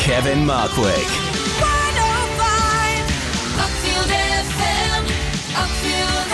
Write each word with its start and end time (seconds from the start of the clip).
Kevin 0.00 0.46
Markwick. 0.46 1.08
Upfield 3.60 4.10
FM. 4.48 5.04
Upfield 5.52 6.30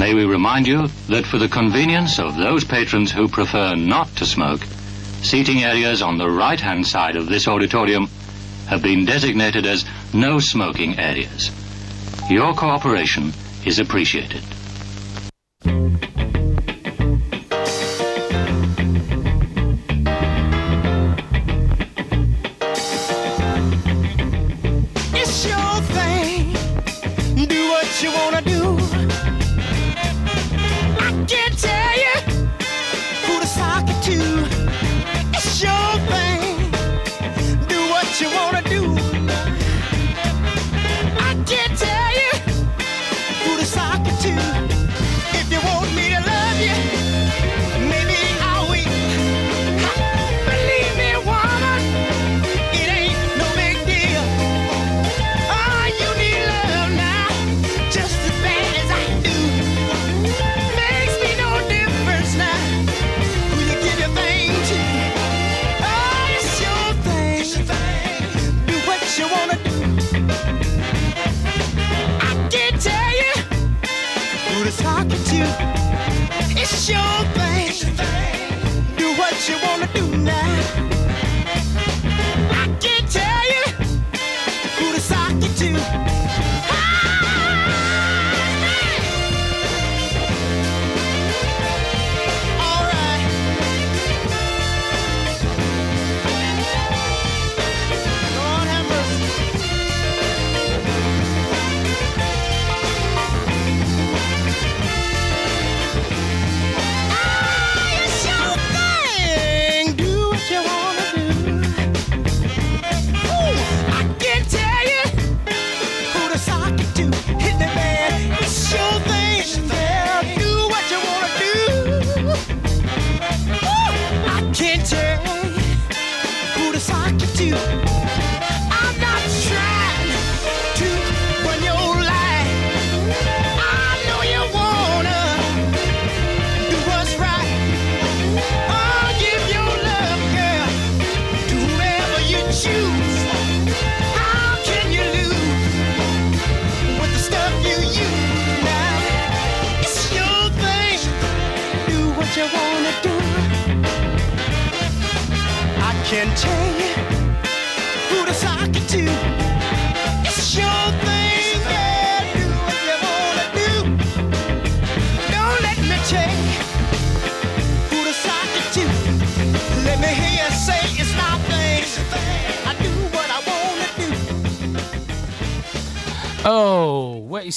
May 0.00 0.14
we 0.14 0.24
remind 0.24 0.66
you 0.66 0.88
that 1.08 1.26
for 1.26 1.36
the 1.36 1.48
convenience 1.48 2.18
of 2.18 2.38
those 2.38 2.64
patrons 2.64 3.12
who 3.12 3.28
prefer 3.28 3.74
not 3.74 4.08
to 4.16 4.24
smoke, 4.24 4.62
seating 5.32 5.64
areas 5.64 6.02
on 6.02 6.18
the 6.18 6.30
right 6.30 6.60
hand 6.60 6.86
side 6.86 7.16
of 7.16 7.26
this 7.26 7.48
auditorium 7.48 8.06
have 8.66 8.82
been 8.82 9.06
designated 9.06 9.64
as 9.64 9.86
no 10.12 10.38
smoking 10.38 10.98
areas. 10.98 11.50
Your 12.28 12.52
cooperation 12.52 13.32
is 13.64 13.78
appreciated. 13.78 14.44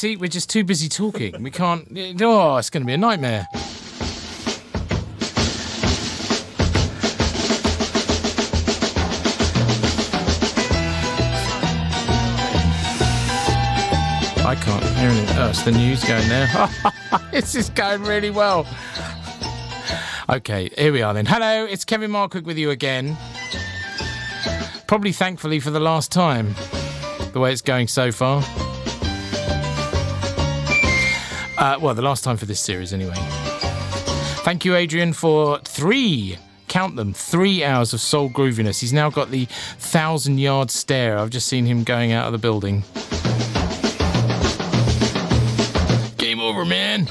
See, 0.05 0.15
we're 0.15 0.27
just 0.27 0.51
too 0.51 0.63
busy 0.63 0.87
talking. 0.87 1.41
We 1.41 1.49
can't. 1.49 1.87
Oh, 2.21 2.57
it's 2.57 2.69
going 2.69 2.83
to 2.83 2.87
be 2.87 2.93
a 2.93 2.97
nightmare. 2.97 3.47
I 14.45 14.55
can't 14.61 14.83
hear 14.83 15.09
anything. 15.09 15.37
Oh, 15.39 15.49
it's 15.49 15.63
the 15.63 15.71
news 15.71 16.03
going 16.03 16.29
there. 16.29 16.69
this 17.31 17.55
is 17.55 17.71
going 17.71 18.03
really 18.03 18.29
well. 18.29 18.67
Okay, 20.29 20.69
here 20.77 20.93
we 20.93 21.01
are 21.01 21.15
then. 21.15 21.25
Hello, 21.25 21.65
it's 21.65 21.83
Kevin 21.83 22.11
Markwick 22.11 22.43
with 22.43 22.59
you 22.59 22.69
again. 22.69 23.17
Probably 24.85 25.11
thankfully 25.11 25.59
for 25.59 25.71
the 25.71 25.79
last 25.79 26.11
time, 26.11 26.53
the 27.33 27.39
way 27.39 27.51
it's 27.51 27.63
going 27.63 27.87
so 27.87 28.11
far. 28.11 28.43
Uh, 31.57 31.77
well, 31.81 31.95
the 31.95 32.01
last 32.01 32.23
time 32.23 32.37
for 32.37 32.45
this 32.45 32.59
series, 32.59 32.91
anyway. 32.91 33.13
Thank 34.43 34.65
you, 34.65 34.75
Adrian, 34.75 35.13
for 35.13 35.59
three, 35.59 36.37
count 36.67 36.97
them, 36.97 37.13
three 37.13 37.63
hours 37.63 37.93
of 37.93 38.01
soul 38.01 38.29
grooviness. 38.29 38.79
He's 38.79 38.91
now 38.93 39.09
got 39.09 39.31
the 39.31 39.45
thousand 39.45 40.39
yard 40.39 40.69
stare. 40.69 41.17
I've 41.17 41.29
just 41.29 41.47
seen 41.47 41.65
him 41.65 41.83
going 41.83 42.11
out 42.11 42.27
of 42.27 42.33
the 42.33 42.37
building. 42.37 42.83
Game 46.17 46.41
over, 46.41 46.65
man. 46.65 47.07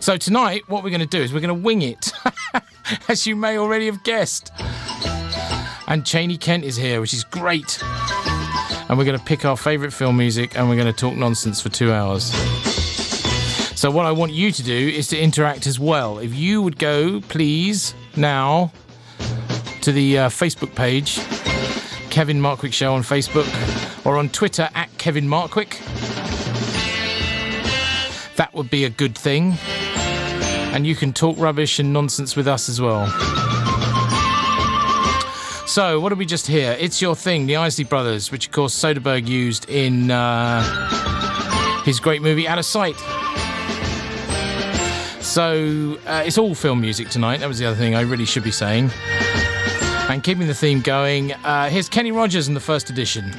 So, 0.00 0.16
tonight, 0.16 0.62
what 0.68 0.84
we're 0.84 0.90
going 0.90 1.00
to 1.00 1.06
do 1.06 1.20
is 1.20 1.32
we're 1.32 1.40
going 1.40 1.48
to 1.56 1.62
wing 1.62 1.82
it, 1.82 2.12
as 3.08 3.26
you 3.26 3.36
may 3.36 3.58
already 3.58 3.86
have 3.86 4.02
guessed. 4.04 4.52
And 5.88 6.04
Cheyney 6.04 6.38
Kent 6.40 6.64
is 6.64 6.76
here, 6.76 7.00
which 7.00 7.12
is 7.12 7.24
great 7.24 7.82
and 8.92 8.98
we're 8.98 9.06
going 9.06 9.18
to 9.18 9.24
pick 9.24 9.46
our 9.46 9.56
favourite 9.56 9.90
film 9.90 10.18
music 10.18 10.54
and 10.54 10.68
we're 10.68 10.76
going 10.76 10.86
to 10.86 10.92
talk 10.92 11.14
nonsense 11.14 11.62
for 11.62 11.70
two 11.70 11.90
hours. 11.90 12.24
So, 13.74 13.90
what 13.90 14.04
I 14.04 14.12
want 14.12 14.32
you 14.32 14.52
to 14.52 14.62
do 14.62 14.76
is 14.76 15.08
to 15.08 15.18
interact 15.18 15.66
as 15.66 15.80
well. 15.80 16.18
If 16.18 16.34
you 16.34 16.60
would 16.60 16.78
go, 16.78 17.22
please, 17.22 17.94
now 18.16 18.70
to 19.80 19.92
the 19.92 20.18
uh, 20.18 20.28
Facebook 20.28 20.74
page, 20.74 21.16
Kevin 22.10 22.38
Markwick 22.38 22.74
Show 22.74 22.92
on 22.92 23.00
Facebook, 23.00 23.48
or 24.04 24.18
on 24.18 24.28
Twitter 24.28 24.68
at 24.74 24.90
Kevin 24.98 25.26
Markwick. 25.26 25.78
That 28.36 28.52
would 28.52 28.68
be 28.68 28.84
a 28.84 28.90
good 28.90 29.16
thing. 29.16 29.54
And 30.74 30.86
you 30.86 30.94
can 30.94 31.14
talk 31.14 31.38
rubbish 31.38 31.78
and 31.78 31.94
nonsense 31.94 32.36
with 32.36 32.46
us 32.46 32.68
as 32.68 32.78
well. 32.78 33.10
So, 35.72 35.98
what 36.00 36.10
did 36.10 36.18
we 36.18 36.26
just 36.26 36.46
hear? 36.46 36.76
It's 36.78 37.00
Your 37.00 37.16
Thing, 37.16 37.46
the 37.46 37.56
Isley 37.56 37.84
Brothers, 37.84 38.30
which 38.30 38.44
of 38.44 38.52
course 38.52 38.78
Soderbergh 38.78 39.26
used 39.26 39.70
in 39.70 40.10
uh, 40.10 40.62
his 41.82 41.98
great 41.98 42.20
movie 42.20 42.46
Out 42.46 42.58
of 42.58 42.66
Sight. 42.66 42.94
So 45.24 45.98
uh, 46.06 46.24
it's 46.26 46.36
all 46.36 46.54
film 46.54 46.82
music 46.82 47.08
tonight. 47.08 47.40
That 47.40 47.48
was 47.48 47.58
the 47.58 47.64
other 47.64 47.76
thing 47.76 47.94
I 47.94 48.02
really 48.02 48.26
should 48.26 48.44
be 48.44 48.50
saying. 48.50 48.90
And 50.10 50.22
keeping 50.22 50.46
the 50.46 50.52
theme 50.54 50.82
going, 50.82 51.32
uh, 51.32 51.70
here's 51.70 51.88
Kenny 51.88 52.12
Rogers 52.12 52.48
in 52.48 52.52
the 52.52 52.60
first 52.60 52.90
edition, 52.90 53.32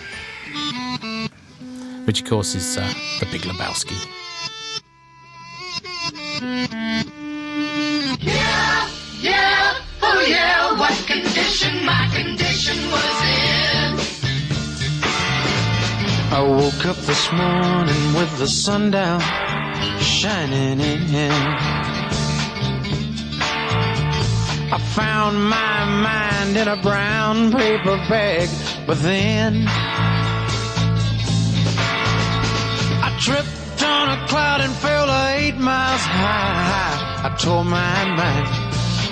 which 2.05 2.23
of 2.23 2.27
course 2.27 2.55
is 2.55 2.79
uh, 2.79 2.93
The 3.19 3.27
Big 3.27 3.41
Lebowski. 3.41 4.09
Yeah, 10.27 10.77
what 10.79 10.95
condition 11.05 11.85
my 11.85 12.07
condition 12.13 12.77
was 12.91 13.21
in. 13.23 13.99
I 16.31 16.41
woke 16.41 16.85
up 16.85 16.97
this 16.97 17.31
morning 17.31 18.13
with 18.15 18.37
the 18.37 18.47
sun 18.47 18.91
down, 18.91 19.21
shining 19.99 20.79
in. 20.79 21.31
I 24.71 24.79
found 24.95 25.43
my 25.49 25.85
mind 25.85 26.57
in 26.57 26.67
a 26.67 26.81
brown 26.81 27.51
paper 27.51 27.97
bag, 28.09 28.49
but 28.87 28.99
then 29.01 29.65
I 33.07 33.15
tripped 33.19 33.83
on 33.83 34.09
a 34.09 34.27
cloud 34.27 34.61
and 34.61 34.73
fell 34.73 35.09
eight 35.35 35.57
miles 35.57 36.01
high. 36.01 37.29
I 37.29 37.35
tore 37.37 37.63
my 37.63 38.05
mind 38.15 38.62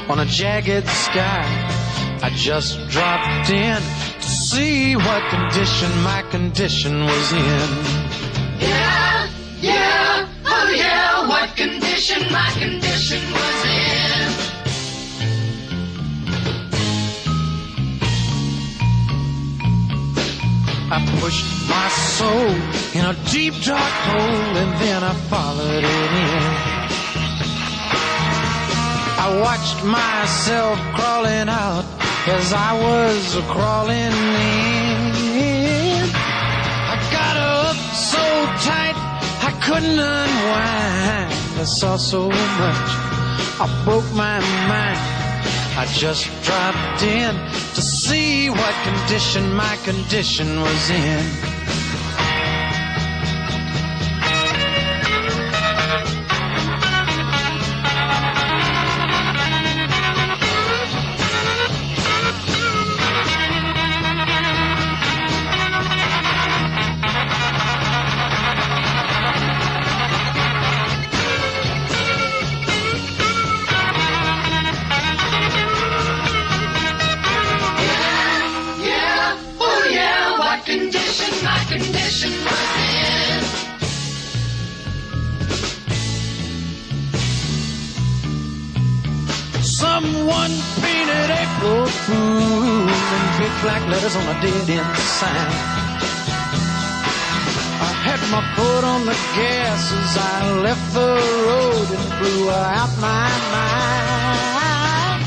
on 0.10 0.20
a 0.20 0.26
jagged 0.26 0.88
sky. 0.88 1.46
I 2.24 2.30
just 2.36 2.78
dropped 2.90 3.50
in 3.50 3.82
to 4.22 4.28
see 4.28 4.96
what 4.96 5.22
condition 5.30 5.90
my 6.04 6.22
condition 6.30 7.04
was 7.06 7.34
in. 7.34 7.70
Yeah, 8.60 9.30
yeah, 9.60 10.28
oh 10.46 10.70
yeah, 10.76 11.28
what 11.28 11.56
condition 11.56 12.22
my 12.32 12.50
condition 12.60 13.22
was 13.32 13.66
in. 13.66 14.52
I 20.94 21.00
pushed 21.22 21.46
my 21.70 21.88
soul 21.90 22.50
in 22.94 23.06
a 23.06 23.16
deep 23.32 23.54
dark 23.64 23.94
hole 24.08 24.58
and 24.58 24.82
then 24.82 25.04
I 25.04 25.14
followed 25.30 25.84
it 25.84 26.66
in. 26.66 26.71
I 29.24 29.40
watched 29.40 29.84
myself 29.86 30.80
crawling 30.96 31.48
out 31.48 31.86
as 32.26 32.54
I 32.54 32.74
was 32.74 33.38
crawling 33.54 34.18
in. 34.74 36.10
I 36.94 36.96
got 37.14 37.38
up 37.38 37.78
so 37.94 38.24
tight 38.66 38.98
I 39.48 39.52
couldn't 39.62 40.00
unwind. 40.00 41.32
I 41.62 41.66
saw 41.66 41.98
so 41.98 42.30
much, 42.30 42.90
I 43.62 43.84
broke 43.86 44.12
my 44.16 44.40
mind. 44.68 44.98
I 45.78 45.86
just 45.94 46.26
dropped 46.42 47.04
in 47.04 47.36
to 47.76 47.82
see 47.82 48.50
what 48.50 48.74
condition 48.84 49.54
my 49.54 49.76
condition 49.84 50.62
was 50.62 50.90
in. 50.90 51.61
On 94.22 94.36
a 94.36 94.42
dead 94.42 94.70
end 94.70 94.98
sign. 94.98 95.52
I 97.88 97.92
had 98.06 98.22
my 98.30 98.44
foot 98.56 98.84
on 98.84 99.06
the 99.06 99.18
gas 99.38 99.92
as 99.92 100.18
I 100.18 100.60
left 100.62 100.94
the 100.94 101.14
road 101.48 101.88
and 101.98 102.08
blew 102.20 102.50
out 102.50 102.92
my 103.02 103.30
mind. 103.56 105.22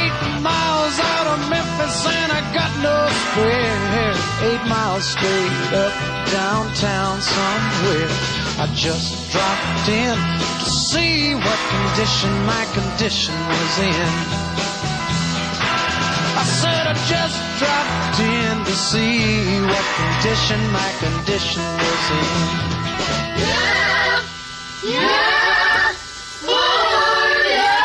Eight 0.00 0.18
miles 0.40 0.96
out 1.12 1.26
of 1.32 1.38
Memphis 1.50 2.06
and 2.06 2.32
I 2.32 2.40
got 2.58 2.72
no 2.88 2.96
spare. 3.24 4.14
Eight 4.48 4.64
miles 4.68 5.04
straight 5.04 5.72
up 5.84 5.94
downtown 6.30 7.20
somewhere. 7.20 8.10
I 8.62 8.66
just 8.74 9.30
dropped 9.32 9.88
in 9.88 10.16
to 10.60 10.70
see 10.70 11.34
what 11.34 11.60
condition 11.74 12.32
my 12.46 12.64
condition 12.72 13.34
was 13.48 13.78
in. 13.78 14.43
Just 17.08 17.38
dropped 17.58 18.20
in 18.20 18.64
to 18.64 18.72
see 18.72 19.60
what 19.60 19.84
condition 19.96 20.60
my 20.72 20.90
condition 20.98 21.62
was 21.62 22.10
in. 22.10 22.20
Yeah, 23.36 24.22
yeah, 24.84 25.92
oh 26.44 27.44
yeah. 27.46 27.82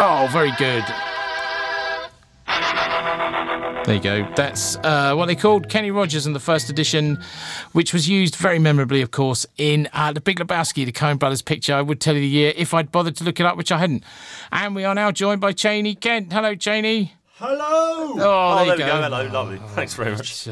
Oh, 0.00 0.28
very 0.32 0.52
good. 0.58 0.84
There 3.84 3.94
you 3.94 4.02
go. 4.02 4.26
That's 4.36 4.76
uh, 4.78 5.14
what 5.14 5.26
they 5.26 5.36
called 5.36 5.68
Kenny 5.70 5.90
Rogers 5.90 6.26
in 6.26 6.32
the 6.34 6.40
first 6.40 6.68
edition, 6.68 7.18
which 7.72 7.92
was 7.92 8.08
used 8.08 8.36
very 8.36 8.58
memorably, 8.58 9.02
of 9.02 9.10
course, 9.10 9.46
in 9.56 9.88
uh, 9.92 10.12
The 10.12 10.20
Big 10.20 10.38
Lebowski, 10.38 10.84
the 10.84 10.92
Coen 10.92 11.18
Brothers 11.18 11.42
picture. 11.42 11.74
I 11.74 11.82
would 11.82 12.00
tell 12.00 12.14
you 12.14 12.20
the 12.20 12.28
year 12.28 12.52
if 12.56 12.74
I'd 12.74 12.90
bothered 12.92 13.16
to 13.16 13.24
look 13.24 13.40
it 13.40 13.46
up, 13.46 13.56
which 13.56 13.72
I 13.72 13.78
hadn't. 13.78 14.04
And 14.52 14.74
we 14.74 14.84
are 14.84 14.94
now 14.94 15.10
joined 15.10 15.40
by 15.40 15.52
Cheyney 15.52 15.98
Kent. 15.98 16.32
Hello, 16.32 16.54
Cheyney. 16.54 17.12
Hello! 17.36 18.14
Oh, 18.18 18.56
there 18.56 18.64
you 18.64 18.68
there 18.70 18.76
we 18.76 18.82
go. 18.92 18.98
go. 18.98 19.02
Hello, 19.02 19.28
lovely. 19.32 19.60
Thanks 19.74 19.94
very 19.94 20.12
much. 20.12 20.48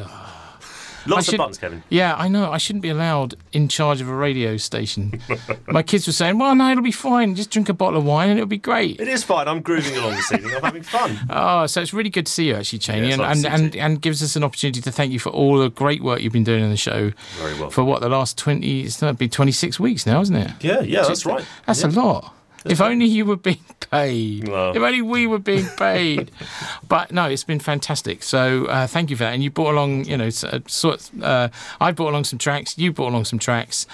Lots 1.06 1.28
of 1.28 1.36
buttons, 1.36 1.58
Kevin. 1.58 1.82
Yeah, 1.88 2.14
I 2.16 2.28
know. 2.28 2.50
I 2.50 2.58
shouldn't 2.58 2.82
be 2.82 2.88
allowed 2.88 3.34
in 3.52 3.68
charge 3.68 4.00
of 4.00 4.08
a 4.08 4.14
radio 4.14 4.56
station. 4.56 5.20
My 5.66 5.82
kids 5.82 6.06
were 6.06 6.12
saying, 6.12 6.38
well, 6.38 6.54
no, 6.54 6.70
it'll 6.70 6.82
be 6.82 6.92
fine. 6.92 7.34
Just 7.34 7.50
drink 7.50 7.68
a 7.68 7.74
bottle 7.74 7.98
of 7.98 8.04
wine 8.04 8.30
and 8.30 8.38
it'll 8.38 8.48
be 8.48 8.58
great. 8.58 9.00
It 9.00 9.08
is 9.08 9.24
fine. 9.24 9.48
I'm 9.48 9.60
grooving 9.60 9.96
along 9.96 10.12
this 10.12 10.32
evening. 10.32 10.54
I'm 10.54 10.62
having 10.62 10.82
fun. 10.82 11.18
Oh, 11.38 11.66
so 11.66 11.80
it's 11.82 11.92
really 11.92 12.08
good 12.08 12.26
to 12.26 12.32
see 12.32 12.48
you, 12.48 12.54
actually, 12.54 12.78
Cheyney, 12.78 13.08
Yeah, 13.08 13.14
and, 13.14 13.22
nice 13.22 13.44
and, 13.44 13.64
and, 13.64 13.76
and 13.76 14.02
gives 14.02 14.22
us 14.22 14.36
an 14.36 14.44
opportunity 14.44 14.80
to 14.80 14.90
thank 14.90 15.12
you 15.12 15.18
for 15.18 15.30
all 15.30 15.58
the 15.58 15.68
great 15.68 16.02
work 16.02 16.20
you've 16.20 16.32
been 16.32 16.44
doing 16.44 16.64
in 16.64 16.70
the 16.70 16.76
show. 16.76 17.12
Very 17.38 17.58
well. 17.58 17.70
For 17.70 17.84
what 17.84 18.00
the 18.00 18.08
last 18.08 18.38
twenty, 18.38 18.82
it's 18.82 19.00
going 19.00 19.12
to 19.12 19.18
be 19.18 19.28
twenty 19.28 19.52
six 19.52 19.78
weeks 19.78 20.06
now, 20.06 20.20
isn't 20.20 20.34
it? 20.34 20.50
Yeah, 20.60 20.80
yeah, 20.80 21.02
that's 21.02 21.26
right. 21.26 21.44
That's 21.66 21.82
yeah. 21.82 21.88
a 21.88 21.90
lot. 21.90 22.35
If 22.70 22.80
only 22.80 23.06
you 23.06 23.24
were 23.24 23.36
being 23.36 23.64
paid. 23.90 24.48
Well. 24.48 24.76
If 24.76 24.82
only 24.82 25.02
we 25.02 25.26
were 25.26 25.38
being 25.38 25.66
paid. 25.76 26.30
but 26.88 27.12
no, 27.12 27.26
it's 27.26 27.44
been 27.44 27.60
fantastic. 27.60 28.22
So 28.22 28.66
uh, 28.66 28.86
thank 28.86 29.10
you 29.10 29.16
for 29.16 29.24
that. 29.24 29.34
And 29.34 29.42
you 29.42 29.50
brought 29.50 29.72
along, 29.72 30.04
you 30.04 30.16
know, 30.16 30.28
uh, 30.28 30.60
sort. 30.66 31.10
Uh, 31.22 31.48
I 31.80 31.92
brought 31.92 32.10
along 32.10 32.24
some 32.24 32.38
tracks. 32.38 32.76
You 32.78 32.92
brought 32.92 33.10
along 33.10 33.26
some 33.26 33.38
tracks, 33.38 33.86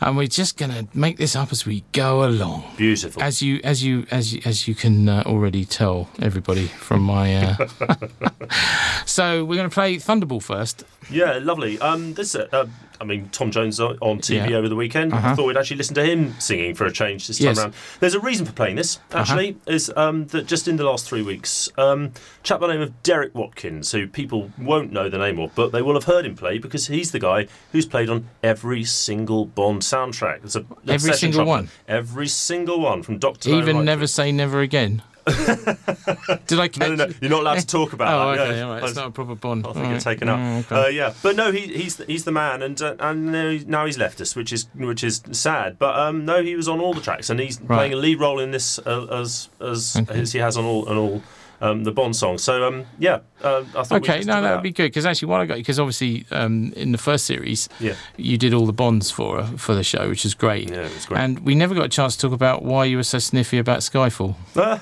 and 0.00 0.16
we're 0.16 0.26
just 0.26 0.56
gonna 0.56 0.86
make 0.94 1.16
this 1.16 1.36
up 1.36 1.52
as 1.52 1.66
we 1.66 1.84
go 1.92 2.24
along. 2.24 2.64
Beautiful. 2.76 3.22
As 3.22 3.42
you, 3.42 3.60
as 3.64 3.84
you, 3.84 4.06
as 4.10 4.34
you, 4.34 4.42
as 4.44 4.68
you 4.68 4.74
can 4.74 5.08
uh, 5.08 5.22
already 5.26 5.64
tell 5.64 6.08
everybody 6.20 6.66
from 6.66 7.02
my. 7.02 7.36
Uh... 7.36 7.66
so 9.06 9.44
we're 9.44 9.56
going 9.56 9.68
to 9.68 9.74
play 9.74 9.96
Thunderball 9.96 10.42
first. 10.42 10.84
Yeah, 11.10 11.38
lovely. 11.42 11.78
Um, 11.80 12.14
this, 12.14 12.34
uh, 12.34 12.48
uh, 12.52 12.66
I 13.00 13.04
mean, 13.04 13.28
Tom 13.30 13.50
Jones 13.50 13.80
on 13.80 13.96
TV 13.98 14.50
Yeah. 14.50 14.56
over 14.56 14.68
the 14.68 14.76
weekend. 14.76 15.12
Uh-huh. 15.12 15.28
I 15.30 15.34
thought 15.34 15.46
we'd 15.46 15.56
actually 15.56 15.78
listen 15.78 15.94
to 15.96 16.04
him 16.04 16.34
singing 16.38 16.74
for 16.74 16.86
a 16.86 16.92
change 16.92 17.26
this 17.26 17.38
time 17.38 17.46
Yes. 17.48 17.58
around. 17.58 17.74
There's 18.00 18.14
a 18.14 18.20
reason 18.20 18.46
for 18.46 18.52
playing 18.52 18.76
this. 18.76 18.98
Actually, 19.12 19.56
is 19.66 19.92
um, 19.96 20.26
that 20.28 20.46
just 20.46 20.68
in 20.68 20.76
the 20.76 20.84
last 20.84 21.06
three 21.06 21.22
weeks, 21.22 21.68
um, 21.78 22.12
a 22.40 22.42
chap 22.42 22.60
by 22.60 22.66
the 22.68 22.74
name 22.74 22.82
of 22.82 23.02
Derek 23.02 23.34
Watkins, 23.34 23.92
who 23.92 24.06
people 24.06 24.50
won't 24.58 24.92
know 24.92 25.08
the 25.08 25.18
name 25.18 25.38
of, 25.38 25.54
but 25.54 25.72
they 25.72 25.82
will 25.82 25.94
have 25.94 26.04
heard 26.04 26.24
him 26.26 26.36
play 26.36 26.58
because 26.58 26.86
he's 26.86 27.10
the 27.12 27.18
guy 27.18 27.46
who's 27.72 27.86
played 27.86 28.08
on 28.08 28.28
every 28.42 28.84
single 28.84 29.46
Bond 29.46 29.82
soundtrack. 29.82 30.54
A, 30.54 30.64
Every 30.92 31.12
single 31.14 31.44
trumpet. 31.44 31.48
one? 31.50 31.68
Every 31.88 32.28
single 32.28 32.80
one 32.80 33.02
from 33.02 33.18
Doctor. 33.18 33.50
Even 33.50 33.84
never 33.84 34.06
say 34.06 34.32
never 34.32 34.60
again. 34.60 35.02
Did 36.46 36.58
I 36.58 36.68
catch? 36.68 36.78
No, 36.78 36.94
no, 36.94 37.06
no. 37.06 37.12
You're 37.20 37.30
not 37.30 37.40
allowed 37.40 37.58
to 37.60 37.66
talk 37.66 37.92
about 37.92 38.12
Oh, 38.12 38.34
that. 38.34 38.40
okay, 38.46 38.56
yeah. 38.58 38.64
all 38.64 38.72
right. 38.72 38.82
It's 38.84 38.94
not 38.96 39.06
a 39.06 39.10
proper 39.10 39.34
Bond. 39.34 39.66
I 39.66 39.72
think 39.72 39.84
All 39.86 39.90
you're 39.92 40.00
taken 40.00 40.28
up. 40.28 40.38
Mm, 40.38 40.60
okay. 40.60 40.74
uh, 40.74 40.86
yeah, 40.88 41.14
but 41.22 41.36
no, 41.36 41.52
he, 41.52 41.60
he's 41.68 41.96
the, 41.96 42.04
he's 42.06 42.24
the 42.24 42.32
man, 42.32 42.62
and 42.62 42.80
uh, 42.82 42.96
and 42.98 43.66
now 43.68 43.86
he's 43.86 43.98
left 43.98 44.20
us, 44.20 44.34
which 44.34 44.52
is 44.52 44.66
which 44.74 45.04
is 45.04 45.22
sad. 45.32 45.78
But 45.78 45.98
um, 45.98 46.24
no, 46.24 46.42
he 46.42 46.56
was 46.56 46.68
on 46.68 46.80
all 46.80 46.92
the 46.94 47.00
tracks, 47.00 47.30
and 47.30 47.38
he's 47.40 47.58
playing 47.58 47.92
a 47.92 47.96
lead 47.96 48.18
role 48.20 48.40
in 48.40 48.50
this 48.50 48.78
uh, 48.80 49.06
as 49.10 49.48
as, 49.60 49.96
Okay. 49.96 50.20
as 50.20 50.32
he 50.32 50.38
has 50.40 50.56
on 50.56 50.64
all 50.64 50.88
on 50.88 50.96
all 50.96 51.22
um, 51.62 51.84
the 51.84 51.92
Bond 51.92 52.14
song. 52.14 52.36
So 52.38 52.66
um, 52.68 52.84
yeah, 52.98 53.20
uh, 53.42 53.64
I 53.74 53.82
thought. 53.84 54.02
Okay, 54.02 54.20
no, 54.24 54.42
that 54.42 54.54
would 54.54 54.62
be 54.62 54.72
good 54.72 54.88
because 54.88 55.06
actually, 55.06 55.28
what 55.28 55.40
I 55.40 55.46
got 55.46 55.56
because 55.56 55.78
obviously 55.78 56.26
um, 56.30 56.72
in 56.76 56.92
the 56.92 56.98
first 56.98 57.24
series, 57.24 57.68
Yeah. 57.80 57.94
you 58.18 58.36
did 58.36 58.52
all 58.52 58.66
the 58.66 58.72
bonds 58.74 59.10
for 59.10 59.44
for 59.56 59.74
the 59.74 59.84
show, 59.84 60.08
which 60.08 60.24
is 60.26 60.34
great. 60.34 60.68
Yeah, 60.68 60.82
it 60.86 60.92
was 60.94 61.06
great. 61.06 61.20
And 61.20 61.38
we 61.40 61.54
never 61.54 61.74
got 61.74 61.86
a 61.86 61.88
chance 61.88 62.16
to 62.16 62.22
talk 62.26 62.32
about 62.34 62.62
why 62.62 62.84
you 62.84 62.96
were 62.98 63.04
so 63.04 63.18
sniffy 63.18 63.58
about 63.58 63.78
Skyfall. 63.78 64.34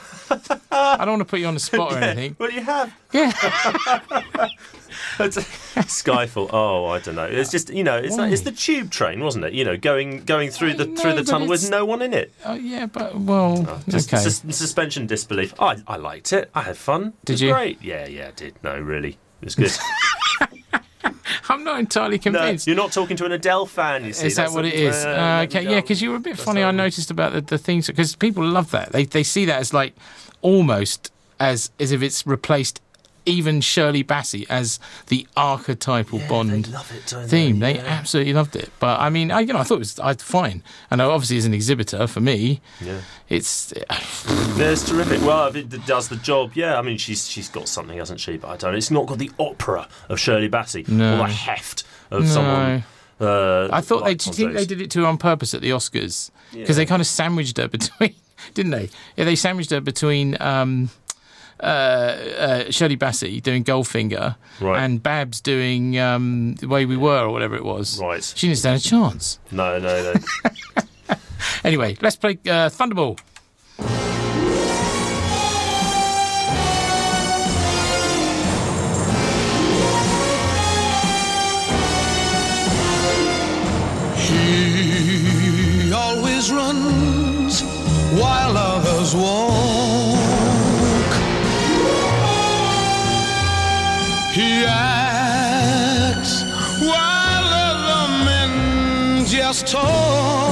I 0.72 1.04
don't 1.04 1.10
want 1.18 1.20
to 1.20 1.24
put 1.26 1.40
you 1.40 1.46
on 1.46 1.54
the 1.54 1.60
spot 1.60 1.92
or 1.92 1.98
anything. 1.98 2.34
Well, 2.38 2.50
you 2.50 2.62
have. 2.62 2.92
Yeah, 3.12 3.32
Skyfall. 4.90 6.50
Oh, 6.52 6.86
I 6.86 6.98
don't 6.98 7.14
know. 7.14 7.24
It's 7.24 7.50
just 7.50 7.70
you 7.70 7.84
know, 7.84 7.96
it's 7.96 8.16
like, 8.16 8.32
it's 8.32 8.42
the 8.42 8.52
tube 8.52 8.90
train, 8.90 9.20
wasn't 9.20 9.44
it? 9.44 9.52
You 9.52 9.64
know, 9.64 9.76
going 9.76 10.24
going 10.24 10.50
through 10.50 10.74
the 10.74 10.84
I 10.90 10.94
through 10.94 11.14
the 11.14 11.24
tunnel 11.24 11.48
with 11.48 11.70
no 11.70 11.84
one 11.84 12.02
in 12.02 12.12
it. 12.14 12.32
oh, 12.44 12.54
yeah, 12.54 12.86
but 12.86 13.16
well, 13.16 13.82
Just 13.88 14.12
okay. 14.12 14.22
sus- 14.22 14.42
suspension 14.56 15.06
disbelief. 15.06 15.54
I 15.60 15.76
I 15.86 15.96
liked 15.96 16.32
it. 16.32 16.50
I 16.54 16.62
had 16.62 16.76
fun. 16.76 17.08
It 17.22 17.24
Did 17.26 17.32
was 17.34 17.42
you? 17.42 17.52
Great. 17.52 17.82
Yeah, 17.82 18.06
yeah, 18.06 18.28
I 18.28 18.30
did. 18.32 18.54
No, 18.62 18.78
really, 18.78 19.18
it 19.40 19.44
was 19.44 19.54
good. 19.54 19.72
I'm 21.48 21.64
not 21.64 21.80
entirely 21.80 22.16
no, 22.16 22.22
convinced. 22.22 22.66
you're 22.66 22.76
not 22.76 22.92
talking 22.92 23.16
to 23.16 23.24
an 23.24 23.32
Adele 23.32 23.66
fan. 23.66 24.04
You 24.04 24.12
see? 24.12 24.28
is 24.28 24.36
that 24.36 24.52
what 24.52 24.64
it 24.64 24.74
is? 24.74 25.04
Uh, 25.04 25.44
okay, 25.48 25.64
yeah, 25.64 25.80
because 25.80 26.00
you 26.00 26.10
were 26.10 26.16
a 26.16 26.20
bit 26.20 26.34
That's 26.34 26.44
funny. 26.44 26.62
I 26.62 26.70
noticed 26.70 27.10
about 27.10 27.32
the, 27.32 27.40
the 27.40 27.58
things 27.58 27.88
because 27.88 28.14
people 28.14 28.44
love 28.44 28.70
that. 28.70 28.92
They 28.92 29.04
they 29.04 29.22
see 29.24 29.44
that 29.46 29.58
as 29.58 29.72
like 29.72 29.94
almost 30.42 31.12
as 31.40 31.70
as 31.80 31.90
if 31.90 32.02
it's 32.02 32.26
replaced 32.26 32.80
even 33.26 33.60
Shirley 33.60 34.02
Bassey 34.04 34.46
as 34.48 34.78
the 35.08 35.26
archetypal 35.36 36.18
Yeah, 36.20 36.28
Bond 36.28 36.64
They 36.64 36.72
love 36.72 36.92
it, 36.94 37.06
don't 37.06 37.28
theme. 37.28 37.58
They 37.58 37.74
Yeah. 37.76 37.84
absolutely 37.86 38.32
loved 38.32 38.56
it. 38.56 38.70
But 38.80 39.00
I 39.00 39.10
mean, 39.10 39.30
I, 39.30 39.40
you 39.40 39.52
know, 39.52 39.58
I 39.60 39.62
thought 39.62 39.76
it 39.76 39.78
was 39.78 39.98
I, 40.00 40.14
fine. 40.14 40.62
And 40.90 41.00
obviously, 41.00 41.36
as 41.38 41.44
an 41.44 41.54
exhibitor, 41.54 42.06
for 42.06 42.20
me, 42.20 42.60
Yeah. 42.80 43.00
it's 43.28 43.72
Yeah, 44.56 44.70
it's 44.70 44.88
terrific. 44.88 45.20
Well, 45.22 45.46
if 45.48 45.56
it 45.56 45.86
does 45.86 46.08
the 46.08 46.16
job, 46.16 46.52
yeah. 46.54 46.78
I 46.78 46.82
mean, 46.82 46.98
she's 46.98 47.28
she's 47.28 47.48
got 47.48 47.68
something, 47.68 47.98
hasn't 47.98 48.20
she? 48.20 48.36
But 48.36 48.48
I 48.48 48.56
don't. 48.56 48.74
It's 48.74 48.90
not 48.90 49.06
got 49.06 49.18
the 49.18 49.30
opera 49.38 49.88
of 50.08 50.18
Shirley 50.20 50.48
Bassey 50.48 50.86
No. 50.88 51.14
or 51.20 51.26
the 51.26 51.32
heft 51.32 51.84
of 52.10 52.22
No. 52.24 52.28
someone. 52.28 52.84
Uh, 53.20 53.68
I 53.70 53.80
thought 53.82 54.04
they. 54.04 54.10
like 54.12 54.18
Do 54.18 54.30
you 54.30 54.34
think 54.34 54.52
they 54.54 54.64
did 54.64 54.80
it 54.80 54.90
to 54.92 55.00
her 55.02 55.06
on 55.06 55.18
purpose 55.18 55.52
at 55.54 55.60
the 55.60 55.70
Oscars? 55.70 56.30
Because 56.52 56.68
Yeah. 56.70 56.74
they 56.74 56.86
kind 56.86 57.00
of 57.02 57.06
sandwiched 57.06 57.58
her 57.58 57.68
between, 57.68 58.14
didn't 58.54 58.72
they? 58.72 58.88
Yeah, 59.16 59.24
they 59.26 59.36
sandwiched 59.36 59.70
her 59.70 59.80
between 59.80 60.40
um, 60.40 60.88
uh, 61.62 61.66
uh, 61.66 62.70
Shirley 62.70 62.96
Bassey 62.96 63.42
doing 63.42 63.64
Goldfinger 63.64 64.36
Right. 64.60 64.82
and 64.82 65.02
Babs 65.02 65.40
doing 65.40 65.98
um, 65.98 66.54
The 66.56 66.68
Way 66.68 66.86
We 66.86 66.96
Were 66.96 67.24
or 67.24 67.30
whatever 67.30 67.56
it 67.56 67.64
was. 67.64 68.00
Right. 68.00 68.22
She 68.36 68.46
didn't 68.48 68.58
stand 68.58 68.78
a 68.80 68.82
chance. 68.82 69.38
No, 69.50 69.78
no, 69.78 70.12
no. 70.14 71.14
Anyway, 71.64 71.96
let's 72.02 72.16
play 72.16 72.32
uh, 72.46 72.68
Thunderball. 72.68 73.18
He 84.60 85.92
always 85.92 86.52
runs 86.52 87.62
while 88.20 88.56
others 88.56 89.14
walk. 89.14 89.89
Just 99.52 99.66
talk. 99.66 100.49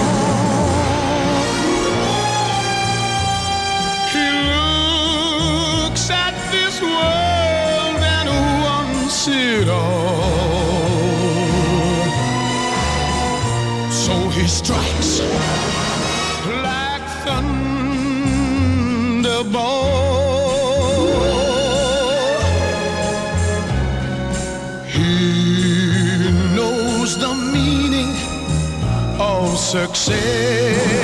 Of 29.75 30.98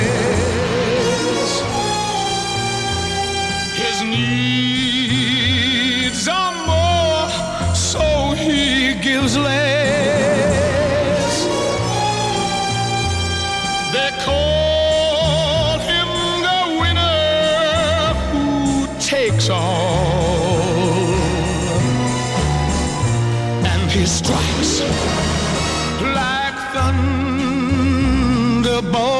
thunderbolt. 28.75 29.14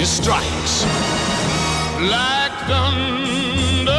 So 0.00 0.06
he 0.06 0.06
strikes 0.06 0.84
like 2.00 2.52
thunder. 2.66 3.92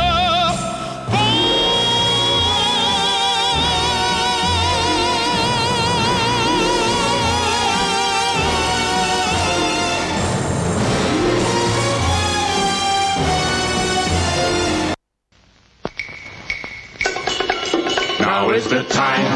Now 18.20 18.50
is 18.50 18.68
the 18.68 18.84
time. 18.90 19.28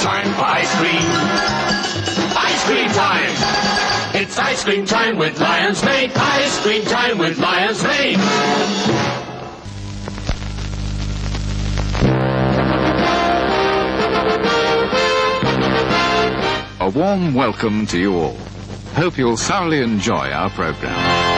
Time 0.00 0.32
for 0.32 0.44
ice 0.44 0.74
cream. 0.76 1.08
Ice 2.38 2.64
cream 2.64 2.88
time. 2.92 3.77
Ice 4.38 4.64
cream 4.64 4.86
time 4.86 5.18
with 5.18 5.40
Lion's 5.40 5.84
Mane. 5.84 6.10
Ice 6.14 6.62
cream 6.62 6.82
time 6.84 7.18
with 7.18 7.38
Lion's 7.38 7.82
Mane. 7.82 8.18
A 16.80 16.90
warm 16.90 17.34
welcome 17.34 17.86
to 17.86 17.98
you 17.98 18.14
all. 18.16 18.36
Hope 18.94 19.18
you'll 19.18 19.36
thoroughly 19.36 19.82
enjoy 19.82 20.30
our 20.30 20.50
program. 20.50 21.37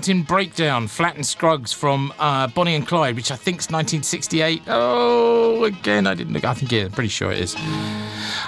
Mountain 0.00 0.22
Breakdown, 0.22 0.88
Flatt 0.88 1.16
and 1.16 1.26
Scruggs 1.26 1.74
from 1.74 2.10
uh, 2.18 2.46
Bonnie 2.46 2.74
and 2.74 2.88
Clyde, 2.88 3.16
which 3.16 3.30
I 3.30 3.36
think's 3.36 3.66
1968. 3.66 4.62
Oh, 4.66 5.62
again, 5.64 6.06
I 6.06 6.14
didn't 6.14 6.32
look. 6.32 6.42
I 6.42 6.54
think 6.54 6.72
yeah, 6.72 6.88
pretty 6.88 7.10
sure 7.10 7.30
it 7.30 7.38
is. 7.38 7.54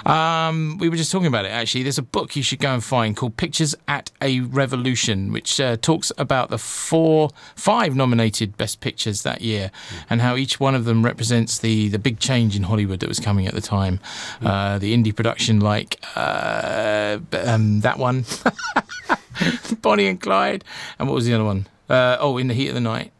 Um, 0.03 0.79
we 0.79 0.89
were 0.89 0.95
just 0.95 1.11
talking 1.11 1.27
about 1.27 1.45
it 1.45 1.49
actually. 1.49 1.83
There's 1.83 1.99
a 1.99 2.01
book 2.01 2.35
you 2.35 2.41
should 2.41 2.57
go 2.57 2.73
and 2.73 2.83
find 2.83 3.15
called 3.15 3.37
Pictures 3.37 3.75
at 3.87 4.09
a 4.19 4.39
Revolution, 4.39 5.31
which 5.31 5.61
uh, 5.61 5.77
talks 5.77 6.11
about 6.17 6.49
the 6.49 6.57
four, 6.57 7.29
five 7.55 7.95
nominated 7.95 8.57
Best 8.57 8.79
Pictures 8.79 9.21
that 9.21 9.41
year, 9.41 9.69
and 10.09 10.21
how 10.21 10.35
each 10.35 10.59
one 10.59 10.73
of 10.73 10.85
them 10.85 11.05
represents 11.05 11.59
the 11.59 11.87
the 11.89 11.99
big 11.99 12.17
change 12.17 12.55
in 12.55 12.63
Hollywood 12.63 12.99
that 13.01 13.07
was 13.07 13.19
coming 13.19 13.45
at 13.45 13.53
the 13.53 13.61
time. 13.61 13.99
Uh, 14.41 14.79
the 14.79 14.91
indie 14.97 15.15
production, 15.15 15.59
like 15.59 16.03
uh, 16.15 17.19
um, 17.45 17.81
that 17.81 17.99
one, 17.99 18.25
Bonnie 19.81 20.07
and 20.07 20.19
Clyde, 20.19 20.63
and 20.99 21.07
what 21.07 21.15
was 21.15 21.25
the 21.25 21.33
other 21.33 21.43
one? 21.43 21.67
Uh, 21.89 22.17
oh, 22.19 22.37
In 22.37 22.47
the 22.47 22.53
Heat 22.53 22.69
of 22.69 22.75
the 22.75 22.81
Night. 22.81 23.11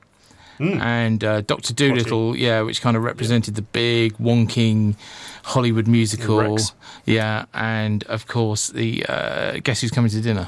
And 0.60 1.22
uh, 1.26 1.42
Doctor 1.42 1.74
Dolittle, 1.74 2.38
yeah, 2.38 2.62
which 2.62 2.82
kind 2.82 2.96
of 2.96 3.04
represented 3.04 3.56
the 3.56 3.64
big 3.64 4.14
wonking 4.18 4.96
Hollywood 5.44 5.88
musical, 5.88 6.38
Rex. 6.40 6.72
yeah, 7.06 7.46
and 7.54 8.06
of 8.06 8.28
course 8.28 8.70
the 8.70 9.06
uh, 9.10 9.60
Guess 9.62 9.82
Who's 9.82 9.92
Coming 9.92 10.10
to 10.12 10.22
Dinner, 10.22 10.48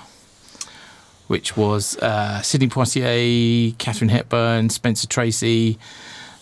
which 1.27 1.57
was 1.57 1.97
uh, 1.97 2.41
Sidney 2.41 2.69
Poitier, 2.69 3.77
Katharine 3.77 4.07
Hepburn, 4.09 4.69
Spencer 4.69 5.05
Tracy, 5.07 5.77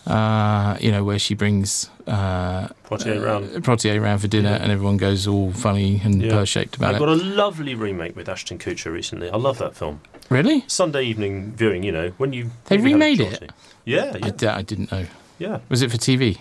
uh, 0.06 0.78
you 0.80 0.92
know, 0.92 1.04
where 1.04 1.18
she 1.18 1.34
brings 1.34 1.90
uh, 2.08 2.68
Poitier 2.90 3.24
round. 3.24 3.50
Poitier 3.64 4.00
around 4.02 4.20
for 4.20 4.28
dinner, 4.28 4.58
and 4.62 4.72
everyone 4.72 4.98
goes 4.98 5.28
all 5.28 5.52
funny 5.52 6.02
and 6.04 6.22
Yeah. 6.22 6.32
pear-shaped 6.32 6.76
about 6.76 6.92
it. 6.92 6.94
I 6.94 6.98
it. 6.98 7.00
got 7.00 7.10
a 7.10 7.16
lovely 7.24 7.76
remake 7.76 8.16
with 8.16 8.28
Ashton 8.30 8.58
Kutcher 8.60 8.92
recently. 8.92 9.30
I 9.30 9.38
love 9.38 9.58
that 9.60 9.76
film. 9.76 10.02
Really? 10.30 10.64
Sunday 10.68 11.04
evening 11.04 11.54
viewing, 11.56 11.84
you 11.84 11.92
know, 11.92 12.12
when 12.18 12.34
you 12.34 12.52
They 12.66 12.78
when 12.78 12.88
you 12.88 12.94
had 12.98 13.02
a 13.02 13.06
remade 13.06 13.20
it? 13.20 13.52
Yeah, 13.86 14.12
I, 14.16 14.18
yeah, 14.28 14.32
d- 14.32 14.48
I 14.48 14.62
didn't 14.62 14.92
know. 14.92 15.06
yeah. 15.40 15.60
Was 15.70 15.82
it 15.82 15.92
for 15.92 15.98
TV? 15.98 16.38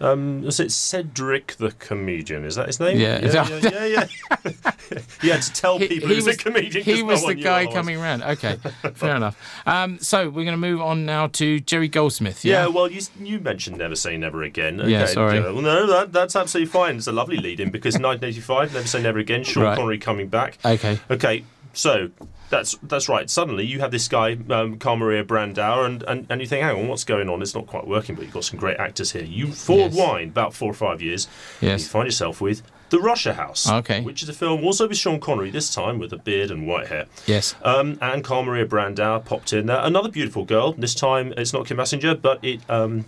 Um, 0.00 0.42
was 0.42 0.60
it 0.60 0.72
Cedric 0.72 1.54
the 1.56 1.70
comedian? 1.72 2.44
Is 2.44 2.56
that 2.56 2.66
his 2.66 2.80
name? 2.80 2.98
Yeah. 2.98 3.20
yeah, 3.22 3.48
yeah. 3.48 3.58
yeah, 3.62 3.84
yeah. 3.84 4.06
you 5.22 5.32
had 5.32 5.42
to 5.42 5.52
tell 5.52 5.78
people 5.78 6.08
he, 6.08 6.16
was, 6.16 6.26
a 6.26 6.36
comedian. 6.36 6.84
He 6.84 7.00
no 7.00 7.06
was 7.06 7.24
the 7.24 7.34
guy 7.34 7.66
coming 7.66 7.96
around. 7.96 8.22
Okay, 8.22 8.56
fair 8.94 9.16
enough. 9.16 9.38
Um, 9.66 9.98
so 10.00 10.26
we're 10.28 10.44
going 10.44 10.48
to 10.48 10.56
move 10.56 10.80
on 10.80 11.06
now 11.06 11.28
to 11.28 11.60
Jerry 11.60 11.88
Goldsmith. 11.88 12.44
Yeah, 12.44 12.62
Yeah. 12.62 12.66
well, 12.68 12.90
you 12.90 13.02
you 13.20 13.38
mentioned 13.40 13.78
Never 13.78 13.96
Say 13.96 14.16
Never 14.16 14.42
Again. 14.42 14.80
Yeah, 14.84 15.06
sorry. 15.06 15.38
uh, 15.38 15.52
well, 15.52 15.62
no, 15.62 15.86
that, 15.86 16.12
that's 16.12 16.36
absolutely 16.36 16.70
fine. 16.70 16.96
It's 16.96 17.06
a 17.06 17.12
lovely 17.12 17.36
lead 17.36 17.60
in 17.60 17.70
because 17.70 17.94
1985, 17.94 18.74
Never 18.74 18.86
Say 18.86 19.02
Never 19.02 19.18
Again, 19.18 19.44
Sean 19.44 19.62
Right. 19.64 19.76
Connery 19.76 19.98
coming 19.98 20.28
back. 20.28 20.58
Okay. 20.64 20.98
Okay, 21.10 21.44
so 21.74 22.10
that's 22.50 22.78
that's 22.82 23.08
right. 23.08 23.28
Suddenly 23.28 23.64
you 23.66 23.80
have 23.80 23.90
this 23.90 24.08
guy, 24.08 24.38
um, 24.50 24.78
Carl 24.78 24.96
Maria 24.96 25.24
Brandauer, 25.24 25.84
and, 25.86 26.02
and, 26.04 26.26
and 26.30 26.40
you 26.40 26.46
think, 26.46 26.62
hang 26.62 26.76
on, 26.76 26.88
what's 26.88 27.04
going 27.04 27.28
on? 27.28 27.42
It's 27.42 27.54
not 27.54 27.66
quite 27.66 27.86
working, 27.86 28.14
but 28.14 28.24
you've 28.24 28.32
got 28.34 28.44
some 28.44 28.58
great 28.58 28.78
actors 28.78 29.12
here. 29.12 29.24
You 29.24 29.52
forward 29.52 29.92
Yes. 29.92 29.96
wind 29.96 30.30
about 30.30 30.54
four 30.54 30.70
or 30.70 30.74
five 30.74 31.02
years, 31.02 31.26
Yes. 31.60 31.82
you 31.82 31.88
find 31.88 32.06
yourself 32.06 32.40
with 32.40 32.62
The 32.90 33.00
Russia 33.00 33.34
House, 33.34 33.68
Okay. 33.68 34.00
which 34.02 34.22
is 34.22 34.28
a 34.28 34.32
film 34.32 34.64
also 34.64 34.86
with 34.86 34.96
Sean 34.98 35.18
Connery, 35.20 35.50
this 35.50 35.74
time 35.74 35.98
with 35.98 36.12
a 36.12 36.18
beard 36.18 36.50
and 36.50 36.66
white 36.66 36.86
hair. 36.88 37.06
Yes. 37.26 37.54
Um, 37.62 37.98
and 38.00 38.22
Carl 38.22 38.44
Maria 38.44 38.66
Brandauer 38.66 39.24
popped 39.24 39.52
in 39.52 39.66
there. 39.66 39.80
Another 39.82 40.08
beautiful 40.08 40.44
girl. 40.44 40.72
This 40.72 40.94
time 40.94 41.34
it's 41.36 41.52
not 41.52 41.66
Kim 41.66 41.76
Basinger, 41.78 42.20
but 42.20 42.38
it 42.44 42.60
um, 42.68 43.04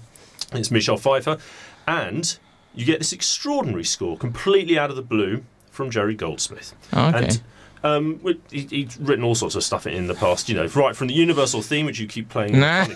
it's 0.52 0.70
Michelle 0.70 0.96
Pfeiffer. 0.96 1.38
And 1.86 2.36
you 2.74 2.84
get 2.84 2.98
this 2.98 3.12
extraordinary 3.12 3.84
score 3.84 4.16
completely 4.16 4.78
out 4.78 4.90
of 4.90 4.96
the 4.96 5.02
blue 5.02 5.44
from 5.70 5.90
Jerry 5.90 6.14
Goldsmith. 6.14 6.74
Oh, 6.92 7.08
okay. 7.08 7.18
And 7.18 7.40
um, 7.86 8.20
he, 8.50 8.60
he's 8.62 8.96
written 8.98 9.24
all 9.24 9.34
sorts 9.34 9.54
of 9.54 9.62
stuff 9.64 9.86
in 9.86 10.06
the 10.06 10.14
past, 10.14 10.48
you 10.48 10.54
know, 10.54 10.66
right 10.68 10.94
from 10.96 11.06
the 11.08 11.14
Universal 11.14 11.62
theme, 11.62 11.86
which 11.86 11.98
you 11.98 12.06
keep 12.06 12.28
playing. 12.28 12.58
Nah. 12.58 12.86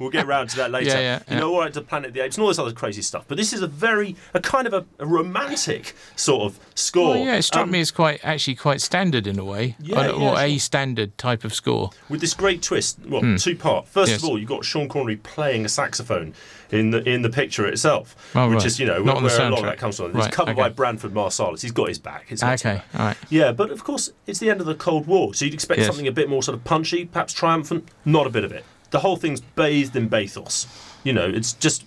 we'll 0.00 0.10
get 0.10 0.26
round 0.26 0.50
to 0.50 0.56
that 0.56 0.70
later. 0.76 0.90
Yeah, 0.90 1.00
yeah, 1.00 1.16
you 1.18 1.24
yeah. 1.28 1.38
know, 1.40 1.54
all 1.54 1.60
right 1.60 1.72
to 1.72 1.80
Planet 1.80 2.08
of 2.08 2.14
the 2.14 2.20
Apes 2.20 2.36
and 2.36 2.42
all 2.42 2.48
this 2.48 2.58
other 2.58 2.72
crazy 2.72 3.02
stuff. 3.02 3.24
But 3.28 3.36
this 3.36 3.52
is 3.52 3.62
a 3.62 3.66
very, 3.66 4.16
a 4.34 4.40
kind 4.40 4.66
of 4.66 4.72
a, 4.72 4.84
a 4.98 5.06
romantic 5.06 5.94
sort 6.16 6.42
of 6.52 6.60
score. 6.74 7.10
Well, 7.14 7.18
yeah, 7.24 7.36
it 7.36 7.42
struck 7.42 7.64
Um, 7.64 7.70
me 7.70 7.80
as 7.80 7.90
quite 7.90 8.20
actually 8.24 8.54
quite 8.56 8.80
standard 8.80 9.26
in 9.26 9.38
a 9.38 9.44
way, 9.44 9.76
Yeah, 9.80 10.08
or, 10.08 10.12
or 10.12 10.20
yeah, 10.34 10.42
a 10.42 10.58
standard 10.58 11.16
type 11.18 11.44
of 11.44 11.54
score. 11.54 11.90
with 12.08 12.20
this 12.20 12.34
great 12.34 12.62
twist. 12.62 12.98
Well, 13.06 13.36
two 13.38 13.56
part. 13.56 13.88
First 13.88 14.10
Hmm. 14.10 14.14
Yes. 14.14 14.22
of 14.22 14.28
all, 14.28 14.38
you've 14.38 14.48
got 14.48 14.64
Sean 14.64 14.88
Connery 14.88 15.16
playing 15.16 15.64
a 15.64 15.68
saxophone 15.68 16.34
in 16.72 16.90
the 16.90 17.08
in 17.08 17.22
the 17.22 17.30
picture 17.30 17.66
itself, 17.66 18.16
Oh, 18.34 18.48
which 18.48 18.56
right. 18.58 18.66
is 18.66 18.80
you 18.80 18.86
know 18.86 19.02
Not 19.02 19.16
where, 19.22 19.24
where 19.24 19.46
a 19.46 19.50
lot 19.50 19.60
of 19.60 19.64
that 19.66 19.78
comes 19.78 19.96
from. 19.98 20.06
It's 20.06 20.14
Right, 20.16 20.32
covered 20.32 20.56
by 20.56 20.66
okay. 20.66 20.74
Branford 20.74 21.12
Marsalis. 21.12 21.62
He's 21.62 21.70
got 21.72 21.88
his 21.88 21.98
back. 21.98 22.26
It's 22.30 22.42
Okay, 22.42 22.82
all 22.94 23.06
right. 23.06 23.16
Yeah, 23.30 23.52
but 23.52 23.70
of 23.70 23.84
course 23.84 24.10
it's 24.26 24.38
the 24.40 24.50
end 24.50 24.60
of 24.60 24.66
the 24.66 24.74
Cold 24.74 25.06
War, 25.06 25.34
so 25.34 25.44
you'd 25.44 25.54
expect 25.54 25.78
Yes. 25.78 25.86
something 25.86 26.06
a 26.08 26.12
bit 26.12 26.28
more 26.28 26.42
sort 26.42 26.56
of 26.56 26.64
punchy, 26.64 27.04
perhaps 27.04 27.32
triumphant. 27.32 27.88
Not 28.04 28.26
a 28.26 28.30
bit 28.30 28.42
of 28.44 28.50
it. 28.52 28.64
The 28.90 29.00
whole 29.00 29.16
thing's 29.16 29.40
bathed 29.40 29.94
in 29.96 30.08
bathos. 30.08 30.66
You 31.04 31.12
know, 31.12 31.26
it's 31.28 31.52
just. 31.52 31.84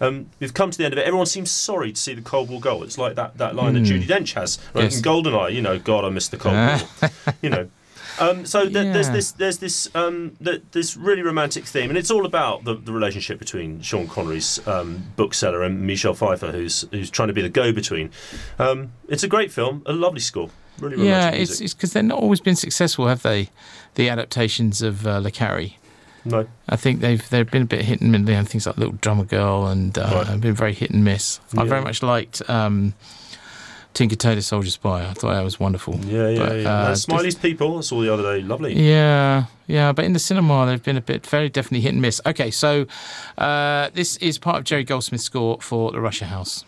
Um, 0.00 0.26
we've 0.40 0.52
come 0.54 0.70
to 0.72 0.76
the 0.78 0.84
end 0.84 0.94
of 0.94 0.98
it. 0.98 1.06
Everyone 1.06 1.26
seems 1.26 1.48
sorry 1.50 1.92
to 1.92 2.00
see 2.00 2.12
the 2.14 2.22
Cold 2.22 2.48
War 2.50 2.58
go. 2.60 2.82
It's 2.82 2.98
like 2.98 3.14
that, 3.14 3.38
that 3.38 3.54
line 3.54 3.74
that 3.74 3.84
Judi 3.84 4.02
Dench 4.04 4.32
has 4.32 4.58
right, 4.74 4.80
Hmm. 4.82 4.84
Yes. 4.86 4.96
in 4.96 5.02
Goldeneye. 5.04 5.52
You 5.52 5.62
know, 5.62 5.78
God, 5.78 6.04
I 6.04 6.08
missed 6.08 6.32
the 6.32 6.38
Cold 6.38 6.56
War. 6.56 7.10
you 7.42 7.50
know. 7.50 7.68
Um, 8.22 8.46
so 8.46 8.62
th- 8.62 8.72
there's 8.72 9.10
this 9.10 9.32
there's 9.32 9.58
this 9.58 9.88
um, 9.94 10.36
th- 10.42 10.62
this 10.72 10.96
really 10.96 11.22
romantic 11.22 11.64
theme, 11.64 11.88
and 11.90 11.98
it's 11.98 12.10
all 12.10 12.24
about 12.26 12.64
the, 12.64 12.74
the 12.74 12.92
relationship 12.92 13.38
between 13.38 13.80
Sean 13.82 14.06
Connery's 14.08 14.66
um, 14.66 15.04
bookseller 15.16 15.62
and 15.62 15.86
Michelle 15.86 16.14
Pfeiffer, 16.14 16.52
who's 16.52 16.84
who's 16.90 17.10
trying 17.10 17.28
to 17.28 17.34
be 17.34 17.42
the 17.42 17.48
go-between. 17.48 18.10
Um, 18.58 18.92
it's 19.08 19.22
a 19.24 19.28
great 19.28 19.50
film, 19.52 19.82
a 19.86 19.92
lovely 19.92 20.20
score, 20.20 20.50
really 20.78 20.96
romantic 20.96 21.34
Yeah, 21.34 21.42
it's 21.42 21.60
it's 21.60 21.74
because 21.74 21.92
they've 21.92 22.04
not 22.04 22.18
always 22.18 22.40
been 22.40 22.56
successful, 22.56 23.06
have 23.08 23.22
they? 23.22 23.48
The 23.94 24.08
adaptations 24.08 24.80
of 24.82 25.06
uh, 25.06 25.18
Le 25.18 25.30
Carre. 25.30 25.70
no, 26.24 26.46
I 26.68 26.76
think 26.76 27.00
they've 27.00 27.28
they've 27.30 27.50
been 27.50 27.62
a 27.62 27.66
bit 27.66 27.82
hit 27.84 28.00
and 28.00 28.12
miss. 28.12 28.28
and 28.38 28.48
Things 28.48 28.66
like 28.66 28.78
Little 28.78 28.94
Drummer 29.00 29.24
Girl 29.24 29.66
and 29.66 29.96
uh, 29.98 30.24
Right. 30.28 30.40
been 30.40 30.54
very 30.54 30.72
hit 30.74 30.90
and 30.90 31.04
miss. 31.04 31.40
I 31.58 31.64
very 31.64 31.82
much 31.82 32.02
liked 32.02 32.40
um, 32.48 32.94
Tinker 33.94 34.16
Tailor 34.16 34.40
Soldier 34.40 34.70
Spy. 34.70 35.02
I 35.08 35.12
thought 35.14 35.32
that 35.34 35.42
was 35.44 35.60
wonderful. 35.60 35.96
yeah, 36.06 36.28
yeah, 36.28 36.38
But, 36.38 36.56
yeah. 36.60 36.70
uh, 36.70 36.94
Smiley's 36.94 37.34
People, 37.34 37.78
I 37.78 37.80
saw 37.82 38.00
the 38.00 38.12
other 38.12 38.22
day, 38.22 38.42
lovely. 38.42 38.74
Yeah, 38.74 39.44
yeah, 39.66 39.92
but 39.92 40.04
in 40.04 40.12
the 40.12 40.18
cinema 40.18 40.66
they've 40.66 40.82
been 40.82 40.96
a 40.96 41.00
bit 41.02 41.26
very 41.26 41.48
definitely 41.48 41.80
hit 41.82 41.92
and 41.92 42.00
miss. 42.02 42.20
Okay, 42.26 42.50
so 42.50 42.86
uh, 43.38 43.90
this 43.94 44.16
is 44.18 44.38
part 44.38 44.58
of 44.58 44.64
Jerry 44.64 44.84
Goldsmith's 44.84 45.24
score 45.24 45.58
for 45.60 45.92
the 45.92 46.00
Russia 46.00 46.26
House. 46.26 46.64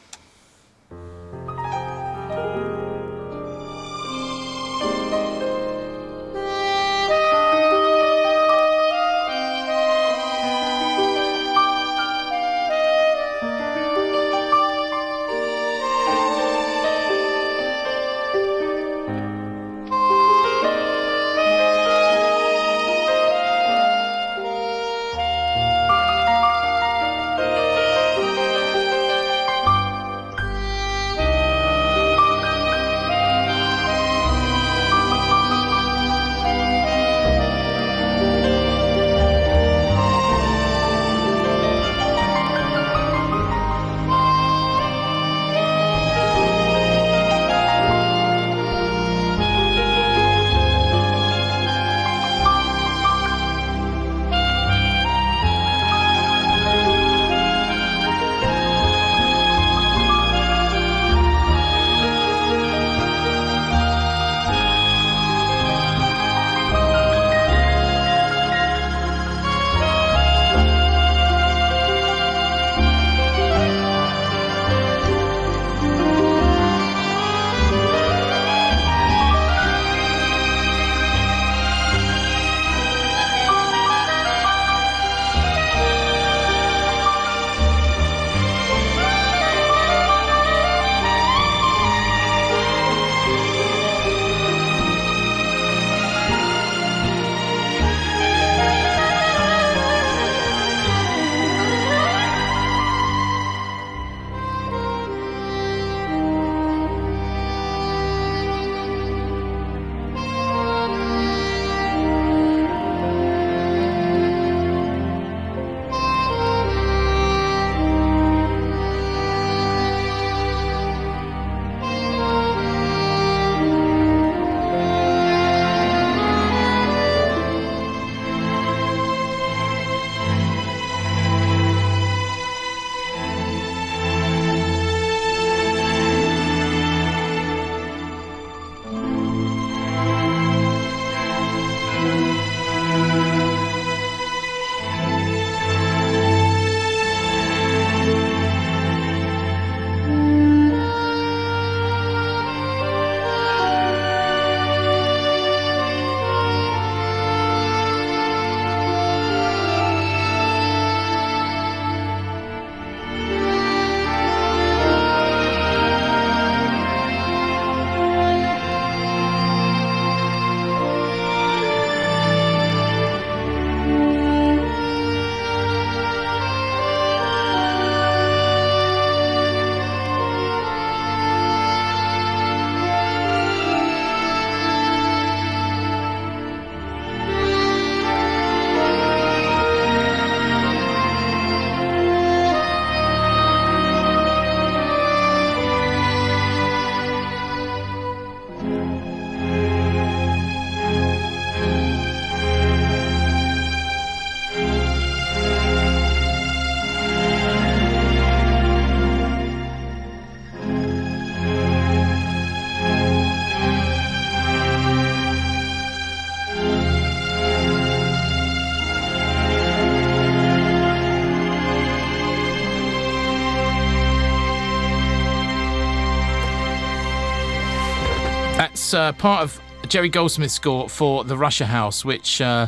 It's 228.85 228.93
uh, 228.93 229.13
part 229.13 229.43
of 229.43 229.59
Jerry 229.89 230.11
Goldsmith's 230.11 230.53
score 230.53 230.91
for 230.91 231.25
The 231.25 231.39
Russia 231.39 231.65
House, 231.65 232.05
which. 232.05 232.43
Uh, 232.43 232.67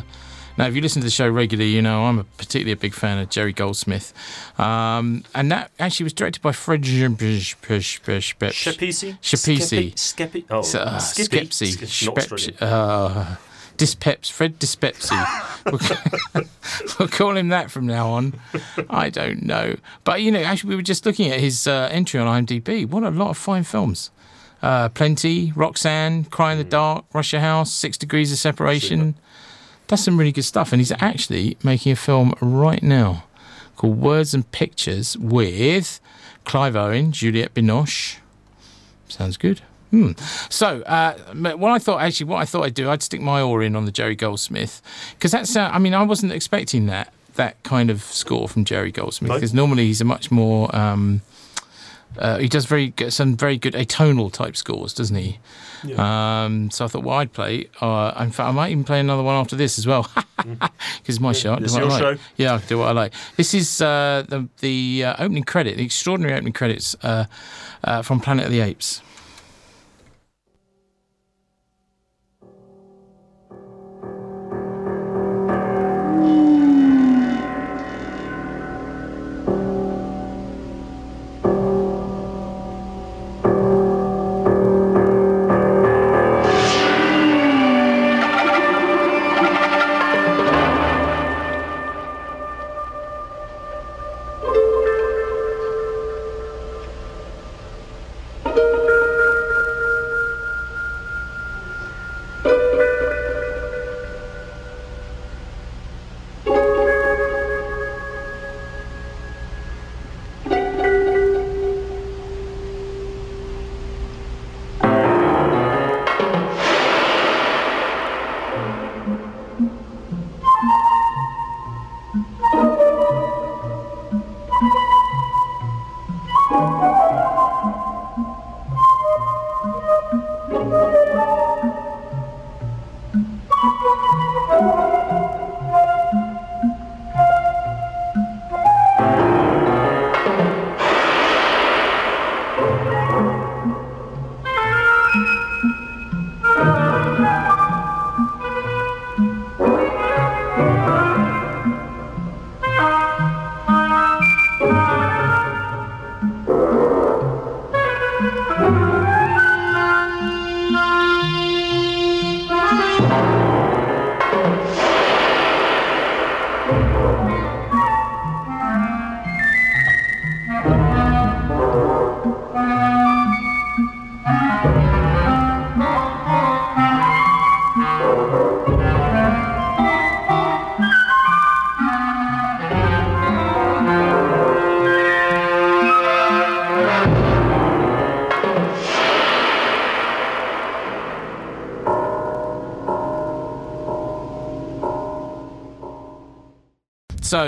now, 0.57 0.65
if 0.65 0.75
you 0.75 0.81
listen 0.81 0.99
to 1.01 1.05
the 1.05 1.11
show 1.11 1.29
regularly, 1.29 1.69
you 1.69 1.83
know 1.83 2.05
I'm 2.05 2.17
a 2.17 2.23
particularly 2.23 2.71
a 2.71 2.75
big 2.75 2.95
fan 2.95 3.19
of 3.19 3.29
Jerry 3.29 3.53
Goldsmith, 3.53 4.15
um, 4.59 5.23
and 5.35 5.51
that 5.51 5.69
actually 5.79 6.05
was 6.05 6.13
directed 6.13 6.41
by 6.41 6.53
Fred. 6.53 6.81
Shepisi? 6.81 7.55
Shepisi. 9.21 9.93
Skepi? 9.93 10.45
Oh, 10.49 10.61
Uh, 10.79 10.97
Skippy. 10.97 11.45
Skepsy. 11.45 12.05
Not 12.07 12.17
Australian. 12.17 12.53
Spepsi- 12.55 12.61
uh. 12.63 13.35
Fred 14.31 14.57
Dyspepsy. 14.59 15.65
we'll, 16.33 16.43
we'll 16.99 17.07
call 17.09 17.37
him 17.37 17.49
that 17.49 17.69
from 17.69 17.85
now 17.85 18.09
on. 18.09 18.33
I 18.89 19.11
don't 19.11 19.43
know. 19.43 19.75
But, 20.03 20.23
you 20.23 20.31
know, 20.31 20.41
actually, 20.41 20.69
we 20.71 20.75
were 20.77 20.81
just 20.81 21.05
looking 21.05 21.29
at 21.31 21.39
his 21.39 21.67
uh, 21.67 21.87
entry 21.91 22.19
on 22.19 22.43
IMDb. 22.43 22.89
What 22.89 23.03
a 23.03 23.11
lot 23.11 23.29
of 23.29 23.37
fine 23.37 23.61
films. 23.61 24.09
Uh, 24.61 24.89
Plenty, 24.89 25.51
Roxanne, 25.55 26.25
Cry 26.25 26.53
in 26.53 26.57
the 26.57 26.63
Dark, 26.63 27.05
Russia 27.13 27.39
House, 27.39 27.71
Six 27.71 27.97
Degrees 27.97 28.31
of 28.31 28.37
Separation. 28.39 29.15
That's 29.87 30.03
some 30.03 30.17
really 30.17 30.31
good 30.31 30.43
stuff. 30.43 30.73
And 30.73 30.81
he's 30.81 30.91
actually 30.99 31.57
making 31.63 31.91
a 31.91 31.95
film 31.95 32.33
right 32.41 32.81
now 32.83 33.23
called 33.75 33.99
Words 34.01 34.33
and 34.33 34.51
Pictures 34.51 35.17
with 35.17 35.99
Clive 36.43 36.75
Owen, 36.75 37.11
Juliette 37.11 37.53
Binoche. 37.53 38.17
Sounds 39.07 39.37
good. 39.37 39.61
Hmm. 39.91 40.11
So, 40.49 40.81
uh, 40.81 41.13
what 41.55 41.71
I 41.71 41.79
thought, 41.79 42.01
actually, 42.01 42.25
what 42.25 42.37
I 42.41 42.45
thought 42.45 42.63
I'd 42.63 42.73
do, 42.73 42.89
I'd 42.89 43.01
stick 43.01 43.21
my 43.21 43.41
oar 43.41 43.63
in 43.63 43.73
on 43.75 43.85
the 43.85 43.91
Jerry 43.91 44.15
Goldsmith 44.15 44.81
because 45.13 45.31
that's. 45.31 45.55
Uh, 45.55 45.69
I 45.71 45.79
mean, 45.79 45.93
I 45.93 46.03
wasn't 46.03 46.33
expecting 46.33 46.87
that 46.87 47.13
that 47.35 47.61
kind 47.63 47.89
of 47.89 48.01
score 48.01 48.49
from 48.49 48.65
Jerry 48.65 48.91
Goldsmith 48.91 49.29
No. 49.29 49.35
because 49.35 49.53
normally 49.53 49.85
he's 49.85 50.01
a 50.01 50.05
much 50.05 50.29
more. 50.29 50.75
Um, 50.75 51.21
uh, 52.19 52.37
he 52.37 52.47
does 52.47 52.65
very 52.65 52.89
good, 52.89 53.11
some 53.13 53.35
very 53.37 53.57
good 53.57 53.73
atonal 53.73 54.31
type 54.31 54.55
scores, 54.57 54.93
doesn't 54.93 55.15
he? 55.15 55.39
Um, 55.95 56.71
so 56.71 56.85
I 56.85 56.87
thought, 56.87 57.03
well, 57.03 57.17
I'd 57.19 57.31
play. 57.33 57.69
Uh, 57.81 58.11
in 58.19 58.31
fact, 58.31 58.49
I 58.49 58.51
might 58.51 58.71
even 58.71 58.83
play 58.83 58.99
another 58.99 59.23
one 59.23 59.35
after 59.35 59.55
this 59.55 59.77
as 59.77 59.85
well, 59.85 60.09
because 60.37 60.69
it's 61.05 61.19
my 61.19 61.31
show. 61.33 61.53
I 61.53 61.57
do 61.57 61.63
This 61.63 61.73
what 61.73 61.83
is 61.83 61.93
I 61.93 61.99
your 61.99 62.09
like. 62.11 62.17
show. 62.19 62.23
Yeah, 62.37 62.53
I 62.55 62.57
do 62.59 62.77
what 62.79 62.87
I 62.89 62.91
like. 62.91 63.13
This 63.35 63.53
is 63.53 63.81
uh, 63.81 64.23
the 64.27 64.47
the 64.59 65.03
uh, 65.05 65.15
opening 65.23 65.43
credit, 65.43 65.77
the 65.77 65.85
extraordinary 65.85 66.33
opening 66.35 66.53
credits 66.53 66.95
uh, 67.03 67.25
uh, 67.83 68.01
from 68.01 68.19
Planet 68.19 68.45
of 68.45 68.51
the 68.51 68.61
Apes. 68.61 69.01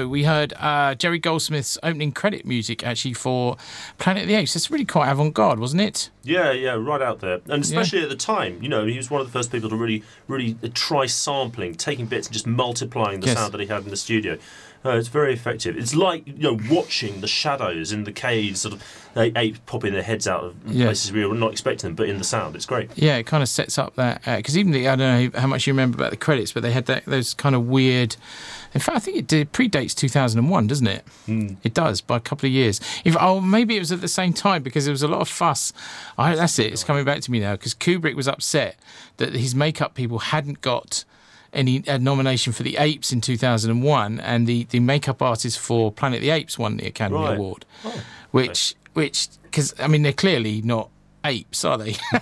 We 0.07 0.23
heard 0.23 0.53
uh, 0.57 0.95
Jerry 0.95 1.19
Goldsmith's 1.19 1.77
opening 1.83 2.11
credit 2.11 2.45
music 2.45 2.85
actually 2.85 3.13
for 3.13 3.57
Planet 3.97 4.23
of 4.23 4.29
the 4.29 4.35
Apes. 4.35 4.55
It's 4.55 4.69
really 4.71 4.85
quite 4.85 5.09
avant-garde, 5.09 5.59
wasn't 5.59 5.81
it? 5.81 6.09
Yeah, 6.23 6.51
yeah, 6.51 6.71
right 6.73 7.01
out 7.01 7.21
there, 7.21 7.41
and 7.47 7.63
especially 7.63 8.03
at 8.03 8.09
the 8.09 8.15
time, 8.15 8.61
you 8.61 8.69
know, 8.69 8.85
he 8.85 8.97
was 8.97 9.09
one 9.09 9.21
of 9.21 9.27
the 9.27 9.33
first 9.33 9.51
people 9.51 9.69
to 9.69 9.75
really, 9.75 10.03
really 10.27 10.55
try 10.73 11.05
sampling, 11.07 11.75
taking 11.75 12.05
bits 12.05 12.27
and 12.27 12.33
just 12.33 12.45
multiplying 12.45 13.19
the 13.21 13.27
Yes. 13.27 13.37
sound 13.37 13.53
that 13.53 13.61
he 13.61 13.67
had 13.67 13.83
in 13.83 13.89
the 13.89 13.97
studio. 13.97 14.37
Uh, 14.85 14.91
it's 14.91 15.09
very 15.09 15.33
effective. 15.33 15.77
It's 15.77 15.93
like 15.93 16.25
you 16.25 16.33
know 16.37 16.57
watching 16.69 17.19
the 17.21 17.27
shadows 17.27 17.91
in 17.91 18.05
the 18.05 18.13
caves, 18.13 18.61
sort 18.61 18.73
of 18.75 18.83
they 19.13 19.31
apes 19.35 19.59
popping 19.65 19.91
their 19.91 20.03
heads 20.03 20.27
out 20.27 20.43
of 20.43 20.55
Yes. 20.65 20.85
places 20.85 21.11
we 21.11 21.25
were 21.25 21.35
not 21.35 21.51
expecting 21.51 21.89
them, 21.89 21.95
but 21.95 22.07
in 22.07 22.17
the 22.17 22.23
sound, 22.23 22.55
it's 22.55 22.65
great. 22.65 22.89
Yeah, 22.95 23.17
it 23.17 23.25
kind 23.25 23.43
of 23.43 23.49
sets 23.49 23.77
up 23.77 23.95
that 23.95 24.23
because 24.23 24.57
even 24.57 24.71
the 24.71 24.87
I 24.87 24.95
don't 24.95 25.33
know 25.33 25.39
how 25.39 25.47
much 25.47 25.67
you 25.67 25.73
remember 25.73 25.97
about 25.97 26.11
the 26.11 26.17
credits, 26.17 26.53
but 26.53 26.63
they 26.63 26.71
had 26.71 26.85
that 26.85 27.05
those 27.05 27.33
kind 27.33 27.55
of 27.55 27.67
weird. 27.67 28.15
In 28.73 28.79
fact, 28.79 28.95
I 28.97 28.99
think 28.99 29.17
it 29.17 29.27
did, 29.27 29.51
predates 29.51 29.95
2001, 29.95 30.67
doesn't 30.67 30.85
it? 30.87 31.03
Hmm. 31.25 31.55
It 31.63 31.73
does 31.73 32.01
by 32.01 32.17
a 32.17 32.19
couple 32.19 32.45
of 32.47 32.53
years. 32.53 32.79
If 33.03 33.17
oh, 33.19 33.41
maybe 33.41 33.75
it 33.75 33.79
was 33.79 33.91
at 33.91 33.99
the 34.01 34.07
same 34.07 34.31
time 34.31 34.61
because 34.63 34.85
there 34.85 34.91
was 34.93 35.01
a 35.03 35.07
lot 35.07 35.21
of 35.21 35.27
fuss. 35.27 35.73
I, 36.17 36.35
that's 36.35 36.57
it. 36.59 36.71
It's 36.71 36.83
coming 36.83 37.03
back 37.03 37.21
to 37.21 37.31
me 37.31 37.39
now 37.39 37.53
because 37.53 37.73
Kubrick 37.73 38.15
was 38.15 38.27
upset 38.27 38.77
that 39.17 39.33
his 39.33 39.55
makeup 39.55 39.95
people 39.95 40.19
hadn't 40.19 40.61
got 40.61 41.03
any 41.53 41.87
uh, 41.87 41.97
nomination 41.97 42.53
for 42.53 42.63
the 42.63 42.77
Apes 42.77 43.11
in 43.11 43.21
2001, 43.21 44.19
and 44.19 44.47
the 44.47 44.65
the 44.65 44.79
makeup 44.79 45.21
artist 45.21 45.59
for 45.59 45.91
Planet 45.91 46.17
of 46.17 46.21
the 46.23 46.29
Apes 46.31 46.57
won 46.59 46.77
the 46.77 46.87
Academy 46.87 47.19
Right. 47.21 47.35
Award, 47.37 47.65
which 48.31 48.75
which 48.93 49.27
because 49.43 49.73
I 49.79 49.87
mean 49.87 50.03
they're 50.03 50.13
clearly 50.13 50.61
not 50.61 50.89
apes, 51.25 51.65
are 51.65 51.77
they? 51.77 51.95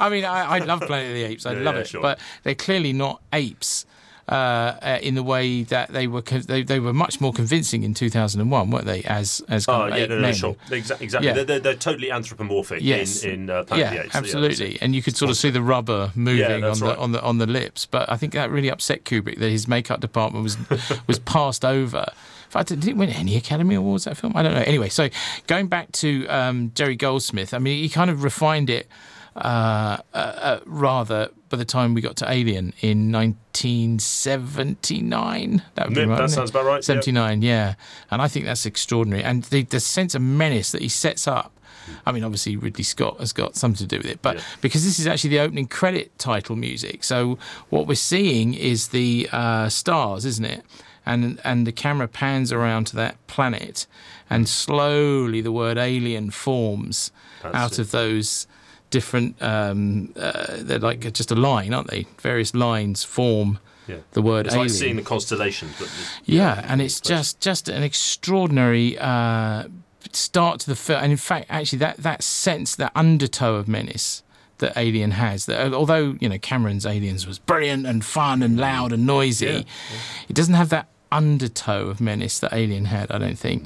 I 0.00 0.08
mean, 0.10 0.24
I, 0.24 0.56
I 0.56 0.58
love 0.58 0.80
Planet 0.80 1.08
of 1.08 1.14
the 1.14 1.22
Apes. 1.24 1.46
I 1.46 1.52
Yeah, 1.52 1.60
love 1.60 1.74
yeah, 1.76 1.80
it, 1.82 1.86
sure. 1.88 2.02
but 2.02 2.18
they're 2.42 2.54
clearly 2.54 2.92
not 2.92 3.22
apes 3.32 3.86
uh, 4.28 4.32
uh, 4.32 4.98
in 5.02 5.14
the 5.14 5.22
way 5.22 5.62
that 5.64 5.92
they 5.92 6.06
were. 6.06 6.22
They, 6.22 6.62
they 6.62 6.80
were 6.80 6.92
much 6.92 7.20
more 7.20 7.32
convincing 7.32 7.82
in 7.82 7.92
2001, 7.94 8.70
weren't 8.70 8.86
they? 8.86 9.02
As 9.04 9.42
as 9.48 9.66
Oh 9.68 9.86
yeah, 9.86 10.06
no, 10.06 10.18
no, 10.20 10.32
sure, 10.32 10.54
Exa- 10.68 11.00
exactly. 11.00 11.28
Yeah. 11.28 11.34
They're, 11.34 11.44
they're, 11.44 11.60
they're 11.60 11.74
totally 11.74 12.10
anthropomorphic 12.10 12.80
Yes. 12.82 13.22
in 13.22 13.30
in 13.30 13.50
uh, 13.50 13.64
Planet 13.64 13.84
of 13.86 13.90
the 13.90 13.96
Yeah, 13.96 14.02
Apes. 14.04 14.14
absolutely. 14.14 14.78
And 14.80 14.94
you 14.94 15.02
could 15.02 15.16
sort 15.16 15.30
of 15.30 15.36
see 15.36 15.50
the 15.50 15.62
rubber 15.62 16.10
moving 16.14 16.64
on 16.64 16.78
the 16.78 16.86
right. 16.86 16.98
on 16.98 17.12
the 17.12 17.22
on 17.22 17.38
the 17.38 17.46
lips. 17.46 17.84
But 17.86 18.10
I 18.10 18.16
think 18.16 18.32
that 18.32 18.50
really 18.50 18.70
upset 18.70 19.04
Kubrick 19.04 19.38
that 19.38 19.50
his 19.50 19.68
makeup 19.68 20.00
department 20.00 20.42
was 20.42 20.56
was 21.06 21.18
passed 21.18 21.64
over. 21.64 22.06
In 22.08 22.50
fact, 22.50 22.68
did 22.68 22.86
it 22.86 22.96
win 22.96 23.10
any 23.10 23.36
Academy 23.36 23.74
Awards 23.74 24.04
that 24.04 24.16
film? 24.16 24.32
I 24.36 24.42
don't 24.42 24.54
know. 24.54 24.60
Anyway, 24.62 24.88
so 24.88 25.08
going 25.48 25.66
back 25.66 25.90
to 25.92 26.26
um, 26.28 26.70
Jerry 26.74 26.94
Goldsmith, 26.96 27.52
I 27.52 27.58
mean, 27.58 27.82
he 27.82 27.88
kind 27.88 28.10
of 28.10 28.22
refined 28.22 28.70
it 28.70 28.86
uh, 29.36 29.98
uh, 30.12 30.16
uh, 30.16 30.60
rather 30.64 31.28
by 31.48 31.56
the 31.56 31.64
time 31.64 31.94
we 31.94 32.00
got 32.00 32.16
to 32.16 32.30
Alien 32.30 32.72
in 32.80 33.12
1979. 33.12 35.62
That 35.74 35.88
would 35.88 35.94
be 35.94 36.04
right. 36.04 36.18
that 36.18 36.30
sounds 36.30 36.50
about 36.50 36.64
right, 36.66 36.76
yeah. 36.76 36.80
79, 36.80 37.42
yeah. 37.42 37.74
And 38.10 38.20
I 38.22 38.28
think 38.28 38.46
that's 38.46 38.66
extraordinary. 38.66 39.22
And 39.22 39.44
the, 39.44 39.62
the 39.62 39.80
sense 39.80 40.14
of 40.14 40.22
menace 40.22 40.72
that 40.72 40.82
he 40.82 40.88
sets 40.88 41.28
up 41.28 41.52
I 42.06 42.12
mean, 42.12 42.24
obviously 42.24 42.56
Ridley 42.56 42.84
Scott 42.84 43.18
has 43.20 43.32
got 43.32 43.56
something 43.56 43.86
to 43.86 43.86
do 43.86 43.98
with 43.98 44.06
it, 44.06 44.22
but 44.22 44.36
Yeah. 44.36 44.42
because 44.62 44.84
this 44.84 44.98
is 44.98 45.06
actually 45.06 45.30
the 45.30 45.40
opening 45.40 45.66
credit 45.66 46.18
title 46.18 46.56
music, 46.56 47.04
so 47.04 47.38
what 47.68 47.86
we're 47.86 47.94
seeing 47.94 48.54
is 48.54 48.88
the 48.88 49.28
uh, 49.32 49.68
stars, 49.68 50.24
isn't 50.24 50.44
it? 50.46 50.64
And 51.04 51.38
and 51.44 51.66
the 51.66 51.72
camera 51.72 52.08
pans 52.08 52.52
around 52.52 52.86
to 52.88 52.96
that 52.96 53.16
planet, 53.26 53.86
and 54.30 54.48
slowly 54.48 55.42
the 55.42 55.52
word 55.52 55.76
alien 55.76 56.30
forms 56.30 57.12
That's 57.42 57.54
out 57.54 57.72
it. 57.72 57.78
of 57.80 57.90
those 57.90 58.46
different. 58.98 59.30
Um, 59.42 60.12
uh, 60.16 60.56
they're 60.66 60.78
like 60.90 61.00
just 61.20 61.30
a 61.32 61.34
line, 61.50 61.72
aren't 61.74 61.90
they? 61.94 62.02
Various 62.30 62.52
lines 62.54 63.04
form 63.04 63.58
Yeah. 63.86 63.96
the 64.12 64.22
word 64.22 64.46
It's 64.46 64.54
alien. 64.54 64.68
like 64.68 64.76
seeing 64.82 64.96
the 64.96 65.02
constellations, 65.14 65.72
but 65.78 65.88
Yeah, 66.24 66.64
and 66.70 66.80
it's 66.80 67.00
just 67.12 67.40
just 67.48 67.68
an 67.68 67.82
extraordinary 67.82 68.96
uh, 68.98 69.64
start 70.12 70.60
to 70.60 70.66
the 70.72 70.76
film, 70.76 71.00
and 71.02 71.10
in 71.12 71.18
fact, 71.18 71.46
actually, 71.48 71.80
that 71.86 71.96
that 71.98 72.22
sense, 72.22 72.76
that 72.76 72.92
undertow 72.94 73.54
of 73.60 73.66
menace 73.68 74.22
that 74.58 74.72
Alien 74.76 75.10
has. 75.12 75.46
That 75.46 75.58
uh, 75.72 75.76
although 75.76 76.16
you 76.22 76.28
know 76.28 76.38
Cameron's 76.38 76.86
Aliens 76.86 77.26
was 77.26 77.38
brilliant 77.38 77.86
and 77.86 78.04
fun 78.04 78.42
and 78.42 78.56
loud 78.56 78.92
and 78.92 79.04
noisy, 79.06 79.46
Yeah, 79.46 80.28
it 80.30 80.34
doesn't 80.40 80.54
have 80.54 80.68
that 80.68 80.86
undertow 81.14 81.86
of 81.86 82.00
menace 82.00 82.38
that 82.40 82.52
Alien 82.52 82.86
had. 82.86 83.10
I 83.10 83.18
don't 83.18 83.38
think, 83.38 83.64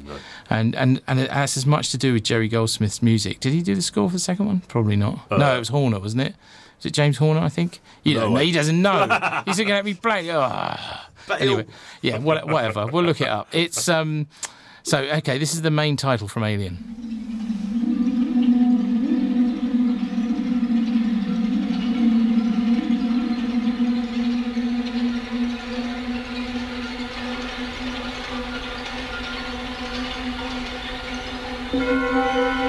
and 0.50 0.74
and 0.76 1.00
and 1.06 1.18
it 1.18 1.30
has 1.30 1.56
as 1.56 1.66
much 1.66 1.90
to 1.90 1.98
do 1.98 2.12
with 2.12 2.24
Jerry 2.24 2.48
Goldsmith's 2.48 3.02
music. 3.02 3.40
Did 3.40 3.52
he 3.52 3.62
do 3.62 3.74
the 3.74 3.82
score 3.82 4.08
for 4.08 4.14
the 4.14 4.20
second 4.20 4.46
one? 4.46 4.60
Probably 4.68 4.96
not. 4.96 5.30
no, 5.30 5.56
it 5.56 5.58
was 5.58 5.68
Horner, 5.68 5.98
wasn't 5.98 6.22
it? 6.22 6.34
Was 6.78 6.86
it 6.86 6.92
James 6.92 7.16
Horner? 7.16 7.40
I 7.40 7.48
think. 7.48 7.80
You 8.04 8.14
don't 8.14 8.32
know. 8.34 8.40
He 8.40 8.52
doesn't 8.52 8.80
know. 8.80 9.42
He's 9.46 9.58
looking 9.58 9.72
at 9.72 9.84
me 9.84 9.94
blank. 9.94 10.28
Ah. 10.30 11.08
But 11.26 11.40
anyway, 11.42 11.66
yeah, 12.00 12.18
what, 12.18 12.46
whatever. 12.48 12.86
We'll 12.86 13.04
look 13.04 13.20
it 13.20 13.28
up. 13.28 13.48
It's 13.52 13.88
um. 13.88 14.28
So 14.82 14.98
okay, 14.98 15.38
this 15.38 15.52
is 15.54 15.62
the 15.62 15.70
main 15.70 15.96
title 15.96 16.28
from 16.28 16.44
Alien. 16.44 17.37
Música 31.78 32.67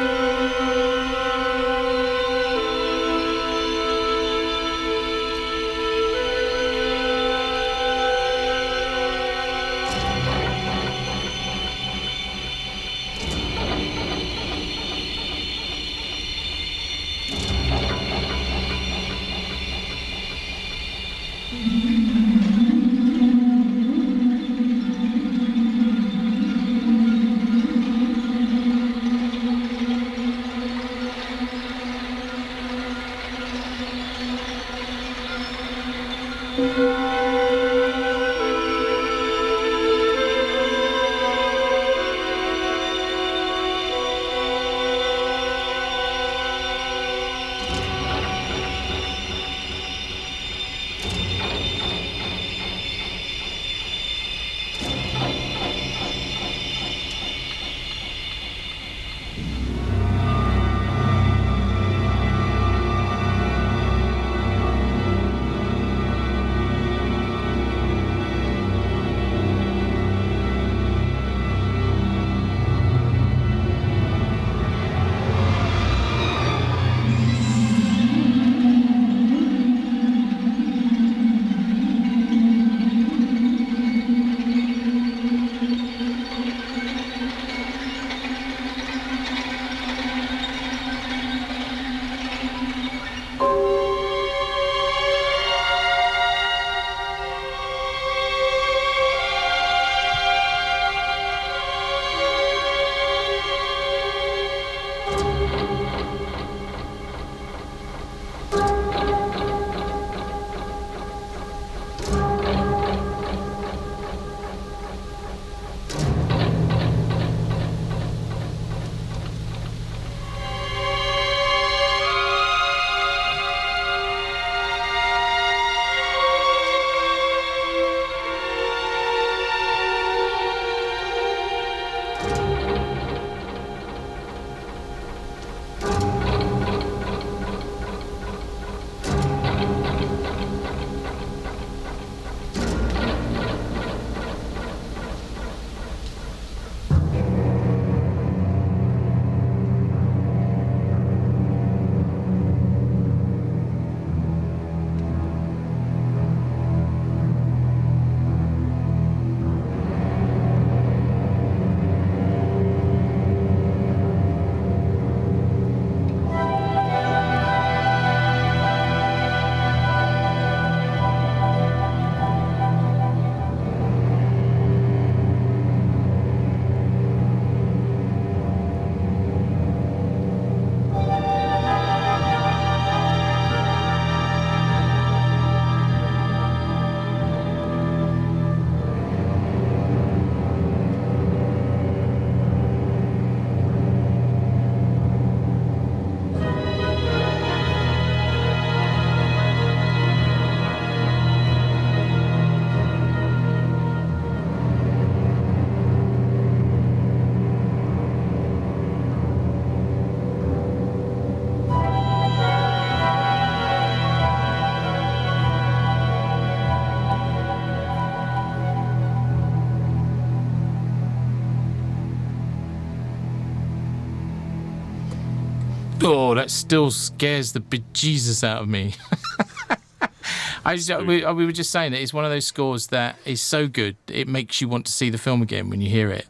still 226.49 226.91
scares 226.91 227.53
the 227.53 227.59
bejesus 227.59 228.43
out 228.43 228.61
of 228.61 228.69
me. 228.69 228.95
I 230.65 230.75
just, 230.75 230.89
we, 231.05 231.25
we 231.25 231.45
were 231.45 231.51
just 231.51 231.71
saying 231.71 231.93
that 231.93 232.01
it's 232.01 232.13
one 232.13 232.25
of 232.25 232.31
those 232.31 232.45
scores 232.45 232.87
that 232.87 233.17
is 233.25 233.41
so 233.41 233.67
good 233.67 233.95
it 234.07 234.27
makes 234.27 234.61
you 234.61 234.67
want 234.67 234.85
to 234.85 234.91
see 234.91 235.09
the 235.09 235.17
film 235.17 235.41
again 235.41 235.69
when 235.69 235.81
you 235.81 235.89
hear 235.89 236.09
it. 236.09 236.27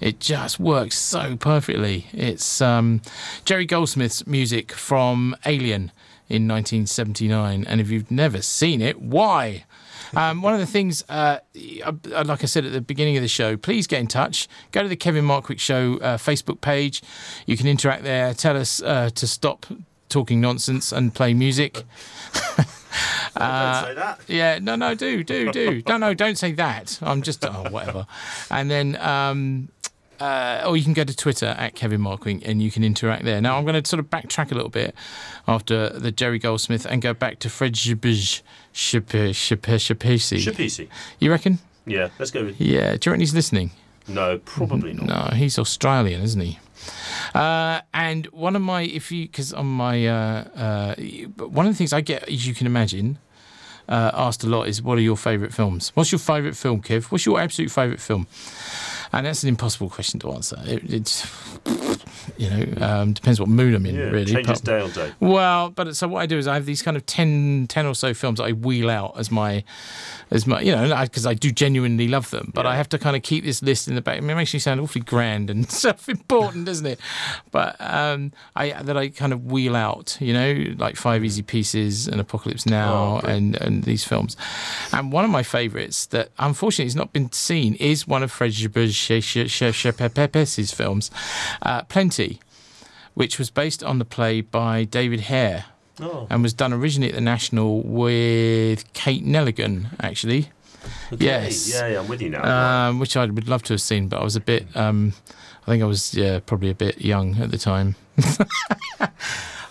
It 0.00 0.20
just 0.20 0.58
works 0.58 0.96
so 0.96 1.36
perfectly. 1.36 2.06
It's 2.12 2.62
um, 2.62 3.02
Jerry 3.44 3.66
Goldsmith's 3.66 4.26
music 4.26 4.72
from 4.72 5.36
Alien 5.44 5.92
in 6.28 6.48
1979, 6.48 7.64
and 7.68 7.80
if 7.80 7.90
you've 7.90 8.10
never 8.10 8.40
seen 8.40 8.80
it, 8.80 9.00
why? 9.00 9.64
Um, 10.16 10.42
one 10.42 10.54
of 10.54 10.60
the 10.60 10.66
things, 10.66 11.04
uh, 11.08 11.38
uh, 11.84 11.92
like 12.24 12.42
I 12.42 12.46
said 12.46 12.64
at 12.64 12.72
the 12.72 12.80
beginning 12.80 13.16
of 13.16 13.22
the 13.22 13.28
show, 13.28 13.56
please 13.56 13.86
get 13.86 14.00
in 14.00 14.06
touch. 14.06 14.48
Go 14.72 14.82
to 14.82 14.88
the 14.88 14.96
Kevin 14.96 15.24
Markwick 15.24 15.58
Show 15.58 15.98
uh, 15.98 16.16
Facebook 16.16 16.60
page. 16.60 17.02
You 17.46 17.56
can 17.56 17.66
interact 17.66 18.02
there. 18.04 18.34
Tell 18.34 18.56
us 18.56 18.82
uh, 18.82 19.10
to 19.14 19.26
stop 19.26 19.66
talking 20.08 20.40
nonsense 20.40 20.92
and 20.92 21.14
play 21.14 21.34
music. 21.34 21.74
Don't 21.74 21.84
say 22.56 23.94
that. 23.94 24.20
Yeah, 24.28 24.58
no, 24.60 24.76
no, 24.76 24.94
do, 24.94 25.24
do, 25.24 25.50
do. 25.50 25.82
no, 25.88 25.96
no, 25.96 26.14
don't 26.14 26.38
say 26.38 26.52
that. 26.52 26.98
I'm 27.02 27.22
just, 27.22 27.44
oh, 27.44 27.66
whatever. 27.70 28.06
And 28.50 28.70
then, 28.70 28.96
um, 28.96 29.68
uh, 30.20 30.62
or 30.64 30.76
you 30.76 30.84
can 30.84 30.92
go 30.92 31.04
to 31.04 31.16
Twitter 31.16 31.54
at 31.58 31.74
Kevin 31.74 32.00
Markwick 32.00 32.42
and 32.46 32.62
you 32.62 32.70
can 32.70 32.84
interact 32.84 33.24
there. 33.24 33.40
Now, 33.40 33.58
I'm 33.58 33.64
going 33.64 33.80
to 33.80 33.88
sort 33.88 34.00
of 34.00 34.08
backtrack 34.10 34.52
a 34.52 34.54
little 34.54 34.70
bit 34.70 34.94
after 35.48 35.88
the 35.88 36.12
Jerry 36.12 36.38
Goldsmith 36.38 36.86
and 36.86 37.02
go 37.02 37.12
back 37.12 37.40
to 37.40 37.50
Fred 37.50 37.74
Shapesi. 38.74 40.38
Shapisi. 40.38 40.88
You 41.20 41.30
reckon? 41.30 41.60
Yeah, 41.86 42.08
let's 42.18 42.30
go 42.30 42.44
with. 42.44 42.60
Yeah. 42.60 42.96
Do 42.96 43.08
you 43.08 43.12
reckon 43.12 43.20
he's 43.20 43.34
listening? 43.34 43.70
No, 44.06 44.38
probably 44.38 44.92
not. 44.92 45.06
No, 45.06 45.36
he's 45.36 45.58
Australian, 45.58 46.20
isn't 46.22 46.40
he? 46.40 46.58
Uh, 47.34 47.80
and 47.94 48.26
one 48.26 48.54
of 48.56 48.62
my, 48.62 48.82
if 48.82 49.10
you, 49.10 49.26
because 49.26 49.52
on 49.52 49.66
my, 49.66 50.06
uh, 50.06 50.44
uh, 50.56 50.94
one 51.38 51.66
of 51.66 51.72
the 51.72 51.76
things 51.76 51.92
I 51.92 52.02
get, 52.02 52.28
as 52.28 52.46
you 52.46 52.54
can 52.54 52.66
imagine, 52.66 53.18
uh, 53.88 54.10
asked 54.12 54.44
a 54.44 54.46
lot 54.46 54.68
is, 54.68 54.82
what 54.82 54.98
are 54.98 55.02
your 55.02 55.16
favourite 55.16 55.54
films? 55.54 55.90
What's 55.94 56.12
your 56.12 56.18
favourite 56.18 56.56
film, 56.56 56.82
Kev? 56.82 57.04
What's 57.04 57.24
your 57.24 57.40
absolute 57.40 57.70
favourite 57.70 58.00
film? 58.00 58.26
And 59.12 59.24
that's 59.24 59.42
an 59.42 59.48
impossible 59.48 59.88
question 59.88 60.20
to 60.20 60.32
answer. 60.32 60.60
It, 60.66 60.92
it's, 60.92 61.22
you 62.36 62.50
know, 62.50 62.86
um, 62.86 63.12
depends 63.12 63.38
what 63.40 63.48
mood 63.48 63.74
I'm 63.74 63.86
in, 63.86 63.94
Yeah, 63.94 64.02
really. 64.04 64.32
changes 64.32 64.60
But- 64.60 64.70
day 64.70 64.80
on 64.80 64.90
day. 64.90 65.12
well, 65.20 65.70
but 65.70 65.94
so 65.96 66.08
what 66.08 66.20
I 66.20 66.26
do 66.26 66.38
is 66.38 66.46
I 66.46 66.54
have 66.54 66.66
these 66.66 66.82
kind 66.82 66.96
of 66.96 67.04
10, 67.06 67.66
10 67.68 67.86
or 67.86 67.94
so 67.94 68.14
films 68.14 68.38
that 68.38 68.44
I 68.44 68.52
wheel 68.52 68.90
out 68.90 69.14
as 69.18 69.30
my, 69.30 69.64
as 70.34 70.46
much, 70.48 70.64
you 70.64 70.72
know, 70.72 71.04
because 71.04 71.26
I 71.26 71.34
do 71.34 71.52
genuinely 71.52 72.08
love 72.08 72.30
them. 72.30 72.50
But 72.52 72.66
I 72.66 72.74
have 72.76 72.88
to 72.90 72.98
kind 72.98 73.14
of 73.14 73.22
keep 73.22 73.44
this 73.44 73.62
list 73.62 73.86
in 73.86 73.94
the 73.94 74.02
back. 74.02 74.18
I 74.18 74.20
mean, 74.20 74.30
it 74.30 74.34
makes 74.34 74.52
me 74.52 74.58
sound 74.58 74.80
awfully 74.80 75.04
grand 75.04 75.48
and 75.48 75.70
self-important, 75.70 76.66
doesn't 76.66 76.86
it? 76.86 76.98
But 77.52 77.76
um, 77.80 78.32
I 78.56 78.82
that 78.82 78.96
I 78.96 79.10
kind 79.10 79.32
of 79.32 79.44
wheel 79.44 79.76
out, 79.76 80.18
you 80.20 80.32
know, 80.32 80.74
like 80.76 80.96
Five 80.96 81.24
Easy 81.24 81.42
Pieces 81.42 82.08
and 82.08 82.20
Apocalypse 82.20 82.66
Now 82.66 82.94
Oh, 82.94 83.20
and 83.26 83.54
and 83.62 83.84
these 83.84 84.02
films. 84.04 84.36
And 84.92 85.12
one 85.12 85.24
of 85.24 85.30
my 85.30 85.44
favourites 85.44 86.06
that 86.06 86.30
unfortunately 86.38 86.86
has 86.86 86.96
not 86.96 87.12
been 87.12 87.30
seen 87.32 87.76
is 87.76 88.04
one 88.06 88.24
of 88.24 88.32
Fred 88.32 88.52
Schepisi's 88.52 90.72
films, 90.72 91.10
uh, 91.62 91.82
Plenty 91.84 92.40
which 93.14 93.38
was 93.38 93.48
based 93.48 93.84
on 93.84 94.00
the 94.00 94.04
play 94.04 94.40
by 94.40 94.82
David 94.82 95.20
Hare 95.20 95.66
Oh, 96.00 96.26
and 96.30 96.42
was 96.42 96.52
done 96.52 96.72
originally 96.72 97.10
at 97.10 97.14
the 97.14 97.20
National 97.20 97.82
with 97.82 98.92
Kate 98.94 99.24
Nelligan, 99.24 99.86
actually. 100.00 100.48
okay. 101.12 101.24
Yes. 101.24 101.72
Yeah, 101.72 101.86
yeah, 101.86 102.00
I'm 102.00 102.08
with 102.08 102.20
you 102.20 102.30
now. 102.30 102.88
Um, 102.88 102.98
which 102.98 103.16
I 103.16 103.26
would 103.26 103.48
love 103.48 103.62
to 103.64 103.74
have 103.74 103.80
seen, 103.80 104.08
but 104.08 104.20
I 104.20 104.24
was 104.24 104.36
a 104.36 104.40
bit. 104.40 104.66
Um, 104.76 105.12
I 105.62 105.70
think 105.70 105.82
I 105.82 105.86
was 105.86 106.14
yeah, 106.14 106.40
probably 106.44 106.70
a 106.70 106.74
bit 106.74 107.00
young 107.00 107.36
at 107.40 107.50
the 107.50 107.58
time. 107.58 107.94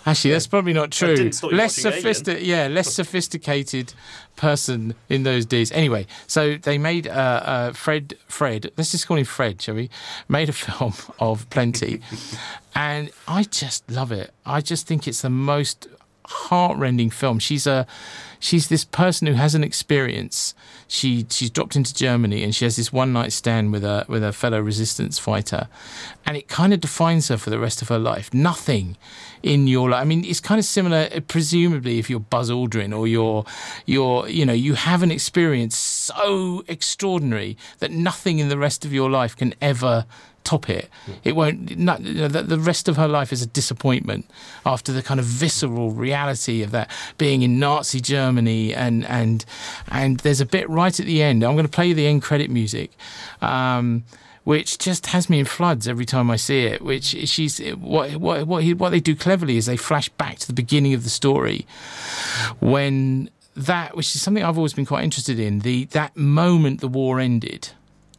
Actually, 0.06 0.32
that's 0.32 0.46
probably 0.46 0.74
not 0.74 0.90
true. 0.90 1.16
didn't 1.16 1.32
stop 1.32 1.50
you 1.50 1.56
Less 1.56 1.74
sophisticated, 1.76 2.46
yeah, 2.46 2.66
less 2.66 2.92
sophisticated 2.94 3.94
person 4.36 4.94
in 5.08 5.22
those 5.22 5.46
days. 5.46 5.72
Anyway, 5.72 6.06
so 6.26 6.56
they 6.56 6.76
made 6.76 7.06
uh, 7.08 7.10
uh, 7.10 7.72
Fred. 7.72 8.14
Fred, 8.28 8.70
let's 8.76 8.90
just 8.92 9.06
call 9.06 9.16
him 9.16 9.24
Fred, 9.24 9.62
shall 9.62 9.76
we? 9.76 9.88
Made 10.28 10.50
a 10.50 10.52
film 10.66 10.92
of 11.18 11.48
Plenty, 11.48 12.00
and 12.74 13.10
I 13.26 13.44
just 13.44 13.90
love 13.90 14.12
it. 14.12 14.30
I 14.44 14.60
just 14.60 14.86
think 14.86 15.08
it's 15.08 15.22
the 15.22 15.30
most 15.30 15.86
heartrending 16.26 17.10
film. 17.10 17.38
She's 17.38 17.66
a 17.66 17.86
she's 18.40 18.68
this 18.68 18.84
person 18.84 19.26
who 19.26 19.34
has 19.34 19.54
an 19.54 19.64
experience. 19.64 20.54
She 20.86 21.26
she's 21.30 21.50
dropped 21.50 21.76
into 21.76 21.94
Germany 21.94 22.42
and 22.42 22.54
she 22.54 22.64
has 22.64 22.76
this 22.76 22.92
one 22.92 23.12
night 23.12 23.32
stand 23.32 23.72
with 23.72 23.84
a 23.84 24.04
with 24.08 24.22
a 24.22 24.32
fellow 24.32 24.60
resistance 24.60 25.18
fighter, 25.18 25.68
and 26.26 26.36
it 26.36 26.48
kind 26.48 26.72
of 26.72 26.80
defines 26.80 27.28
her 27.28 27.36
for 27.36 27.50
the 27.50 27.58
rest 27.58 27.82
of 27.82 27.88
her 27.88 27.98
life. 27.98 28.32
Nothing 28.34 28.96
in 29.42 29.66
your 29.66 29.90
life. 29.90 30.00
I 30.00 30.04
mean, 30.04 30.24
it's 30.24 30.40
kind 30.40 30.58
of 30.58 30.64
similar. 30.64 31.08
uh, 31.14 31.20
Presumably, 31.20 31.98
if 31.98 32.08
you're 32.08 32.20
Buzz 32.20 32.50
Aldrin 32.50 32.96
or 32.96 33.06
you're 33.06 33.44
you're 33.86 34.28
you 34.28 34.44
know 34.46 34.52
you 34.52 34.74
have 34.74 35.02
an 35.02 35.10
experience 35.10 35.76
so 35.76 36.64
extraordinary 36.68 37.56
that 37.78 37.90
nothing 37.90 38.38
in 38.38 38.48
the 38.48 38.58
rest 38.58 38.84
of 38.84 38.92
your 38.92 39.10
life 39.10 39.36
can 39.36 39.54
ever 39.60 40.06
top 40.44 40.70
it. 40.70 40.88
It 41.24 41.34
won't. 41.34 41.78
Not, 41.78 42.00
you 42.00 42.14
know, 42.14 42.28
the, 42.28 42.42
the 42.42 42.58
rest 42.58 42.88
of 42.88 42.96
her 42.96 43.08
life 43.08 43.32
is 43.32 43.42
a 43.42 43.46
disappointment 43.46 44.30
after 44.64 44.92
the 44.92 45.02
kind 45.02 45.18
of 45.18 45.26
visceral 45.26 45.90
reality 45.90 46.62
of 46.62 46.70
that 46.70 46.90
being 47.18 47.42
in 47.42 47.58
Nazi 47.58 48.00
Germany 48.00 48.74
and 48.74 49.04
and 49.06 49.44
and 49.90 50.20
there's 50.20 50.40
a 50.40 50.46
bit 50.46 50.68
right 50.68 50.98
at 50.98 51.06
the 51.06 51.22
end. 51.22 51.42
I'm 51.42 51.54
going 51.54 51.66
to 51.66 51.70
play 51.70 51.92
the 51.92 52.06
end 52.06 52.22
credit 52.22 52.50
music. 52.50 52.92
Um, 53.42 54.04
which 54.44 54.76
just 54.76 55.06
has 55.06 55.30
me 55.30 55.38
in 55.38 55.46
floods 55.46 55.88
every 55.88 56.04
time 56.04 56.30
I 56.30 56.36
see 56.36 56.64
it. 56.66 56.82
Which 56.82 57.04
she's 57.04 57.58
what 57.74 58.16
what 58.16 58.46
what, 58.46 58.62
he, 58.62 58.74
what 58.74 58.90
they 58.90 59.00
do 59.00 59.16
cleverly 59.16 59.56
is 59.56 59.66
they 59.66 59.78
flash 59.78 60.10
back 60.10 60.38
to 60.40 60.46
the 60.46 60.52
beginning 60.52 60.92
of 60.92 61.02
the 61.02 61.10
story 61.10 61.66
when 62.60 63.30
that, 63.56 63.96
which 63.96 64.14
is 64.14 64.22
something 64.22 64.44
I've 64.44 64.58
always 64.58 64.74
been 64.74 64.86
quite 64.86 65.04
interested 65.04 65.38
in, 65.38 65.60
the 65.60 65.86
that 65.86 66.16
moment 66.16 66.80
the 66.80 66.88
war 66.88 67.20
ended, 67.20 67.70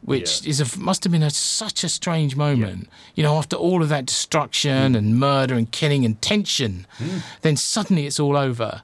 which 0.02 0.42
Yeah. 0.42 0.50
is 0.50 0.60
a, 0.60 0.78
must 0.78 1.04
have 1.04 1.12
been 1.12 1.22
a, 1.22 1.30
such 1.30 1.84
a 1.84 1.88
strange 1.88 2.36
moment. 2.36 2.88
You 3.14 3.22
know, 3.22 3.36
after 3.36 3.56
all 3.56 3.82
of 3.82 3.88
that 3.88 4.06
destruction 4.06 4.92
hmm. 4.92 4.96
and 4.96 5.18
murder 5.18 5.54
and 5.54 5.70
killing 5.70 6.04
and 6.04 6.20
tension, 6.20 6.86
hmm. 6.98 7.18
then 7.42 7.56
suddenly 7.56 8.06
it's 8.06 8.20
all 8.20 8.36
over, 8.36 8.82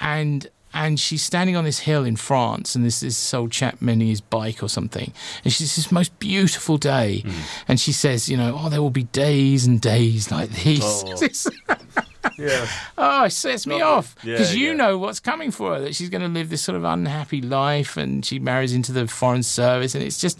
and. 0.00 0.48
And 0.74 0.98
she's 0.98 1.20
standing 1.22 1.54
on 1.54 1.64
this 1.64 1.80
hill 1.80 2.02
in 2.02 2.16
France, 2.16 2.74
and 2.74 2.82
this 2.82 3.00
this 3.00 3.34
old 3.34 3.52
chap 3.52 3.82
mending 3.82 4.08
his 4.08 4.22
bike 4.22 4.62
or 4.62 4.70
something. 4.70 5.12
And 5.44 5.52
she's 5.52 5.76
this 5.76 5.92
most 5.92 6.18
beautiful 6.18 6.78
day, 6.78 7.20
hmm. 7.26 7.40
and 7.68 7.78
she 7.78 7.92
says, 7.92 8.30
you 8.30 8.38
know, 8.38 8.58
oh, 8.58 8.70
there 8.70 8.80
will 8.80 8.88
be 8.88 9.02
days 9.02 9.66
and 9.66 9.82
days 9.82 10.30
like 10.30 10.48
these. 10.48 10.80
Oh. 10.82 11.74
yeah. 12.38 12.66
Oh, 12.96 13.24
it 13.24 13.30
sets 13.30 13.66
me 13.66 13.74
Lovely. 13.80 13.84
off 13.84 14.16
Yeah, 14.22 14.32
because 14.34 14.54
you 14.54 14.68
yeah. 14.68 14.74
know 14.74 14.98
what's 14.98 15.20
coming 15.20 15.50
for 15.50 15.74
her 15.74 15.80
that 15.80 15.94
she's 15.94 16.08
going 16.08 16.22
to 16.22 16.28
live 16.28 16.50
this 16.50 16.62
sort 16.62 16.76
of 16.76 16.84
unhappy 16.84 17.40
life 17.42 17.96
and 17.96 18.24
she 18.24 18.38
marries 18.38 18.72
into 18.72 18.92
the 18.92 19.06
foreign 19.08 19.42
service 19.42 19.94
and 19.94 20.02
it's 20.04 20.20
just, 20.20 20.38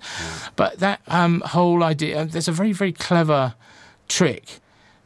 but 0.57 0.79
that 0.79 1.01
um, 1.09 1.43
whole 1.47 1.83
idea, 1.83 2.25
there's 2.25 2.49
a 2.49 2.53
very, 2.53 2.73
very 2.73 2.93
clever 2.93 3.55
trick 4.09 4.61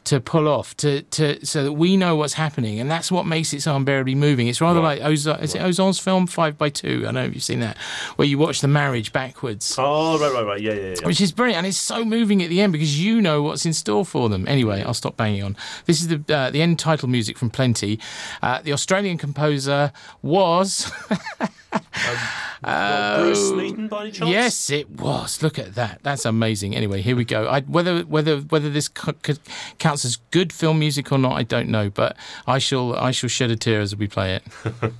to 0.06 0.20
pull 0.20 0.48
off 0.48 0.76
to, 0.78 1.02
to 1.02 1.44
so 1.46 1.62
that 1.64 1.72
we 1.72 1.96
know 1.96 2.16
what's 2.16 2.34
happening 2.34 2.80
and 2.80 2.90
that's 2.90 3.12
what 3.12 3.26
makes 3.26 3.52
it 3.52 3.60
so 3.62 3.76
unbearably 3.76 4.14
moving. 4.14 4.48
It's 4.48 4.60
rather 4.60 4.80
Right. 4.80 5.00
like 5.00 5.12
Ozon, 5.12 5.42
is 5.42 5.54
it 5.54 5.60
Ozon's 5.60 5.98
film 5.98 6.26
Five 6.26 6.56
by 6.56 6.68
Two? 6.70 7.00
I 7.02 7.04
don't 7.06 7.14
know 7.14 7.24
if 7.24 7.34
you've 7.34 7.42
seen 7.44 7.60
that, 7.60 7.76
where 8.16 8.26
you 8.26 8.38
watch 8.38 8.60
the 8.60 8.68
marriage 8.68 9.12
backwards 9.12 9.76
Oh, 9.78 10.18
right, 10.18 10.32
right, 10.32 10.46
right. 10.46 10.60
Yeah, 10.60 10.72
yeah, 10.72 10.94
yeah. 11.00 11.06
which 11.06 11.20
is 11.20 11.32
brilliant, 11.32 11.58
and 11.58 11.66
it's 11.66 11.76
so 11.76 12.04
moving 12.04 12.42
at 12.42 12.48
the 12.50 12.60
end 12.60 12.72
because 12.72 12.98
you 13.04 13.20
know 13.20 13.42
what's 13.42 13.66
in 13.66 13.72
store 13.72 14.04
for 14.06 14.28
them. 14.28 14.46
Anyway, 14.48 14.82
I'll 14.82 14.94
stop 14.94 15.16
banging 15.16 15.42
on. 15.42 15.56
This 15.86 16.00
is 16.00 16.08
the 16.08 16.22
uh, 16.34 16.50
the 16.50 16.62
end 16.62 16.78
title 16.78 17.08
music 17.08 17.36
from 17.38 17.50
Plenty. 17.50 17.98
Uh, 18.42 18.60
the 18.62 18.72
Australian 18.72 19.18
composer 19.18 19.92
was 20.22 20.90
Not 22.62 22.70
uh, 22.72 23.22
Bruce 23.22 23.50
Smeaton, 23.50 23.88
by 23.88 24.02
any 24.02 24.10
chance? 24.12 24.30
yes, 24.30 24.70
it 24.70 24.88
was. 24.90 25.42
Look 25.42 25.58
at 25.58 25.74
that. 25.74 26.00
That's 26.02 26.24
amazing. 26.24 26.74
Anyway, 26.74 27.02
here 27.02 27.14
we 27.14 27.24
go. 27.24 27.46
I, 27.46 27.60
whether 27.60 28.00
whether 28.00 28.38
whether 28.38 28.70
this 28.70 28.88
co- 28.88 29.12
co- 29.22 29.34
counts 29.78 30.04
as 30.04 30.16
good 30.30 30.52
film 30.52 30.78
music 30.78 31.12
or 31.12 31.18
not, 31.18 31.32
I 31.32 31.42
don't 31.42 31.68
know, 31.68 31.90
but 31.90 32.16
I 32.46 32.58
shall 32.58 32.94
I 32.96 33.10
shall 33.10 33.28
shed 33.28 33.50
a 33.50 33.56
tear 33.56 33.80
as 33.80 33.94
we 33.94 34.06
play 34.08 34.34
it. 34.36 34.42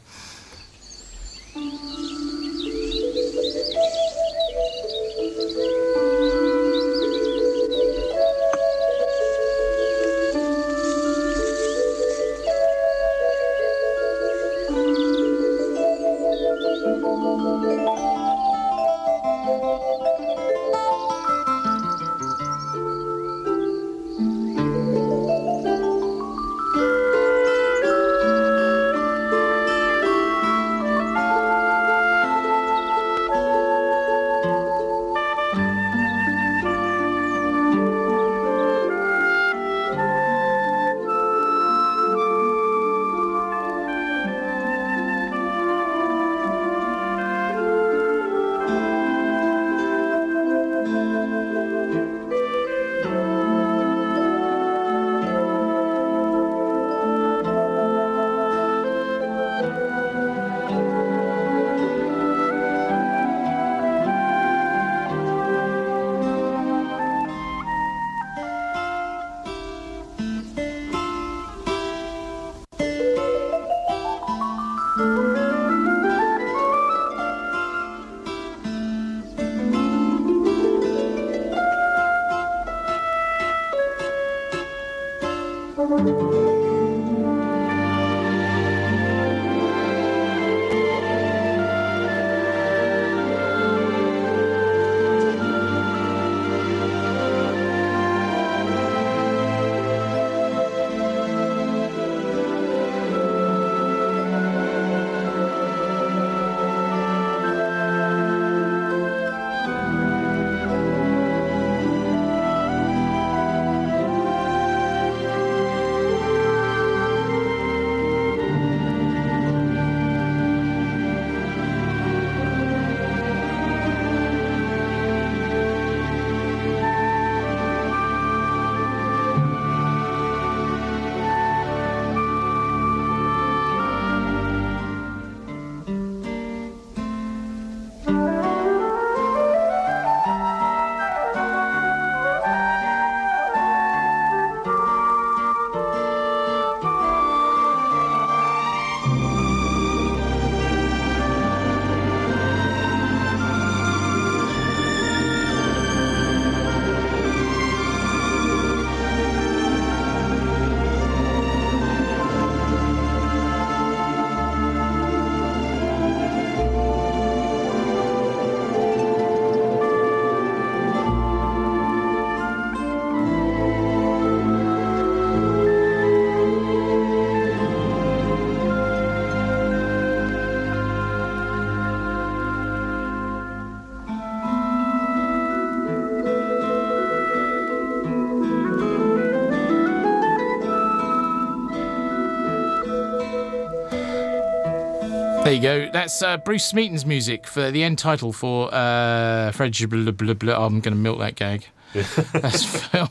you 195.57 195.63
go. 195.63 195.91
That's 195.93 196.23
uh, 196.23 196.37
Bruce 196.39 196.65
Smeaton's 196.67 197.05
music 197.05 197.47
for 197.47 197.71
the 197.71 197.83
end 197.83 197.99
title 197.99 198.33
for 198.33 198.73
uh, 198.73 199.51
Fred. 199.53 199.77
Blah, 199.89 200.13
blah, 200.13 200.35
blah. 200.35 200.55
Oh, 200.55 200.67
I'm 200.67 200.81
going 200.81 200.95
to 200.95 201.01
milk 201.01 201.19
that 201.19 201.35
gag. 201.37 201.67
That's 202.33 202.65
film. 202.65 203.09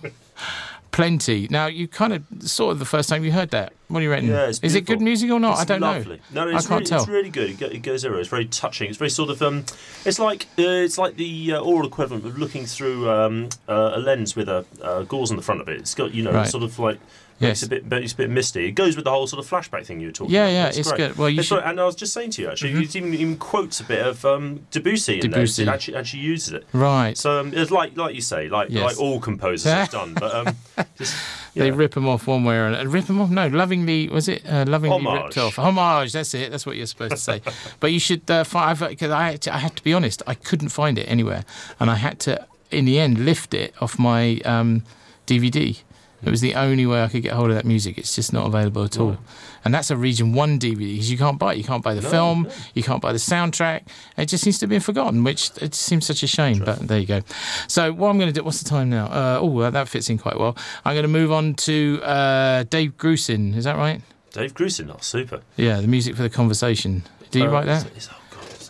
Plenty. 0.92 1.48
Now, 1.50 1.66
you 1.66 1.90
kind 1.90 2.14
of 2.14 2.24
saw 2.40 2.72
it 2.72 2.76
the 2.76 2.86
first 2.86 3.10
time 3.10 3.26
you 3.26 3.32
heard 3.34 3.52
that. 3.52 3.74
What 3.90 4.00
do 4.00 4.06
you 4.06 4.10
reckon? 4.12 4.30
Yeah, 4.30 4.48
Is 4.48 4.76
it 4.76 4.86
good 4.86 5.02
music 5.02 5.30
or 5.30 5.42
not? 5.42 5.54
It's 5.54 5.62
I 5.62 5.66
don't 5.66 5.82
lovely. 5.82 6.22
know. 6.34 6.46
No, 6.46 6.46
no, 6.46 6.52
I 6.52 6.56
it's 6.58 6.68
can't 6.68 6.80
really, 6.80 6.86
tell. 6.90 7.00
It's 7.02 7.10
really 7.10 7.30
good. 7.30 7.62
It, 7.62 7.74
it 7.74 7.78
goes 7.80 8.06
everywhere. 8.06 8.22
It's 8.22 8.30
very 8.30 8.46
touching. 8.46 8.88
It's 8.90 8.98
very 8.98 9.10
sort 9.10 9.30
of 9.30 9.42
um, 9.42 9.66
it's 10.06 10.20
like 10.20 10.44
uh, 10.58 10.62
it's 10.64 10.98
like 10.98 11.18
the 11.18 11.54
uh, 11.54 11.60
oral 11.60 11.86
equivalent 11.86 12.26
of 12.26 12.38
looking 12.38 12.66
through 12.66 13.10
um, 13.10 13.50
uh, 13.68 13.92
a 13.96 14.00
lens 14.00 14.38
with 14.38 14.48
a 14.48 14.66
uh, 14.82 15.04
gauze 15.04 15.32
on 15.32 15.38
the 15.38 15.44
front 15.44 15.60
of 15.60 15.68
it. 15.68 15.78
It's 15.82 15.94
got 15.96 16.14
you 16.14 16.24
know 16.24 16.32
Right. 16.32 16.48
sort 16.48 16.64
of 16.64 16.80
like. 16.80 17.00
Yes. 17.40 17.64
It's 17.64 17.64
a 17.64 17.70
bit, 17.70 17.90
but 17.90 18.02
it's 18.02 18.14
a 18.14 18.16
bit 18.16 18.30
misty. 18.30 18.66
It 18.66 18.72
goes 18.72 18.96
with 18.96 19.04
the 19.04 19.12
whole 19.12 19.28
sort 19.28 19.44
of 19.44 19.50
flashback 19.52 19.86
thing 19.86 20.00
you 20.00 20.08
were 20.08 20.14
talking 20.14 20.34
Yeah, 20.34 20.46
about. 20.48 20.54
yeah, 20.74 20.80
it's 20.80 20.88
great. 20.90 20.98
good. 20.98 21.18
Well, 21.18 21.30
you 21.30 21.44
should- 21.44 21.56
right, 21.58 21.66
And 21.70 21.82
I 21.82 21.86
was 21.86 21.96
just 21.96 22.14
saying 22.14 22.30
to 22.32 22.42
you, 22.42 22.50
actually, 22.50 22.72
it 22.82 22.96
even, 22.96 23.14
even 23.14 23.36
quotes 23.36 23.82
a 23.82 23.84
bit 23.84 24.00
of 24.06 24.24
um, 24.24 24.66
Debussy 24.72 25.20
in 25.20 25.32
there. 25.32 25.42
It 25.44 25.68
actually, 25.68 25.96
actually 25.98 26.20
uses 26.22 26.54
it. 26.54 26.66
Right. 26.72 27.18
So 27.18 27.40
um, 27.42 27.52
it's 27.54 27.72
like, 27.72 27.98
like 27.98 28.16
you 28.16 28.22
say, 28.22 28.48
like 28.48 28.70
Yes. 28.70 28.84
like 28.84 29.00
all 29.02 29.20
composers 29.20 29.70
have 29.70 29.90
done. 29.90 30.14
But 30.14 30.34
um, 30.34 30.56
just, 30.98 31.14
They 31.56 31.72
rip 31.72 31.94
them 31.96 32.08
off 32.08 32.26
one 32.26 32.46
way 32.46 32.56
or 32.56 32.68
another. 32.68 32.88
Rip 32.88 33.06
them 33.06 33.20
off? 33.20 33.30
No, 33.30 33.48
lovingly, 33.48 34.08
was 34.08 34.30
it? 34.30 34.46
Uh, 34.48 34.64
lovingly 34.66 35.06
ripped 35.06 35.38
off. 35.38 35.58
Homage, 35.60 36.14
that's 36.14 36.34
it. 36.34 36.52
That's 36.52 36.66
what 36.66 36.78
you're 36.78 36.86
supposed 36.86 37.12
to 37.12 37.18
say. 37.18 37.42
but 37.82 37.92
you 37.92 38.00
should 38.00 38.32
uh, 38.32 38.46
find, 38.46 38.80
because 38.80 39.12
I, 39.12 39.32
had 39.32 39.42
to- 39.42 39.54
I 39.56 39.58
have 39.58 39.76
to 39.76 39.84
be 39.84 39.94
honest, 39.94 40.24
I 40.26 40.36
couldn't 40.36 40.70
find 40.70 40.98
it 40.98 41.04
anywhere. 41.04 41.44
And 41.82 41.92
I 41.92 41.96
had 41.96 42.20
to, 42.22 42.48
in 42.72 42.86
the 42.86 42.98
end, 42.98 43.26
lift 43.26 43.54
it 43.54 43.74
off 43.82 44.00
my 44.00 44.40
um, 44.46 44.84
DVD. 45.28 45.82
It 46.24 46.30
was 46.32 46.42
the 46.42 46.56
only 46.56 46.86
way 46.88 47.04
I 47.04 47.08
could 47.08 47.22
get 47.22 47.34
hold 47.34 47.50
of 47.50 47.56
that 47.56 47.66
music. 47.66 47.98
It's 48.00 48.16
just 48.16 48.34
not 48.34 48.48
available 48.48 48.84
at 48.84 48.98
all. 49.00 49.18
And 49.64 49.74
that's 49.74 49.90
a 49.92 49.98
Region 49.98 50.34
1 50.34 50.60
DVD 50.60 50.78
because 50.94 51.12
you 51.12 51.18
can't 51.18 51.38
buy 51.40 51.54
it. 51.54 51.58
You 51.58 51.64
can't 51.64 51.84
buy 51.84 51.94
the 51.94 52.02
film, 52.02 52.48
you 52.74 52.84
can't 52.84 53.02
buy 53.02 53.12
the 53.12 53.18
soundtrack. 53.20 53.82
It 54.18 54.28
just 54.28 54.44
seems 54.44 54.58
to 54.60 54.64
have 54.64 54.70
been 54.70 54.80
forgotten, 54.82 55.24
which 55.24 55.52
it 55.62 55.76
seems 55.76 56.06
such 56.06 56.24
a 56.24 56.28
shame. 56.28 56.60
But 56.60 56.88
there 56.88 57.00
you 57.00 57.06
go. 57.08 57.22
So, 57.68 57.92
what 57.94 58.10
I'm 58.10 58.18
going 58.18 58.32
to 58.32 58.40
do, 58.40 58.44
what's 58.44 58.62
the 58.64 58.70
time 58.70 58.90
now? 58.90 59.06
Uh, 59.06 59.40
oh, 59.42 59.70
that 59.72 59.88
fits 59.88 60.10
in 60.10 60.18
quite 60.18 60.40
well. 60.40 60.56
I'm 60.84 60.94
going 60.96 61.04
to 61.04 61.08
move 61.10 61.32
on 61.32 61.54
to 61.56 62.00
uh, 62.04 62.64
Dave 62.64 62.98
Grusin. 62.98 63.56
Is 63.56 63.64
that 63.66 63.76
right? 63.78 64.02
Dave 64.32 64.54
Grusin, 64.54 64.90
oh, 64.94 64.98
super. 65.02 65.42
Yeah, 65.58 65.80
the 65.82 65.88
music 65.88 66.16
for 66.16 66.22
the 66.24 66.30
conversation. 66.30 67.04
Do 67.32 67.40
you 67.40 67.46
Uh, 67.48 67.52
write 67.52 67.66
that? 67.66 67.86
it's- 67.88 68.10
oh, 68.12 68.18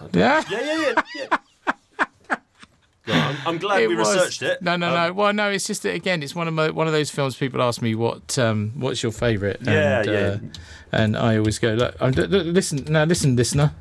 God, 0.02 0.10
Yeah. 0.16 0.44
Yeah, 0.50 0.62
yeah, 0.62 0.82
yeah. 0.96 1.02
yeah. 1.32 1.38
No, 3.08 3.14
I'm, 3.14 3.38
I'm 3.46 3.58
glad 3.58 3.82
It 3.84 3.88
we 3.90 3.96
was. 3.96 4.14
researched 4.14 4.42
it. 4.42 4.62
No, 4.62 4.76
no, 4.76 4.88
Um, 4.88 4.94
no. 4.94 5.14
Well, 5.14 5.34
no. 5.34 5.50
It's 5.50 5.68
just 5.68 5.84
that 5.84 5.94
again, 5.96 6.24
it's 6.24 6.36
one 6.36 6.48
of 6.48 6.54
my, 6.54 6.70
one 6.72 6.88
of 6.88 6.94
those 6.94 7.10
films. 7.12 7.36
People 7.36 7.62
ask 7.62 7.82
me 7.82 7.96
what 7.96 8.38
um, 8.40 8.72
what's 8.76 9.04
your 9.04 9.12
favourite. 9.12 9.58
Yeah, 9.62 10.00
and, 10.00 10.08
yeah. 10.10 10.20
Uh, 10.20 10.38
and 10.92 11.18
I 11.18 11.38
always 11.38 11.60
go, 11.60 11.74
look, 11.74 11.96
I'm, 12.00 12.12
look, 12.12 12.30
listen 12.32 12.86
now, 12.90 13.04
listen, 13.06 13.36
listener. 13.36 13.74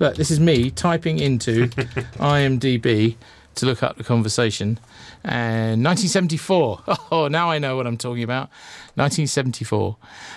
Look, 0.00 0.16
this 0.16 0.30
is 0.30 0.40
me 0.40 0.70
typing 0.70 1.18
into 1.18 1.66
IMDb 2.18 3.16
to 3.56 3.66
look 3.66 3.82
up 3.82 3.96
the 3.98 4.04
conversation. 4.04 4.78
And 5.24 5.84
1974. 5.84 6.82
Oh, 7.12 7.28
now 7.28 7.50
I 7.50 7.58
know 7.58 7.76
what 7.76 7.86
I'm 7.86 7.98
talking 7.98 8.22
about. 8.24 8.48
1974. 8.94 9.96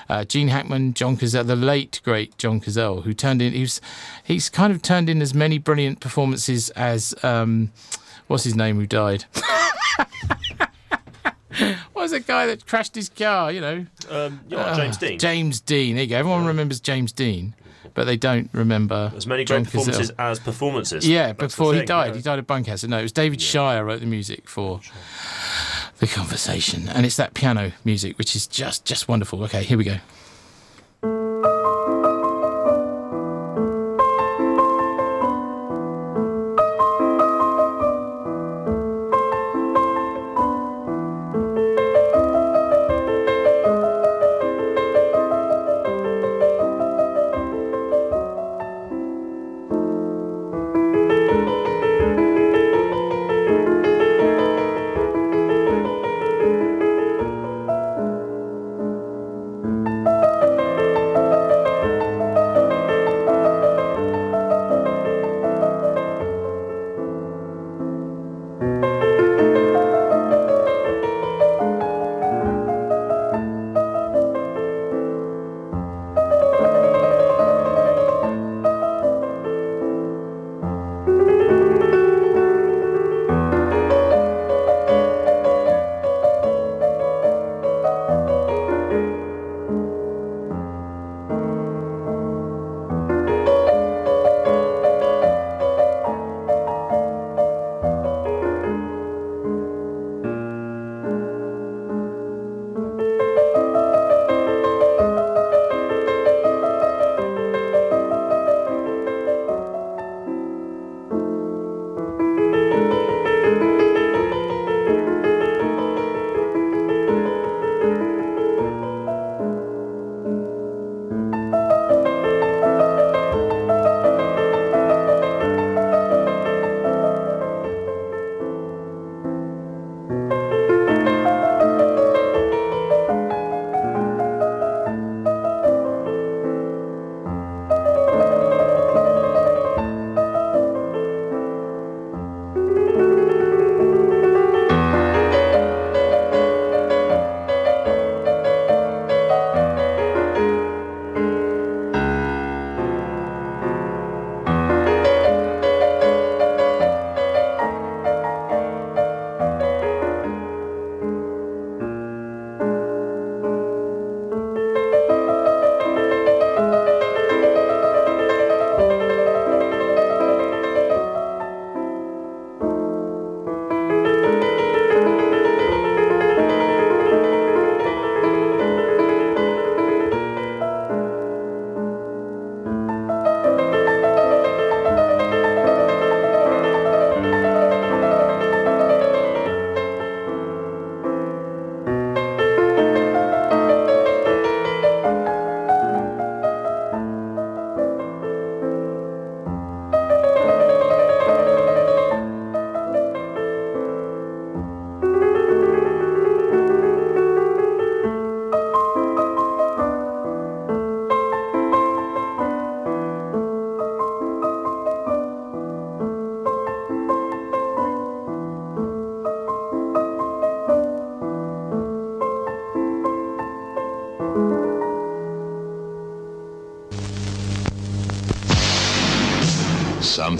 Uh, 0.09 0.25
Gene 0.25 0.49
Hackman, 0.49 0.93
John 0.93 1.15
Cazale, 1.15 1.47
the 1.47 1.55
late 1.55 2.01
great 2.03 2.37
John 2.37 2.59
Cazale, 2.59 3.01
who 3.03 3.13
turned 3.13 3.41
in. 3.41 3.53
He 3.53 3.61
was, 3.61 3.79
he's 4.25 4.49
kind 4.49 4.73
of 4.73 4.81
turned 4.81 5.09
in 5.09 5.21
as 5.21 5.33
many 5.33 5.57
brilliant 5.57 6.01
performances 6.01 6.69
as 6.71 7.15
um, 7.23 7.71
what's 8.27 8.43
his 8.43 8.55
name 8.55 8.75
who 8.77 8.85
died. 8.87 9.25
what 11.93 12.01
was 12.03 12.11
the 12.11 12.19
guy 12.19 12.45
that 12.47 12.65
crashed 12.65 12.95
his 12.95 13.09
car? 13.09 13.51
You 13.51 13.61
know, 13.61 13.85
Um, 14.09 14.41
uh, 14.51 14.75
James 14.75 14.97
Dean. 14.97 15.19
James 15.19 15.59
Dean. 15.61 15.95
There 15.95 16.03
you 16.03 16.09
go. 16.09 16.17
Everyone 16.17 16.45
remembers 16.45 16.79
James 16.79 17.11
Dean, 17.11 17.55
but 17.93 18.03
they 18.05 18.17
don't 18.17 18.49
remember 18.51 19.11
as 19.15 19.25
many 19.25 19.45
John 19.45 19.63
performances 19.65 20.11
Cazale. 20.11 20.15
as 20.31 20.39
performances. 20.39 21.07
Yeah, 21.07 21.27
That's 21.33 21.55
before 21.55 21.73
he 21.73 21.83
died, 21.85 22.09
yeah. 22.09 22.15
he 22.15 22.21
died 22.21 22.39
of 22.39 22.47
bone 22.47 22.63
cancer. 22.63 22.87
No, 22.87 22.99
it 22.99 23.03
was 23.03 23.11
David 23.11 23.41
Shire 23.41 23.85
wrote 23.85 24.01
the 24.01 24.05
music 24.05 24.49
for 24.49 24.81
the 25.99 26.07
conversation, 26.07 26.89
and 26.89 27.05
it's 27.05 27.15
that 27.17 27.33
piano 27.33 27.71
music 27.85 28.17
which 28.17 28.35
is 28.35 28.47
just 28.47 28.83
just 28.85 29.07
wonderful. 29.07 29.43
Okay, 29.45 29.63
here 29.63 29.77
we 29.77 29.83
go. 29.85 29.97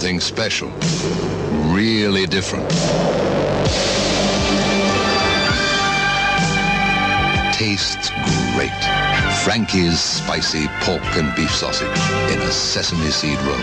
Something 0.06 0.20
special. 0.20 0.68
Really 1.74 2.26
different. 2.26 2.70
Tastes 7.52 8.10
great. 8.54 8.70
Frankie's 9.42 10.00
spicy 10.00 10.68
pork 10.82 11.02
and 11.16 11.34
beef 11.34 11.50
sausage 11.50 11.88
in 12.30 12.40
a 12.40 12.52
sesame 12.52 13.10
seed 13.10 13.36
roll. 13.40 13.58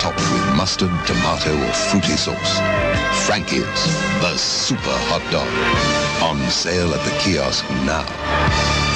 Topped 0.00 0.26
with 0.32 0.56
mustard, 0.56 0.90
tomato, 1.06 1.54
or 1.54 1.72
fruity 1.72 2.16
sauce. 2.16 2.58
Frankie's, 3.28 3.62
the 4.20 4.36
super 4.36 4.98
hot 5.06 5.22
dog. 5.30 5.46
On 6.20 6.50
sale 6.50 6.92
at 6.94 7.04
the 7.04 7.16
kiosk 7.20 7.64
now. 7.86 8.02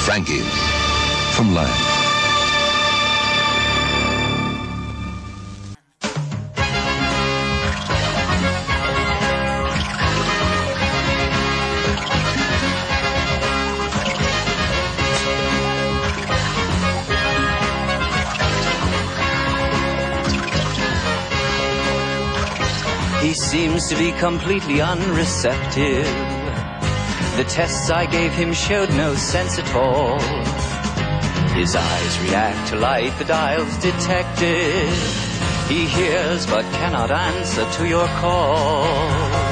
Frankie's 0.03 0.43
from 1.37 1.53
Lion. 1.53 2.02
Seems 23.53 23.87
to 23.87 23.95
be 23.95 24.11
completely 24.13 24.81
unreceptive. 24.81 26.07
The 27.37 27.45
tests 27.47 27.91
I 27.91 28.07
gave 28.07 28.33
him 28.33 28.51
showed 28.51 28.89
no 28.95 29.13
sense 29.13 29.59
at 29.59 29.75
all. 29.75 30.19
His 31.53 31.75
eyes 31.75 32.19
react 32.21 32.69
to 32.69 32.77
light, 32.77 33.15
the 33.19 33.25
dial's 33.25 33.77
detected. 33.77 34.89
He 35.69 35.85
hears 35.85 36.47
but 36.47 36.63
cannot 36.79 37.11
answer 37.11 37.69
to 37.77 37.87
your 37.87 38.07
call. 38.07 39.42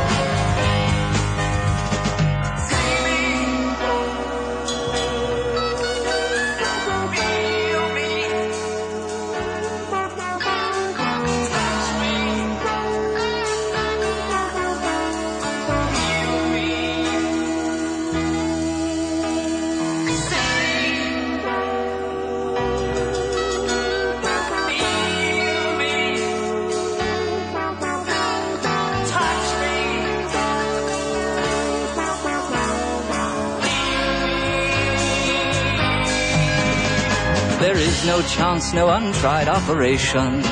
No 38.12 38.22
chance, 38.24 38.74
no 38.74 38.90
untried 38.90 39.48
operation. 39.48 40.44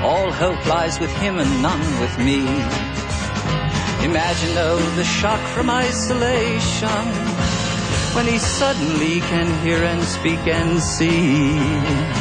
All 0.00 0.30
hope 0.30 0.64
lies 0.64 1.00
with 1.00 1.10
him 1.16 1.40
and 1.40 1.50
none 1.60 1.84
with 2.00 2.16
me. 2.18 2.42
Imagine, 4.08 4.54
though, 4.54 4.78
the 4.94 5.02
shock 5.02 5.40
from 5.48 5.68
isolation 5.68 7.04
when 8.14 8.26
he 8.26 8.38
suddenly 8.38 9.18
can 9.32 9.48
hear 9.64 9.82
and 9.82 10.04
speak 10.04 10.46
and 10.46 10.80
see. 10.80 12.19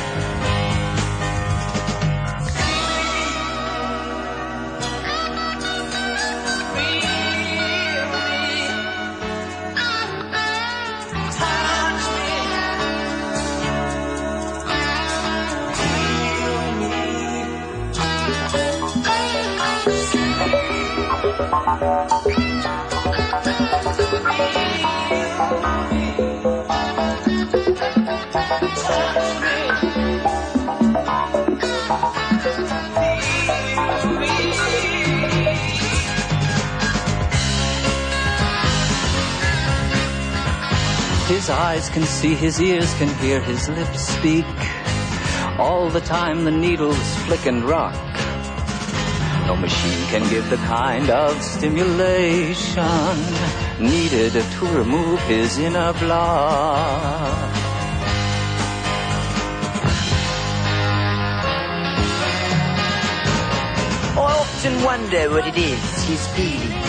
Eyes 41.79 41.89
can 41.89 42.03
see, 42.03 42.35
his 42.35 42.59
ears 42.59 42.93
can 42.95 43.07
hear, 43.19 43.39
his 43.39 43.69
lips 43.69 44.01
speak. 44.01 44.45
All 45.57 45.89
the 45.89 46.01
time 46.01 46.43
the 46.43 46.51
needles 46.51 47.15
flick 47.25 47.45
and 47.45 47.63
rock. 47.63 47.95
No 49.47 49.55
machine 49.55 50.03
can 50.11 50.29
give 50.29 50.49
the 50.49 50.57
kind 50.57 51.09
of 51.09 51.41
stimulation 51.41 53.15
needed 53.79 54.33
to 54.33 54.65
remove 54.77 55.21
his 55.21 55.57
inner 55.57 55.93
block. 55.93 57.55
I 64.17 64.31
often 64.43 64.83
wonder 64.83 65.29
what 65.31 65.47
it 65.47 65.57
is 65.57 66.03
he's 66.07 66.27
feeling. 66.35 66.83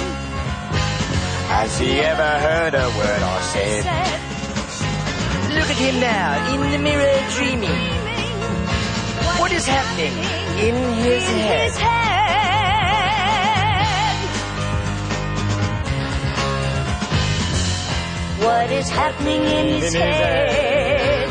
Has 1.54 1.78
he 1.78 2.00
ever 2.00 2.32
heard 2.46 2.74
a 2.74 2.86
word 2.98 3.22
I 3.22 3.40
said? 3.52 4.09
Look 5.80 5.88
at 5.88 5.94
him 5.94 6.00
now, 6.02 6.52
in 6.52 6.60
the 6.72 6.78
mirror 6.78 7.20
dreaming. 7.36 7.70
What 9.40 9.50
is 9.50 9.64
happening 9.64 10.12
in 10.58 10.74
his 10.98 11.24
head? 11.24 11.72
What 18.44 18.70
is 18.70 18.90
happening 18.90 19.42
in 19.42 19.80
his 19.80 19.94
head? 19.94 21.28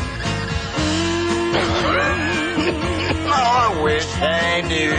I 3.30 3.80
wish 3.84 4.08
I 4.16 4.62
knew. 4.62 4.90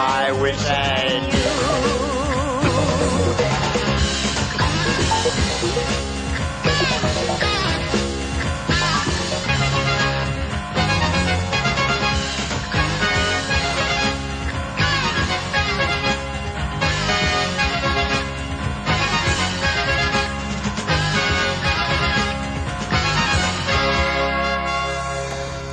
I 0.00 0.32
wish 0.32 0.66
I 0.66 1.30
knew. 1.30 1.91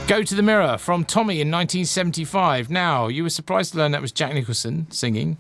Go 0.09 0.23
to 0.23 0.33
the 0.33 0.41
Mirror 0.41 0.79
from 0.79 1.05
Tommy 1.05 1.35
in 1.39 1.51
1975. 1.51 2.71
Now, 2.71 3.09
you 3.09 3.21
were 3.21 3.29
surprised 3.29 3.73
to 3.73 3.77
learn 3.77 3.91
that 3.91 4.01
was 4.01 4.11
Jack 4.11 4.33
Nicholson 4.33 4.89
singing, 4.89 5.37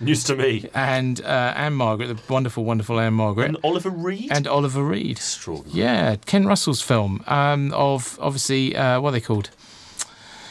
News 0.00 0.24
to 0.24 0.34
me. 0.34 0.68
and 0.74 1.20
uh, 1.20 1.52
Ann-Margret, 1.56 2.08
the 2.08 2.18
wonderful, 2.32 2.64
wonderful 2.64 2.98
Ann-Margret, 2.98 3.46
And 3.46 3.56
Oliver 3.62 3.90
Reed. 3.90 4.32
and 4.32 4.48
Oliver 4.48 4.82
Reed. 4.82 5.12
Extraordinary. 5.12 5.78
Yeah, 5.78 6.16
Ken 6.26 6.44
Russell's 6.44 6.82
film 6.82 7.22
um, 7.28 7.72
of 7.72 8.18
obviously 8.20 8.74
uh, 8.74 9.00
what 9.00 9.10
are 9.10 9.12
they 9.12 9.20
called? 9.20 9.50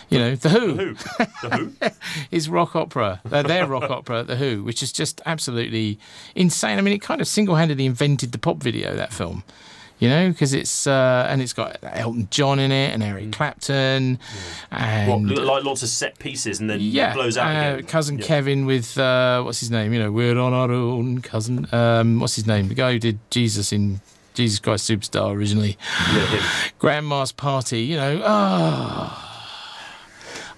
You 0.10 0.20
know, 0.20 0.36
The 0.38 0.50
Who. 0.50 0.76
Who? 0.76 0.94
The 0.94 1.50
Who? 1.58 1.90
His 2.32 2.48
rock 2.48 2.78
opera, 2.78 3.20
uh, 3.30 3.44
their 3.44 3.68
rock 3.68 3.90
opera, 3.92 4.24
The 4.24 4.38
Who, 4.38 4.64
which 4.64 4.82
is 4.82 4.94
just 4.94 5.20
absolutely 5.26 6.00
insane. 6.34 6.78
I 6.78 6.82
mean, 6.82 6.94
it 6.94 7.02
kind 7.02 7.20
of 7.20 7.28
single-handedly 7.28 7.86
invented 7.86 8.32
the 8.32 8.40
pop 8.40 8.64
video. 8.64 8.96
That 8.96 9.12
film, 9.12 9.44
you 10.00 10.10
know, 10.10 10.30
because 10.30 10.54
it's 10.54 10.88
uh, 10.88 11.28
and 11.30 11.42
it's 11.42 11.54
got 11.54 11.78
Elton 11.84 12.28
John 12.32 12.58
in 12.60 12.72
it 12.72 12.94
and 12.94 13.04
Eric 13.04 13.32
Clapton, 13.32 14.18
What, 14.72 14.80
and 14.80 15.38
like 15.38 15.64
lots 15.64 15.84
of 15.84 15.90
set 15.90 16.18
pieces 16.20 16.60
and 16.60 16.70
then 16.70 16.80
yeah, 16.82 17.14
blows 17.14 17.38
out 17.38 17.48
uh, 17.48 17.76
again. 17.76 17.86
cousin 17.86 18.18
Yeah. 18.18 18.26
Kevin 18.26 18.66
with 18.66 18.98
uh, 18.98 19.42
what's 19.44 19.60
his 19.60 19.72
name? 19.72 19.94
You 19.94 20.00
know, 20.00 20.12
we're 20.12 20.38
on 20.38 20.54
our 20.54 20.72
own. 20.72 21.22
Cousin, 21.22 21.68
um, 21.74 22.20
what's 22.20 22.36
his 22.36 22.48
name? 22.48 22.70
The 22.70 22.76
guy 22.76 22.94
who 22.94 23.00
did 23.00 23.20
Jesus 23.30 23.74
in 23.74 24.00
Jesus 24.34 24.60
Christ 24.60 24.90
Superstar 24.90 25.36
originally. 25.36 25.78
Yeah. 26.14 26.44
Grandma's 26.80 27.34
Party, 27.34 27.82
you 27.82 27.98
know. 27.98 28.22
Ah. 28.24 29.26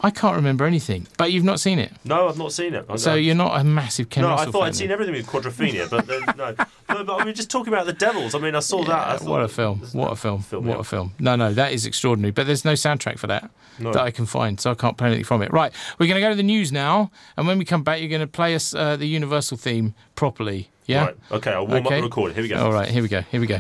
I 0.04 0.10
can't 0.10 0.36
remember 0.36 0.66
anything. 0.66 1.08
But 1.18 1.32
you've 1.32 1.44
not 1.44 1.60
seen 1.60 1.78
it, 1.80 1.92
No, 2.04 2.28
I've 2.28 2.38
not 2.38 2.52
seen 2.52 2.74
it. 2.74 2.86
I- 2.90 2.96
so 2.96 3.14
I- 3.14 3.18
you're 3.18 3.36
not 3.36 3.60
a 3.60 3.64
massive 3.64 4.10
Ken 4.10 4.24
no, 4.24 4.34
I 4.34 4.46
thought 4.46 4.54
fan 4.54 4.64
I'd 4.64 4.76
seen 4.76 4.92
everything 4.92 5.14
with 5.14 5.28
Quadrophenia, 5.28 5.90
but 5.90 6.08
then, 6.08 6.22
no. 6.38 6.56
no. 6.90 7.04
But 7.04 7.16
I 7.22 7.24
mean, 7.26 7.36
just 7.36 7.52
talking 7.52 7.72
about 7.72 7.86
the 7.86 7.94
Devils. 7.94 8.34
I 8.36 8.40
mean, 8.40 8.56
I 8.56 8.60
saw 8.62 8.84
that. 8.84 8.92
I 8.92 9.12
Uh, 9.14 9.18
thought, 9.20 9.28
what 9.30 9.42
a 9.44 9.48
film! 9.48 9.80
What 9.94 10.12
a 10.12 10.16
film! 10.16 10.42
Film, 10.42 10.66
what 10.66 10.76
yeah. 10.76 10.82
a 10.82 10.84
film! 10.84 11.14
No, 11.20 11.36
no, 11.36 11.54
that 11.54 11.72
is 11.72 11.86
extraordinary. 11.86 12.32
But 12.32 12.48
there's 12.48 12.66
no 12.66 12.74
soundtrack 12.74 13.20
for 13.20 13.28
that 13.28 13.50
No. 13.80 13.92
that 13.94 14.02
I 14.02 14.12
can 14.12 14.26
find, 14.26 14.60
so 14.60 14.72
I 14.72 14.76
can't 14.76 14.98
play 14.98 15.08
anything 15.08 15.24
from 15.26 15.42
it. 15.44 15.52
Right, 15.54 15.72
we're 16.00 16.08
going 16.08 16.16
to 16.16 16.22
go 16.22 16.30
to 16.30 16.36
the 16.36 16.44
news 16.44 16.72
now, 16.72 17.12
and 17.38 17.46
when 17.48 17.58
we 17.60 17.66
come 17.66 17.84
back, 17.84 18.00
you're 18.00 18.10
going 18.10 18.22
to 18.22 18.28
play 18.28 18.56
us 18.56 18.74
uh, 18.74 18.96
the 18.98 19.08
Universal 19.08 19.58
theme 19.58 19.94
properly. 20.16 20.70
Yeah. 20.88 21.06
Right. 21.06 21.16
Okay, 21.32 21.52
I'll 21.52 21.68
warm 21.68 21.86
up 21.86 21.94
the 21.94 22.02
recording. 22.02 22.34
Here 22.36 22.44
we 22.44 22.50
go. 22.50 22.58
All 22.66 22.74
right, 22.74 22.88
here 22.90 23.04
we 23.04 23.08
go. 23.08 23.22
Here 23.22 23.40
we 23.40 23.48
go. 23.48 23.60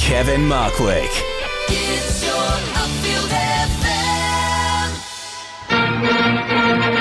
Kevin 0.00 0.48
Markwick. 0.48 2.14
Hey! 6.56 6.95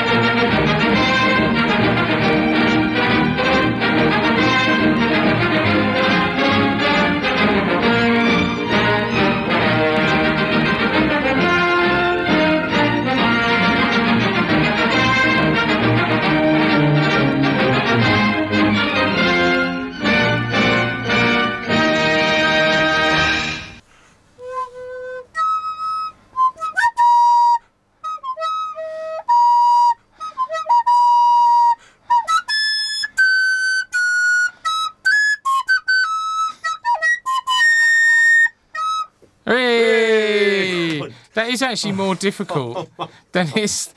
Is 41.55 41.61
actually 41.61 41.93
oh. 41.93 41.95
more 41.95 42.15
difficult 42.15 42.89
oh 42.99 43.09
than 43.31 43.49
it's. 43.55 43.93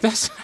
That's. 0.00 0.30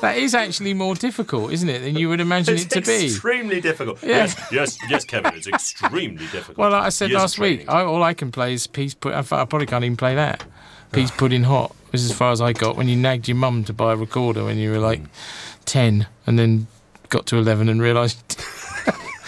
that 0.00 0.16
is 0.16 0.34
actually 0.34 0.74
more 0.74 0.94
difficult, 0.94 1.52
isn't 1.52 1.68
it, 1.68 1.80
than 1.80 1.96
you 1.96 2.08
would 2.08 2.20
imagine 2.20 2.54
It's 2.54 2.64
it 2.64 2.70
to 2.70 2.80
be? 2.82 3.06
extremely 3.06 3.60
difficult. 3.60 4.02
Yeah. 4.02 4.08
Yes, 4.08 4.48
yes, 4.52 4.78
yes, 4.90 5.04
Kevin. 5.04 5.34
It's 5.34 5.46
extremely 5.46 6.26
difficult. 6.26 6.58
Well, 6.58 6.70
like 6.70 6.84
I 6.84 6.88
said 6.90 7.10
Years 7.10 7.20
last 7.20 7.38
week. 7.38 7.68
I, 7.68 7.82
all 7.82 8.02
I 8.02 8.14
can 8.14 8.30
play 8.30 8.54
is 8.54 8.66
peas 8.66 8.94
put. 8.94 9.14
I 9.14 9.22
probably 9.22 9.66
can't 9.66 9.84
even 9.84 9.96
play 9.96 10.14
that. 10.14 10.44
Peas 10.92 11.10
ah. 11.10 11.16
pudding 11.16 11.44
hot. 11.44 11.74
Is 11.92 12.10
as 12.10 12.16
far 12.16 12.32
as 12.32 12.40
I 12.40 12.52
got 12.52 12.76
when 12.76 12.88
you 12.88 12.96
nagged 12.96 13.28
your 13.28 13.36
mum 13.36 13.62
to 13.64 13.72
buy 13.72 13.92
a 13.92 13.96
recorder 13.96 14.44
when 14.44 14.58
you 14.58 14.72
were 14.72 14.80
like 14.80 14.98
hmm. 14.98 15.06
ten, 15.64 16.06
and 16.26 16.38
then 16.38 16.66
got 17.08 17.26
to 17.26 17.36
eleven 17.36 17.68
and 17.68 17.80
realised 17.80 18.36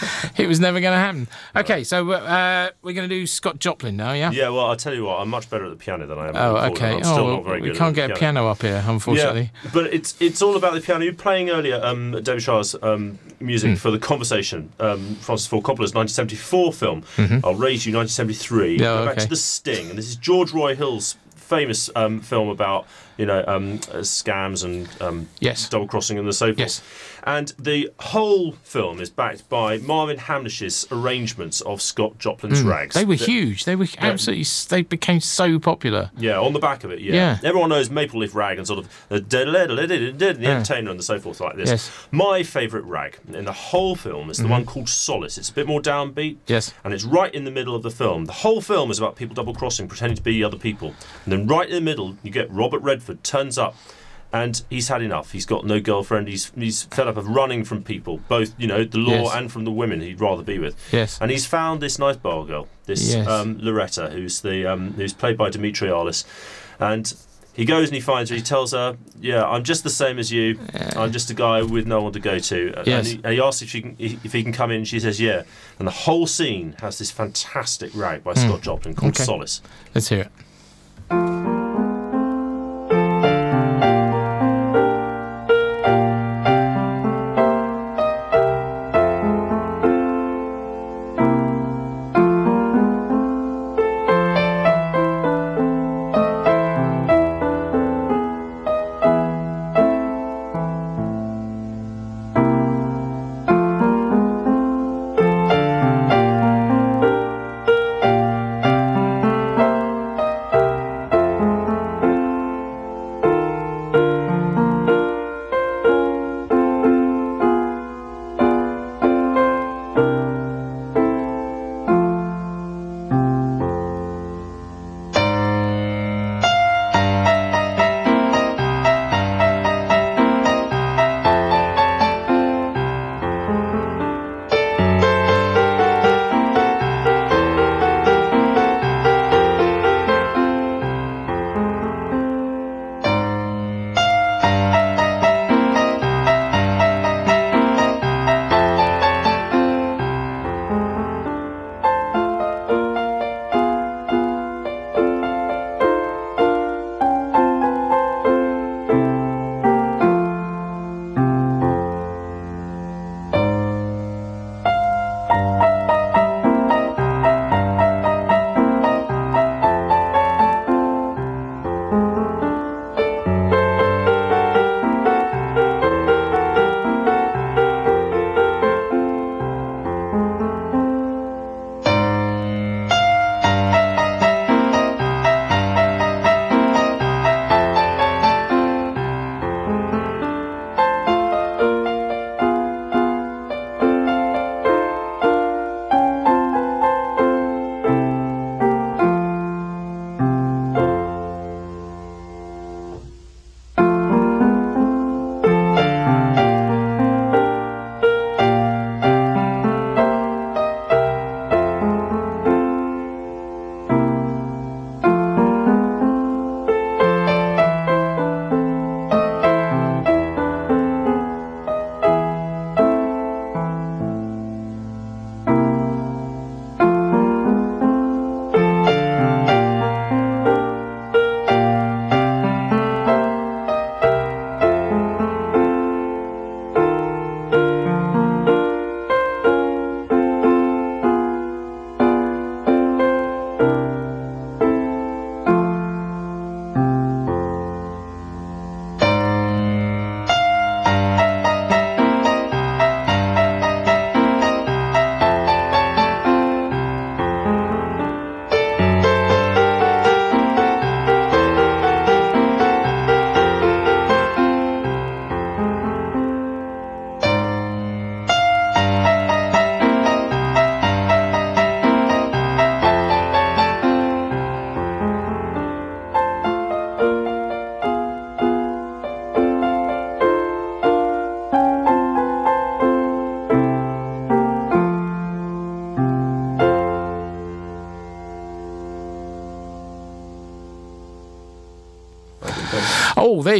it 0.37 0.47
was 0.47 0.59
never 0.59 0.79
going 0.79 0.93
to 0.93 0.97
happen. 0.99 1.27
Okay, 1.55 1.83
so 1.83 2.11
uh, 2.11 2.69
we're 2.81 2.93
going 2.93 3.07
to 3.09 3.15
do 3.15 3.25
Scott 3.27 3.59
Joplin 3.59 3.95
now, 3.97 4.13
yeah. 4.13 4.31
Yeah, 4.31 4.49
well, 4.49 4.67
I'll 4.67 4.75
tell 4.75 4.93
you 4.93 5.05
what. 5.05 5.19
I'm 5.19 5.29
much 5.29 5.49
better 5.49 5.65
at 5.65 5.69
the 5.69 5.75
piano 5.75 6.05
than 6.05 6.17
I 6.17 6.29
am. 6.29 6.35
Oh, 6.35 6.55
okay. 6.71 6.93
I'm 6.95 7.03
still 7.03 7.17
oh, 7.19 7.35
not 7.37 7.45
very 7.45 7.61
we 7.61 7.69
good 7.69 7.77
can't 7.77 7.95
get 7.95 8.07
the 8.07 8.13
a 8.13 8.17
piano 8.17 8.47
up 8.47 8.61
here, 8.61 8.83
unfortunately. 8.87 9.51
Yeah, 9.63 9.71
but 9.73 9.93
it's 9.93 10.15
it's 10.19 10.41
all 10.41 10.55
about 10.55 10.73
the 10.73 10.81
piano. 10.81 11.03
You 11.05 11.11
were 11.11 11.17
playing 11.17 11.49
earlier, 11.49 11.79
um, 11.83 12.11
David 12.11 12.41
Shire's 12.41 12.75
um, 12.81 13.19
music 13.39 13.71
Hmm. 13.71 13.75
for 13.75 13.91
the 13.91 13.99
conversation. 13.99 14.71
Um, 14.79 15.15
Francis 15.15 15.47
Ford 15.47 15.63
Coppola's 15.63 15.93
1974 15.93 16.73
film. 16.73 17.01
Mhm. 17.17 17.41
I'll 17.43 17.55
raise 17.55 17.85
you 17.85 17.93
1973. 17.93 18.73
Yeah, 18.73 18.77
Go 18.79 19.05
back 19.05 19.17
to 19.17 19.27
the 19.27 19.35
Sting, 19.35 19.89
and 19.89 19.97
this 19.97 20.07
is 20.07 20.15
George 20.15 20.51
Roy 20.51 20.75
Hill's 20.75 21.15
famous 21.35 21.89
um, 21.95 22.19
film 22.19 22.49
about 22.49 22.85
you 23.17 23.25
know 23.25 23.43
um, 23.47 23.73
uh, 23.91 23.97
scams 24.03 24.63
and 24.63 24.87
um, 25.01 25.27
Yes. 25.39 25.69
double 25.69 25.87
crossing 25.87 26.17
and 26.17 26.27
the 26.27 26.33
so 26.33 26.47
forth. 26.47 26.59
Yes. 26.59 26.81
And 27.23 27.53
the 27.59 27.89
whole 27.99 28.53
film 28.63 29.01
is 29.01 29.09
backed 29.09 29.49
by 29.49 29.79
Marvin 29.79 30.17
Hamlisch's 30.17 30.87
arrangements 30.91 31.59
of 31.61 31.81
Scott 31.81 32.17
Joplin's 32.19 32.63
Mm. 32.63 32.69
rags. 32.69 32.95
They 32.95 33.03
were 33.05 33.17
The- 33.17 33.25
huge. 33.25 33.65
They 33.65 33.75
were 33.75 33.87
absolutely. 33.97 34.41
s 34.41 34.65
They 34.65 34.81
became 34.83 35.19
so 35.19 35.59
popular. 35.59 36.11
yeah, 36.17 36.39
on 36.39 36.53
the 36.53 36.59
back 36.59 36.83
of 36.85 36.91
it, 36.91 36.99
yeah. 37.01 37.13
Yeah. 37.13 37.37
Everyone 37.43 37.69
knows 37.69 37.89
Maple 37.89 38.19
Leaf 38.21 38.33
Rag 38.33 38.57
and 38.57 38.65
sort 38.67 38.79
of 38.79 38.87
the, 39.09 39.19
the 39.19 40.37
Yeah. 40.39 40.49
entertainer 40.49 40.89
and 40.91 40.99
the 40.99 41.03
so 41.03 41.19
forth 41.19 41.39
like 41.41 41.55
this. 41.57 41.69
Yes. 41.69 41.91
My 42.11 42.43
favourite 42.43 42.85
rag 42.85 43.17
in 43.33 43.45
the 43.45 43.51
whole 43.53 43.95
film 43.95 44.29
is 44.29 44.37
the 44.37 44.43
Mhm. 44.45 44.49
one 44.49 44.65
called 44.65 44.89
Solace. 44.89 45.37
It's 45.37 45.49
a 45.49 45.53
bit 45.53 45.67
more 45.67 45.81
downbeat. 45.81 46.37
Yes. 46.47 46.73
And 46.83 46.93
it's 46.93 47.03
right 47.03 47.33
in 47.33 47.43
the 47.45 47.51
middle 47.51 47.75
of 47.75 47.83
the 47.83 47.91
film. 47.91 48.25
The 48.25 48.33
whole 48.33 48.61
film 48.61 48.91
is 48.91 48.99
about 48.99 49.15
people 49.15 49.33
double 49.35 49.53
crossing, 49.53 49.87
pretending 49.87 50.15
to 50.17 50.21
be 50.23 50.43
other 50.43 50.57
people. 50.57 50.93
And 51.25 51.31
then 51.33 51.47
right 51.47 51.67
in 51.67 51.75
the 51.75 51.81
middle, 51.81 52.15
you 52.23 52.31
get 52.31 52.51
Robert 52.51 52.79
Redford 52.81 53.06
turns 53.15 53.57
up. 53.57 53.75
And 54.33 54.61
he's 54.69 54.89
had 54.89 55.01
enough. 55.01 55.31
He's 55.31 55.45
got 55.45 55.65
no 55.65 55.79
girlfriend. 55.79 56.27
He's 56.27 56.51
he's 56.53 56.83
fed 56.83 57.07
up 57.07 57.15
of 57.15 57.29
running 57.29 57.63
from 57.63 57.81
people, 57.81 58.19
both 58.27 58.53
you 58.57 58.67
know 58.67 58.83
the 58.83 58.97
law 58.97 59.23
Yes. 59.23 59.35
and 59.35 59.49
from 59.49 59.63
the 59.63 59.71
women 59.71 60.01
he'd 60.01 60.19
rather 60.19 60.43
be 60.43 60.59
with. 60.59 60.75
Yes. 60.91 61.17
And 61.21 61.31
he's 61.31 61.45
found 61.45 61.79
this 61.81 61.97
nice 61.97 62.17
bar 62.17 62.43
girl, 62.43 62.67
this 62.87 63.13
Yes. 63.15 63.25
um, 63.25 63.57
Loretta, 63.61 64.09
who's 64.09 64.41
the 64.41 64.65
um, 64.69 64.91
who's 64.95 65.13
played 65.13 65.37
by 65.37 65.49
Dimitra 65.49 65.87
Arliss, 65.89 66.25
and 66.77 67.13
he 67.53 67.63
goes 67.63 67.87
and 67.87 67.95
he 67.95 68.01
finds 68.01 68.29
her. 68.29 68.35
He 68.35 68.41
tells 68.41 68.73
her, 68.73 68.97
"Yeah, 69.21 69.45
I'm 69.47 69.63
just 69.63 69.85
the 69.85 69.89
same 69.89 70.19
as 70.19 70.29
you. 70.29 70.59
I'm 70.97 71.13
just 71.13 71.29
a 71.29 71.33
guy 71.33 71.61
with 71.61 71.87
no 71.87 72.01
one 72.01 72.11
to 72.11 72.19
go 72.19 72.37
to." 72.37 72.73
And, 72.79 72.85
Yes. 72.85 73.07
he, 73.11 73.21
and 73.23 73.33
he 73.33 73.39
asks 73.39 73.61
if 73.61 73.69
she 73.69 73.79
can 73.81 73.95
if 73.97 74.33
he 74.33 74.43
can 74.43 74.51
come 74.51 74.71
in. 74.71 74.83
She 74.83 74.99
says, 74.99 75.21
"Yeah." 75.21 75.43
And 75.79 75.87
the 75.87 75.91
whole 76.03 76.27
scene 76.27 76.75
has 76.81 76.97
this 76.97 77.11
fantastic 77.11 77.91
rag 77.95 78.25
by 78.25 78.33
Hmm. 78.33 78.39
Scott 78.49 78.61
Joplin 78.61 78.93
called 78.93 79.13
Okay. 79.15 79.23
Solace. 79.23 79.61
Let's 79.95 80.09
hear 80.09 80.27
it. 81.09 81.76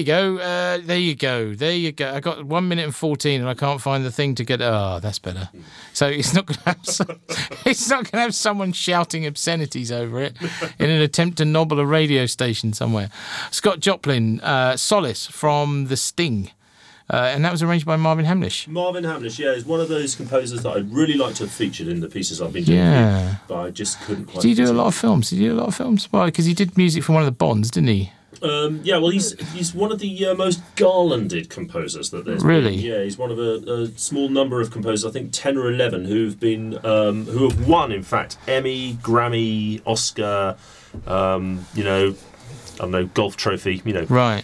Go. 0.08 0.38
Uh, 0.38 0.80
there 0.82 0.98
you 0.98 1.16
go. 1.16 1.54
There 1.54 1.74
you 1.74 1.92
go. 1.92 2.14
I 2.14 2.22
got 2.22 2.46
one 2.46 2.70
minute 2.70 2.86
and 2.86 2.96
fourteen, 2.96 3.42
and 3.42 3.50
I 3.50 3.54
can't 3.54 3.82
find 3.82 4.06
the 4.06 4.12
thing 4.12 4.36
to 4.36 4.46
get. 4.46 4.62
Oh, 4.62 5.00
that's 5.02 5.20
better. 5.20 5.50
So 5.92 6.08
it's 6.08 6.34
not 6.34 6.46
going 6.46 6.60
to 6.60 6.64
have. 6.64 6.86
Some, 6.86 7.20
it's 7.66 7.90
not 7.90 8.04
going 8.04 8.12
to 8.14 8.20
have 8.20 8.34
someone 8.34 8.72
shouting 8.72 9.26
obscenities 9.26 9.92
over 9.92 10.22
it 10.22 10.38
in 10.80 10.90
an 10.90 11.02
attempt 11.02 11.40
to 11.40 11.46
nobble 11.46 11.78
a 11.82 11.86
radio 11.86 12.26
station 12.26 12.72
somewhere. 12.72 13.10
Scott 13.52 13.82
Joplin, 13.82 14.40
uh, 14.40 14.78
Solace 14.78 15.26
from 15.26 15.88
The 15.88 15.98
Sting, 15.98 16.52
uh, 17.10 17.32
and 17.34 17.44
that 17.44 17.52
was 17.52 17.62
arranged 17.62 17.86
by 17.86 17.98
Marvin 17.98 18.26
Hamlisch. 18.26 18.66
Marvin 18.70 19.04
Hamlisch, 19.04 19.40
yeah, 19.40 19.52
is 19.52 19.66
one 19.66 19.82
of 19.82 19.90
those 19.90 20.16
composers 20.16 20.64
that 20.64 20.70
I'd 20.70 20.90
really 20.90 21.16
like 21.16 21.36
to 21.36 21.44
have 21.44 21.52
featured 21.52 21.90
in 21.90 22.00
the 22.00 22.08
pieces 22.08 22.42
I've 22.42 22.54
been 22.54 22.64
doing. 22.64 22.78
Yeah. 22.78 23.20
here, 23.28 23.42
but 23.50 23.58
I 23.58 23.72
just 23.72 24.00
couldn't 24.04 24.28
quite. 24.28 24.42
Did 24.42 24.48
he 24.48 24.54
do 24.54 24.72
a 24.72 24.74
lot 24.74 24.88
of 24.88 24.96
films? 24.96 25.32
Did 25.32 25.40
he 25.40 25.48
do 25.48 25.54
a 25.54 25.60
lot 25.60 25.68
of 25.68 25.76
films? 25.76 26.08
Well, 26.14 26.24
because 26.28 26.46
he 26.46 26.54
did 26.54 26.78
music 26.78 27.04
for 27.04 27.12
one 27.12 27.24
of 27.24 27.26
the 27.28 27.34
Bonds, 27.34 27.70
didn't 27.72 27.90
he? 27.90 28.14
Um, 28.42 28.82
yeah, 28.84 28.98
well, 28.98 29.10
he's 29.10 29.40
he's 29.52 29.74
one 29.74 29.92
of 29.92 30.00
the 30.00 30.28
uh, 30.28 30.36
most 30.36 30.62
garlanded 30.76 31.50
composers 31.50 32.10
that 32.12 32.26
there's. 32.26 32.44
Really? 32.44 32.78
Been. 32.78 32.86
Yeah, 32.86 33.04
he's 33.04 33.18
one 33.18 33.32
of 33.32 33.40
a, 33.40 33.72
a 33.72 33.88
small 33.98 34.30
number 34.30 34.62
of 34.62 34.72
composers. 34.72 35.06
I 35.06 35.12
think 35.12 35.32
ten 35.32 35.58
or 35.58 35.72
eleven 35.72 36.06
who've 36.06 36.40
been 36.40 36.84
um, 36.86 37.26
who 37.26 37.50
have 37.50 37.68
won, 37.68 37.92
in 37.92 38.04
fact, 38.04 38.38
Emmy, 38.48 38.94
Grammy, 38.96 39.82
Oscar. 39.86 40.58
Um, 41.06 41.66
you 41.74 41.84
know, 41.84 42.16
I 42.76 42.78
don't 42.78 42.92
know, 42.92 43.06
golf 43.06 43.38
trophy. 43.38 43.82
You 43.86 43.94
know, 43.94 44.04
Right. 44.04 44.44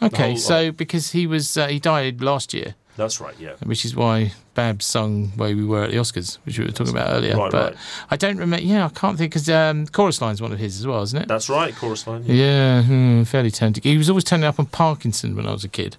Okay, 0.00 0.28
whole 0.28 0.36
so 0.36 0.72
because 0.72 1.10
he 1.10 1.26
was 1.26 1.56
uh, 1.56 1.66
he 1.66 1.78
died 1.78 2.20
last 2.20 2.54
year, 2.54 2.76
that's 2.96 3.20
right. 3.20 3.34
Yeah. 3.38 3.54
which 3.64 3.84
is 3.84 3.96
why 3.96 4.32
Babs 4.58 4.86
sung 4.86 5.28
"Where 5.36 5.54
We 5.54 5.64
Were" 5.64 5.84
at 5.84 5.92
the 5.92 5.98
Oscars, 5.98 6.38
which 6.42 6.58
we 6.58 6.64
were 6.64 6.72
talking 6.72 6.92
about 6.92 7.12
earlier. 7.12 7.36
Right, 7.36 7.52
but 7.52 7.74
right. 7.74 7.80
I 8.10 8.16
don't 8.16 8.38
remember. 8.38 8.60
Yeah, 8.60 8.86
I 8.86 8.88
can't 8.88 9.16
think 9.16 9.30
because 9.30 9.48
um, 9.48 9.86
chorus 9.86 10.20
line's 10.20 10.42
one 10.42 10.50
of 10.50 10.58
his 10.58 10.80
as 10.80 10.84
well, 10.84 11.00
isn't 11.02 11.16
it? 11.16 11.28
That's 11.28 11.48
right, 11.48 11.72
chorus 11.76 12.08
line. 12.08 12.24
Yeah, 12.26 12.82
hmm, 12.82 13.22
fairly 13.22 13.52
talented. 13.52 13.84
He 13.84 13.96
was 13.96 14.08
always 14.10 14.24
turning 14.24 14.46
up 14.46 14.58
on 14.58 14.66
Parkinson 14.66 15.36
when 15.36 15.46
I 15.46 15.52
was 15.52 15.62
a 15.62 15.68
kid. 15.68 15.96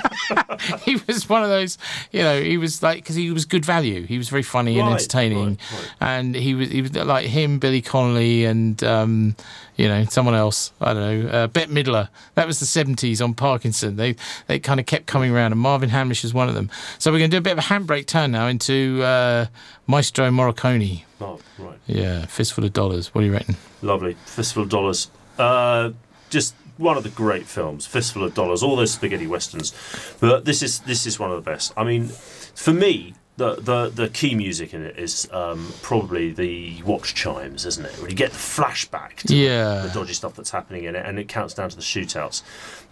he 0.80 0.96
was 1.06 1.28
one 1.28 1.42
of 1.42 1.50
those, 1.50 1.76
you 2.10 2.22
know, 2.22 2.40
he 2.40 2.56
was 2.56 2.82
like 2.82 3.02
because 3.02 3.16
he 3.16 3.30
was 3.30 3.44
good 3.44 3.66
value. 3.66 4.06
He 4.06 4.16
was 4.16 4.30
very 4.30 4.42
funny 4.42 4.78
and 4.78 4.88
entertaining, 4.88 5.44
right, 5.44 5.58
right. 5.72 5.90
and 6.00 6.34
he 6.34 6.54
was 6.54 6.70
he 6.70 6.80
was 6.80 6.94
like 6.94 7.26
him, 7.26 7.58
Billy 7.58 7.82
Connolly, 7.82 8.46
and 8.46 8.82
um, 8.82 9.36
you 9.76 9.88
know 9.88 10.04
someone 10.06 10.34
else. 10.34 10.72
I 10.80 10.94
don't 10.94 11.02
know, 11.02 11.28
uh, 11.28 11.46
Bette 11.48 11.70
Midler. 11.70 12.08
That 12.34 12.46
was 12.46 12.60
the 12.60 12.66
seventies 12.66 13.20
on 13.20 13.34
Parkinson. 13.34 13.96
They 13.96 14.16
they 14.46 14.58
kind 14.58 14.80
of 14.80 14.86
kept 14.86 15.06
coming 15.06 15.32
around, 15.32 15.52
and 15.52 15.60
Marvin 15.60 15.90
Hamlisch 15.90 16.22
was 16.22 16.32
one 16.32 16.48
of 16.48 16.54
them. 16.54 16.70
So 16.98 17.12
we're 17.12 17.18
going 17.18 17.30
to 17.30 17.34
do 17.34 17.38
a 17.38 17.42
bit 17.42 17.52
of 17.52 17.58
a 17.58 17.62
handbrake 17.78 18.06
turn 18.06 18.30
now 18.32 18.46
into 18.46 19.02
uh, 19.02 19.46
Maestro 19.86 20.30
Morricone. 20.30 21.02
Oh, 21.20 21.40
right. 21.58 21.78
Yeah, 21.86 22.26
fistful 22.26 22.64
of 22.64 22.72
dollars. 22.72 23.14
What 23.14 23.22
do 23.22 23.26
you 23.26 23.32
reckon? 23.32 23.56
Lovely. 23.82 24.16
Fistful 24.26 24.62
of 24.64 24.68
Dollars. 24.68 25.10
Uh, 25.38 25.90
just 26.30 26.54
one 26.76 26.96
of 26.96 27.02
the 27.02 27.08
great 27.10 27.46
films. 27.46 27.86
Fistful 27.86 28.24
of 28.24 28.34
Dollars. 28.34 28.62
All 28.62 28.76
those 28.76 28.92
spaghetti 28.92 29.26
westerns. 29.26 29.72
But 30.20 30.44
this 30.44 30.62
is 30.62 30.80
this 30.80 31.06
is 31.06 31.18
one 31.18 31.30
of 31.30 31.36
the 31.42 31.50
best. 31.50 31.72
I 31.76 31.84
mean, 31.84 32.06
for 32.54 32.72
me, 32.72 33.14
the 33.36 33.56
the, 33.56 33.88
the 33.90 34.08
key 34.08 34.34
music 34.34 34.74
in 34.74 34.84
it 34.84 34.98
is 34.98 35.28
um, 35.32 35.72
probably 35.82 36.32
the 36.32 36.82
watch 36.82 37.14
chimes, 37.14 37.66
isn't 37.66 37.84
it? 37.84 37.92
When 38.00 38.10
you 38.10 38.16
get 38.16 38.30
the 38.32 38.38
flashback 38.38 39.16
to 39.26 39.34
Yeah. 39.36 39.86
the 39.86 39.90
dodgy 39.92 40.12
stuff 40.14 40.34
that's 40.34 40.50
happening 40.50 40.84
in 40.84 40.94
it, 40.96 41.04
and 41.06 41.18
it 41.18 41.28
counts 41.28 41.54
down 41.54 41.68
to 41.70 41.76
the 41.76 41.82
shootouts. 41.82 42.42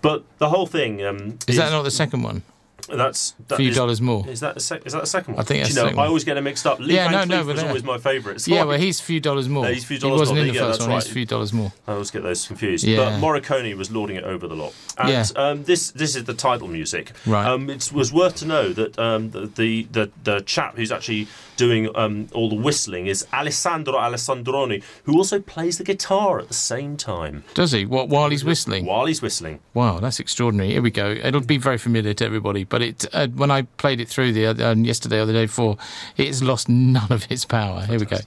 But 0.00 0.24
the 0.38 0.48
whole 0.48 0.66
thing 0.66 1.04
um, 1.04 1.38
Is 1.46 1.56
that 1.56 1.70
not 1.70 1.82
the 1.82 1.90
second 1.90 2.22
one? 2.22 2.42
That's 2.88 3.34
that 3.48 3.56
Few 3.56 3.70
is- 3.70 3.76
dollars 3.76 4.00
more. 4.00 4.26
Is 4.28 4.40
that 4.40 4.54
the 4.54 4.60
sec- 4.60 4.84
is 4.86 4.92
that 4.92 5.00
the 5.02 5.06
second 5.06 5.34
one? 5.34 5.40
I 5.40 5.44
think 5.44 5.62
that's 5.62 5.76
you 5.76 5.82
know, 5.94 6.02
I 6.02 6.06
always 6.06 6.24
get 6.24 6.34
them 6.34 6.44
mixed 6.44 6.66
up. 6.66 6.80
Lee 6.80 6.94
Yeah, 6.94 7.08
Van 7.10 7.28
no, 7.28 7.36
Cleef 7.36 7.38
no, 7.40 7.46
but 7.46 7.54
was 7.54 7.64
always 7.64 7.84
my 7.84 7.98
favourite. 7.98 8.40
So 8.40 8.52
yeah, 8.52 8.64
well, 8.64 8.78
he's 8.78 8.98
a 9.00 9.02
few 9.02 9.20
dollars 9.20 9.48
more. 9.48 9.66
Uh, 9.66 9.68
he's 9.70 9.84
a 9.84 9.86
few 9.86 9.96
he 9.96 10.00
dollars 10.00 10.18
wasn't 10.20 10.38
more. 10.38 10.46
in 10.46 10.52
the 10.52 10.58
go, 10.58 10.66
first 10.68 10.80
one. 10.80 10.90
He's 10.90 11.06
a 11.06 11.10
few 11.12 11.24
dollars 11.26 11.52
more. 11.52 11.72
I 11.86 11.92
always 11.92 12.10
get 12.10 12.22
those 12.24 12.46
confused. 12.46 12.84
Yeah. 12.84 12.96
But 12.96 13.20
Morricone 13.20 13.74
was 13.76 13.90
lording 13.90 14.16
it 14.16 14.24
over 14.24 14.48
the 14.48 14.56
lot. 14.56 14.74
And 14.98 15.08
Yeah. 15.08 15.24
um, 15.36 15.64
this 15.64 15.90
this 15.92 16.16
is 16.16 16.24
the 16.24 16.34
title 16.34 16.66
music. 16.68 17.12
Right. 17.24 17.46
Um, 17.46 17.70
it 17.70 17.92
was 17.92 18.12
worth 18.12 18.34
to 18.36 18.46
know 18.46 18.72
that 18.72 18.98
um, 18.98 19.30
the, 19.30 19.46
the, 19.46 19.86
the 19.92 20.10
the 20.24 20.40
chap 20.40 20.76
who's 20.76 20.90
actually 20.90 21.28
doing 21.56 21.88
um, 21.94 22.28
all 22.32 22.48
the 22.48 22.54
whistling 22.54 23.06
is 23.06 23.26
Alessandro 23.32 23.94
Alessandroni, 23.94 24.82
who 25.04 25.16
also 25.16 25.40
plays 25.40 25.78
the 25.78 25.84
guitar 25.84 26.38
at 26.40 26.48
the 26.48 26.54
same 26.54 26.96
time 26.96 27.44
Does 27.54 27.72
he? 27.72 27.84
What 27.86 28.08
while 28.08 28.30
he's 28.30 28.44
whistling? 28.44 28.86
while 28.86 29.06
he's 29.06 29.22
whistling. 29.22 29.60
Wow, 29.74 30.00
that's 30.00 30.20
extraordinary. 30.20 30.72
Here 30.72 30.82
we 30.82 30.90
go. 30.90 31.10
It'll 31.12 31.40
be 31.40 31.58
very 31.58 31.78
familiar 31.78 32.14
to 32.14 32.24
everybody, 32.24 32.64
but 32.64 32.82
it 32.82 33.04
uh, 33.12 33.28
when 33.28 33.50
I 33.50 33.62
played 33.62 34.00
it 34.00 34.08
through 34.08 34.32
the 34.32 34.46
other, 34.46 34.64
um, 34.66 34.84
yesterday 34.84 35.20
or 35.20 35.26
the 35.26 35.32
day 35.32 35.46
before, 35.46 35.76
it 36.16 36.26
has 36.26 36.42
lost 36.42 36.68
none 36.68 37.10
of 37.10 37.30
its 37.30 37.44
power. 37.44 37.82
Here 37.86 37.98
we 37.98 38.06
go. 38.06 38.18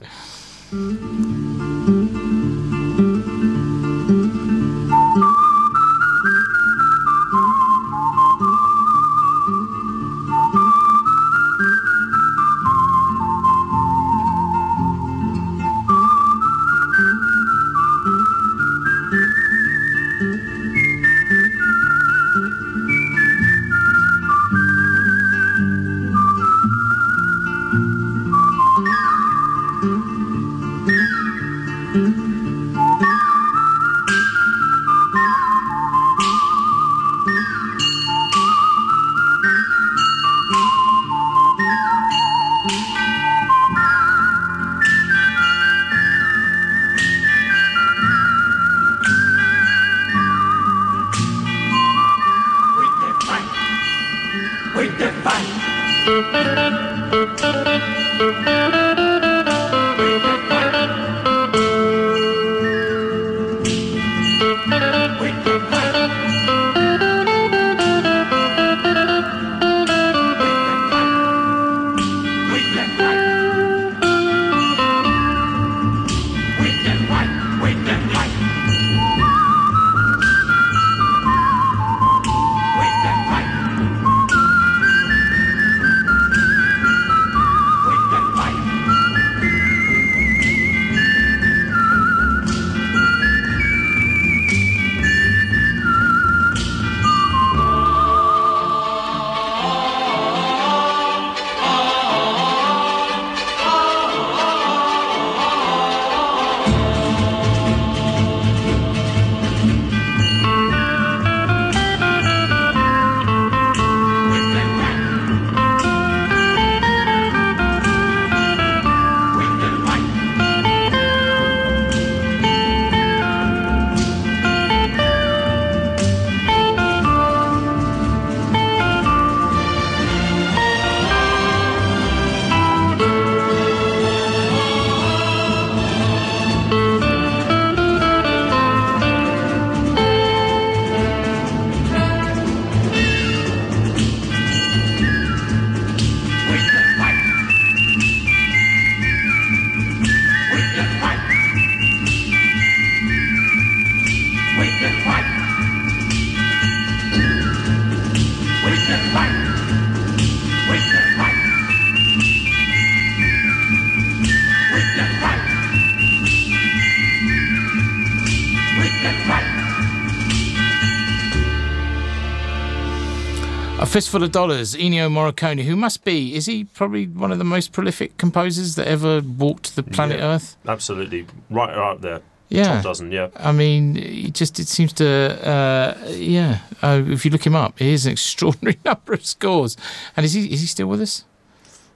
Fistful 173.96 174.22
of 174.22 174.30
Dollars, 174.30 174.74
Ennio 174.74 175.10
Morricone, 175.10 175.62
who 175.62 175.74
must 175.74 176.04
be, 176.04 176.34
is 176.34 176.44
he 176.44 176.64
probably 176.64 177.06
one 177.06 177.32
of 177.32 177.38
the 177.38 177.44
most 177.44 177.72
prolific 177.72 178.18
composers 178.18 178.74
that 178.74 178.86
ever 178.86 179.22
walked 179.22 179.74
the 179.74 179.82
planet 179.82 180.18
Yeah. 180.18 180.34
Earth? 180.34 180.58
Absolutely, 180.68 181.24
right, 181.48 181.74
right 181.74 181.92
up 181.92 182.02
there. 182.02 182.20
Yeah. 182.50 182.74
Top 182.74 182.82
dozen, 182.82 183.10
yeah. 183.10 183.28
I 183.34 183.52
mean, 183.52 183.94
he 183.94 184.30
just 184.30 184.60
it 184.60 184.68
seems 184.68 184.92
to, 185.00 185.06
uh, 185.48 186.08
yeah. 186.10 186.58
Uh, 186.82 187.04
if 187.06 187.24
you 187.24 187.30
look 187.30 187.46
him 187.46 187.56
up, 187.56 187.78
he 187.78 187.90
has 187.92 188.04
an 188.04 188.12
extraordinary 188.18 188.78
number 188.84 189.14
of 189.14 189.24
scores. 189.24 189.78
And 190.14 190.26
is 190.26 190.34
he 190.34 190.44
is 190.52 190.60
he 190.60 190.66
still 190.66 190.88
with 190.88 191.00
us? 191.00 191.24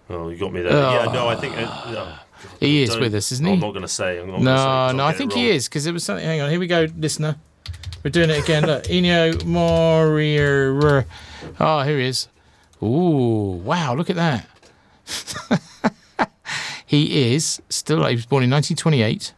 Oh, 0.09 0.30
you 0.30 0.38
got 0.38 0.55
me 0.55 0.62
there. 0.62 0.72
yeah, 0.72 1.05
no, 1.12 1.28
I 1.28 1.36
think. 1.36 1.55
Uh, 1.55 2.16
He 2.61 2.82
is 2.82 2.96
with 2.96 3.14
us, 3.14 3.30
isn't 3.30 3.44
he? 3.44 3.53
I'm 3.53 3.61
not 3.61 3.72
going 3.72 3.82
to 3.82 3.88
say. 3.88 4.18
I'm 4.18 4.28
not 4.28 4.38
gonna 4.38 4.57
say, 4.57 4.96
No, 4.96 4.96
no, 4.96 5.05
I 5.05 5.12
think 5.12 5.34
he 5.34 5.51
is 5.51 5.68
because 5.68 5.84
it 5.84 5.92
was 5.92 6.03
something. 6.05 6.24
Hang 6.24 6.40
on, 6.40 6.48
here 6.48 6.61
we 6.61 6.66
go, 6.66 6.86
listener. 6.96 7.36
We're 8.03 8.11
doing 8.11 8.30
it 8.30 8.42
again. 8.42 8.64
Look, 8.64 8.84
Ennio 8.84 9.44
Morier. 9.44 11.05
Oh, 11.59 11.82
here 11.82 11.99
he 11.99 12.07
is. 12.07 12.28
Ooh, 12.82 13.61
wow! 13.64 13.95
Look 13.95 14.11
at 14.11 14.16
that. 14.16 14.47
he 16.86 17.34
is 17.34 17.61
still. 17.68 18.05
He 18.07 18.14
was 18.14 18.26
born 18.26 18.43
in 18.43 18.51
1928, 18.51 19.34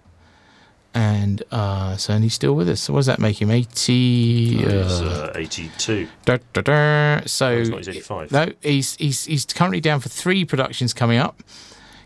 and 0.94 1.42
uh, 1.50 1.96
so 1.96 2.14
and 2.14 2.22
he's 2.22 2.34
still 2.34 2.54
with 2.54 2.68
us. 2.68 2.82
So 2.82 2.92
what 2.92 3.00
does 3.00 3.06
that 3.06 3.18
make 3.18 3.42
him? 3.42 3.50
80. 3.50 4.56
He's 4.56 4.66
uh, 4.66 5.32
uh, 5.34 5.38
82. 5.38 6.08
Da, 6.24 6.38
da, 6.52 6.60
da. 6.60 7.20
So 7.26 7.58
he's 7.58 7.70
not, 7.70 7.78
he's 7.78 7.88
85. 7.88 8.32
No, 8.32 8.52
he's 8.60 8.96
he's 8.96 9.24
he's 9.24 9.44
currently 9.46 9.80
down 9.80 10.00
for 10.00 10.08
three 10.08 10.44
productions 10.44 10.94
coming 10.94 11.18
up: 11.18 11.42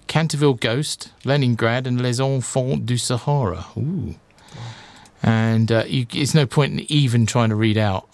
Canterville 0.07 0.55
Ghost, 0.55 1.13
Leningrad, 1.25 1.87
and 1.87 2.01
Les 2.01 2.19
Enfants 2.19 2.85
du 2.85 2.97
Sahara. 2.97 3.67
Ooh. 3.77 4.15
And 5.23 5.73
uh, 5.73 5.85
you, 5.87 6.07
it's 6.13 6.35
no 6.35 6.47
point 6.47 6.73
in 6.73 6.81
even 6.91 7.27
trying 7.27 7.49
to 7.49 7.57
read 7.57 7.77
out 7.77 8.09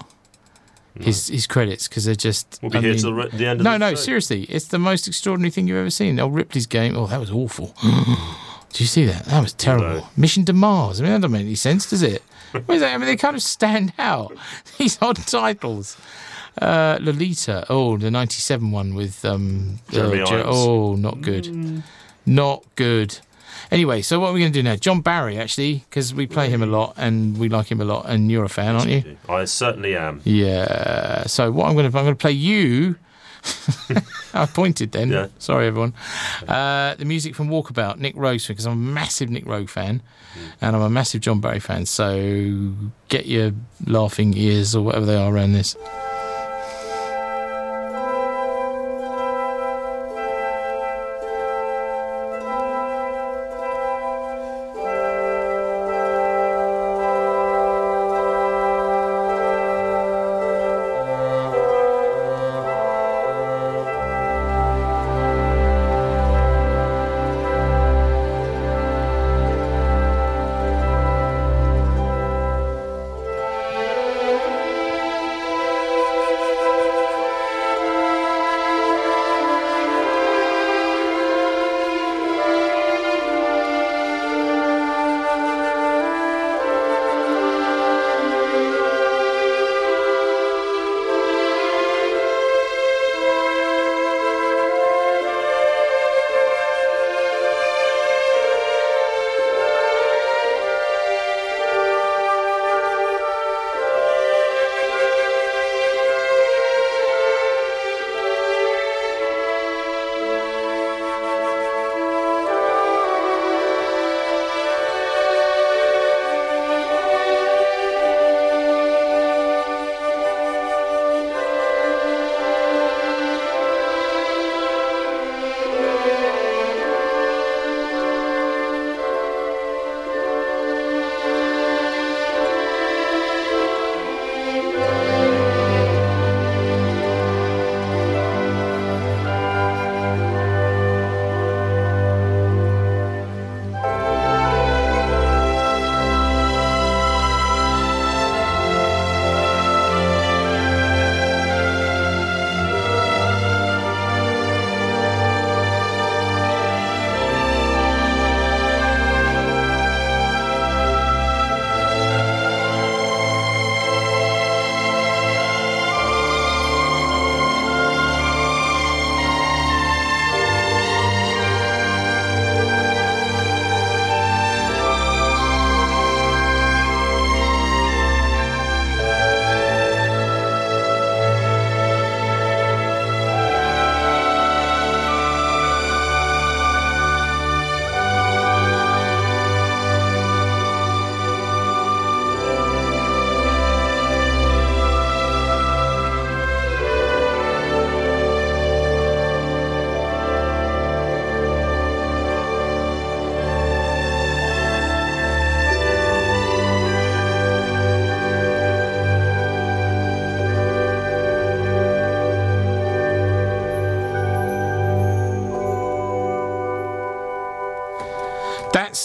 his 1.00 1.28
his 1.28 1.46
credits 1.46 1.88
because 1.88 2.04
they're 2.04 2.14
just. 2.14 2.58
We'll 2.62 2.70
be 2.70 2.78
I 2.78 2.80
here 2.82 2.90
mean- 2.92 3.00
till 3.00 3.14
the 3.16 3.28
the 3.36 3.46
end 3.46 3.60
of 3.60 3.64
No, 3.64 3.72
the 3.72 3.78
no, 3.78 3.90
show. 3.90 3.94
seriously, 3.96 4.42
it's 4.44 4.66
the 4.68 4.78
most 4.78 5.06
extraordinary 5.08 5.50
thing 5.50 5.66
you've 5.68 5.78
ever 5.78 5.90
seen. 5.90 6.18
Oh, 6.20 6.28
Ripley's 6.28 6.66
game. 6.66 6.96
Oh, 6.96 7.06
that 7.06 7.20
was 7.20 7.30
awful. 7.30 7.74
Did 8.72 8.80
you 8.80 8.86
see 8.86 9.04
that? 9.06 9.26
That 9.26 9.42
was 9.42 9.52
terrible. 9.52 10.08
Mission 10.16 10.44
to 10.46 10.52
Mars. 10.54 10.98
I 11.00 11.04
mean, 11.04 11.12
that 11.12 11.18
doesn't 11.20 11.32
make 11.32 11.42
any 11.44 11.54
sense, 11.56 11.90
does 11.90 12.02
it? 12.02 12.22
what 12.52 12.70
is 12.76 12.80
that? 12.80 12.94
I 12.94 12.98
mean, 12.98 13.06
they 13.06 13.16
kind 13.16 13.36
of 13.36 13.42
stand 13.42 13.92
out. 13.98 14.34
These 14.78 14.98
odd 15.02 15.16
titles. 15.26 15.96
Uh, 16.60 16.98
Lolita. 17.00 17.64
Oh, 17.70 17.96
the 17.96 18.10
'97 18.10 18.70
one 18.70 18.94
with 18.94 19.24
um. 19.24 19.78
Jeremy 19.90 20.20
uh, 20.22 20.26
Jer- 20.26 20.42
oh, 20.46 20.94
not 20.96 21.20
good. 21.22 21.82
Not 22.26 22.64
good. 22.76 23.18
Anyway, 23.72 24.02
so 24.02 24.20
what 24.20 24.28
are 24.28 24.32
we 24.34 24.40
going 24.40 24.52
to 24.52 24.58
do 24.58 24.62
now? 24.62 24.76
John 24.76 25.00
Barry, 25.00 25.38
actually, 25.38 25.82
because 25.88 26.12
we 26.12 26.26
play 26.26 26.50
him 26.50 26.62
a 26.62 26.66
lot 26.66 26.92
and 26.98 27.38
we 27.38 27.48
like 27.48 27.72
him 27.72 27.80
a 27.80 27.86
lot, 27.86 28.04
and 28.06 28.30
you're 28.30 28.44
a 28.44 28.48
fan, 28.50 28.76
aren't 28.76 28.90
you? 28.90 29.16
I 29.30 29.46
certainly 29.46 29.96
am. 29.96 30.20
Yeah. 30.24 31.26
So 31.26 31.50
what 31.50 31.68
I'm 31.68 31.72
going 31.74 31.90
to 31.90 31.98
I'm 31.98 32.04
going 32.04 32.14
to 32.14 32.20
play 32.20 32.32
you. 32.32 32.96
I 34.34 34.44
pointed 34.44 34.92
then. 34.92 35.10
Yeah. 35.10 35.28
Sorry, 35.38 35.66
everyone. 35.66 35.94
Uh, 36.46 36.96
the 36.96 37.06
music 37.06 37.34
from 37.34 37.48
Walkabout, 37.48 37.96
Nic 37.98 38.14
Roeg, 38.14 38.46
because 38.46 38.66
I'm 38.66 38.72
a 38.74 38.76
massive 38.76 39.30
Nic 39.30 39.46
Roeg 39.46 39.70
fan, 39.70 40.02
and 40.60 40.76
I'm 40.76 40.82
a 40.82 40.90
massive 40.90 41.22
John 41.22 41.40
Barry 41.40 41.58
fan. 41.58 41.86
So 41.86 42.74
get 43.08 43.24
your 43.24 43.52
laughing 43.86 44.34
ears 44.36 44.76
or 44.76 44.82
whatever 44.84 45.06
they 45.06 45.16
are 45.16 45.32
around 45.34 45.54
this. 45.54 45.76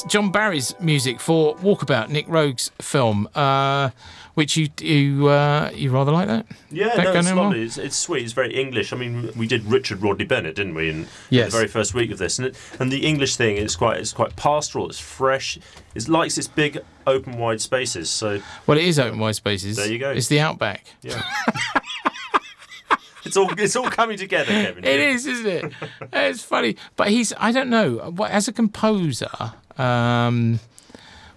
John 0.04 0.32
Barry's 0.32 0.74
music 0.80 1.20
for 1.20 1.56
Walkabout, 1.58 2.10
Nic 2.10 2.28
Roeg's 2.28 2.72
film, 2.82 3.28
uh, 3.36 3.90
which 4.36 4.56
you 4.58 4.70
you 4.80 5.28
uh, 5.28 5.72
you 5.74 5.90
rather 5.92 6.12
like 6.12 6.28
that. 6.28 6.46
Yeah, 6.70 6.96
That 6.96 7.04
no, 7.06 7.14
it's 7.20 7.32
lovely. 7.32 7.64
It's, 7.64 7.78
it's 7.78 7.96
sweet. 7.96 8.24
It's 8.24 8.34
very 8.34 8.54
English. 8.54 8.94
I 8.94 8.98
mean, 8.98 9.32
we 9.36 9.48
did 9.48 9.66
Richard 9.66 10.02
Rodney 10.02 10.26
Bennett, 10.26 10.56
didn't 10.56 10.76
we? 10.76 10.90
In, 10.90 10.96
in 11.32 11.46
the 11.46 11.50
very 11.50 11.68
first 11.68 11.94
week 11.94 12.12
of 12.12 12.18
this, 12.18 12.38
and 12.38 12.48
it, 12.48 12.56
and 12.80 12.92
the 12.92 13.06
English 13.06 13.36
thing 13.36 13.58
is 13.58 13.76
quite 13.76 13.98
it's 14.00 14.14
quite 14.14 14.36
pastoral. 14.36 14.90
It's 14.90 15.00
fresh. 15.00 15.58
It 15.96 16.08
likes 16.08 16.38
its 16.38 16.48
big, 16.48 16.80
open, 17.08 17.38
wide 17.38 17.62
spaces. 17.62 18.10
So 18.10 18.40
Well, 18.68 18.78
it 18.78 18.84
is 18.84 19.00
open 19.00 19.20
wide 19.20 19.36
spaces. 19.36 19.78
There 19.78 19.92
you 19.92 19.98
go. 20.00 20.12
It's 20.12 20.28
the 20.28 20.40
Outback. 20.40 20.86
yeah, 21.02 21.24
it's 23.26 23.36
all 23.38 23.52
it's 23.60 23.76
all 23.76 23.90
coming 23.90 24.18
together, 24.18 24.52
Kevin. 24.52 24.84
It 24.84 25.00
is, 25.00 25.26
isn't 25.26 25.48
it? 25.48 25.74
it's 26.14 26.44
funny, 26.44 26.76
but 26.96 27.10
he's. 27.10 27.34
I 27.38 27.52
don't 27.52 27.70
know. 27.70 28.16
As 28.30 28.48
a 28.48 28.54
composer, 28.54 29.30
um, 29.78 30.60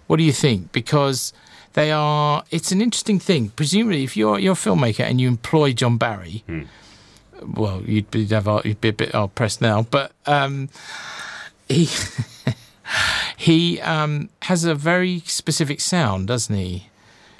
what 0.07 0.17
do 0.17 0.23
you 0.23 0.31
think? 0.33 0.71
Because 0.71 1.33
they 1.73 1.91
are. 1.91 2.43
It's 2.51 2.71
an 2.71 2.81
interesting 2.81 3.19
thing. 3.19 3.49
Presumably, 3.55 4.03
if 4.03 4.17
you're 4.17 4.39
you're 4.39 4.53
a 4.53 4.55
filmmaker 4.55 5.01
and 5.05 5.19
you 5.21 5.27
employ 5.27 5.73
John 5.73 5.97
Barry, 5.97 6.43
Hmm. 6.47 6.63
well, 7.53 7.81
you'd 7.85 8.11
be 8.11 8.25
have 8.27 8.47
you'd 8.65 8.81
be 8.81 8.89
a 8.89 8.93
bit 8.93 9.11
hard 9.13 9.35
pressed 9.35 9.61
now. 9.61 9.83
But 9.83 10.11
um, 10.25 10.69
he 11.69 11.87
he 13.37 13.79
um, 13.81 14.29
has 14.43 14.63
a 14.65 14.75
very 14.75 15.19
specific 15.25 15.79
sound, 15.81 16.27
doesn't 16.27 16.55
he? 16.55 16.87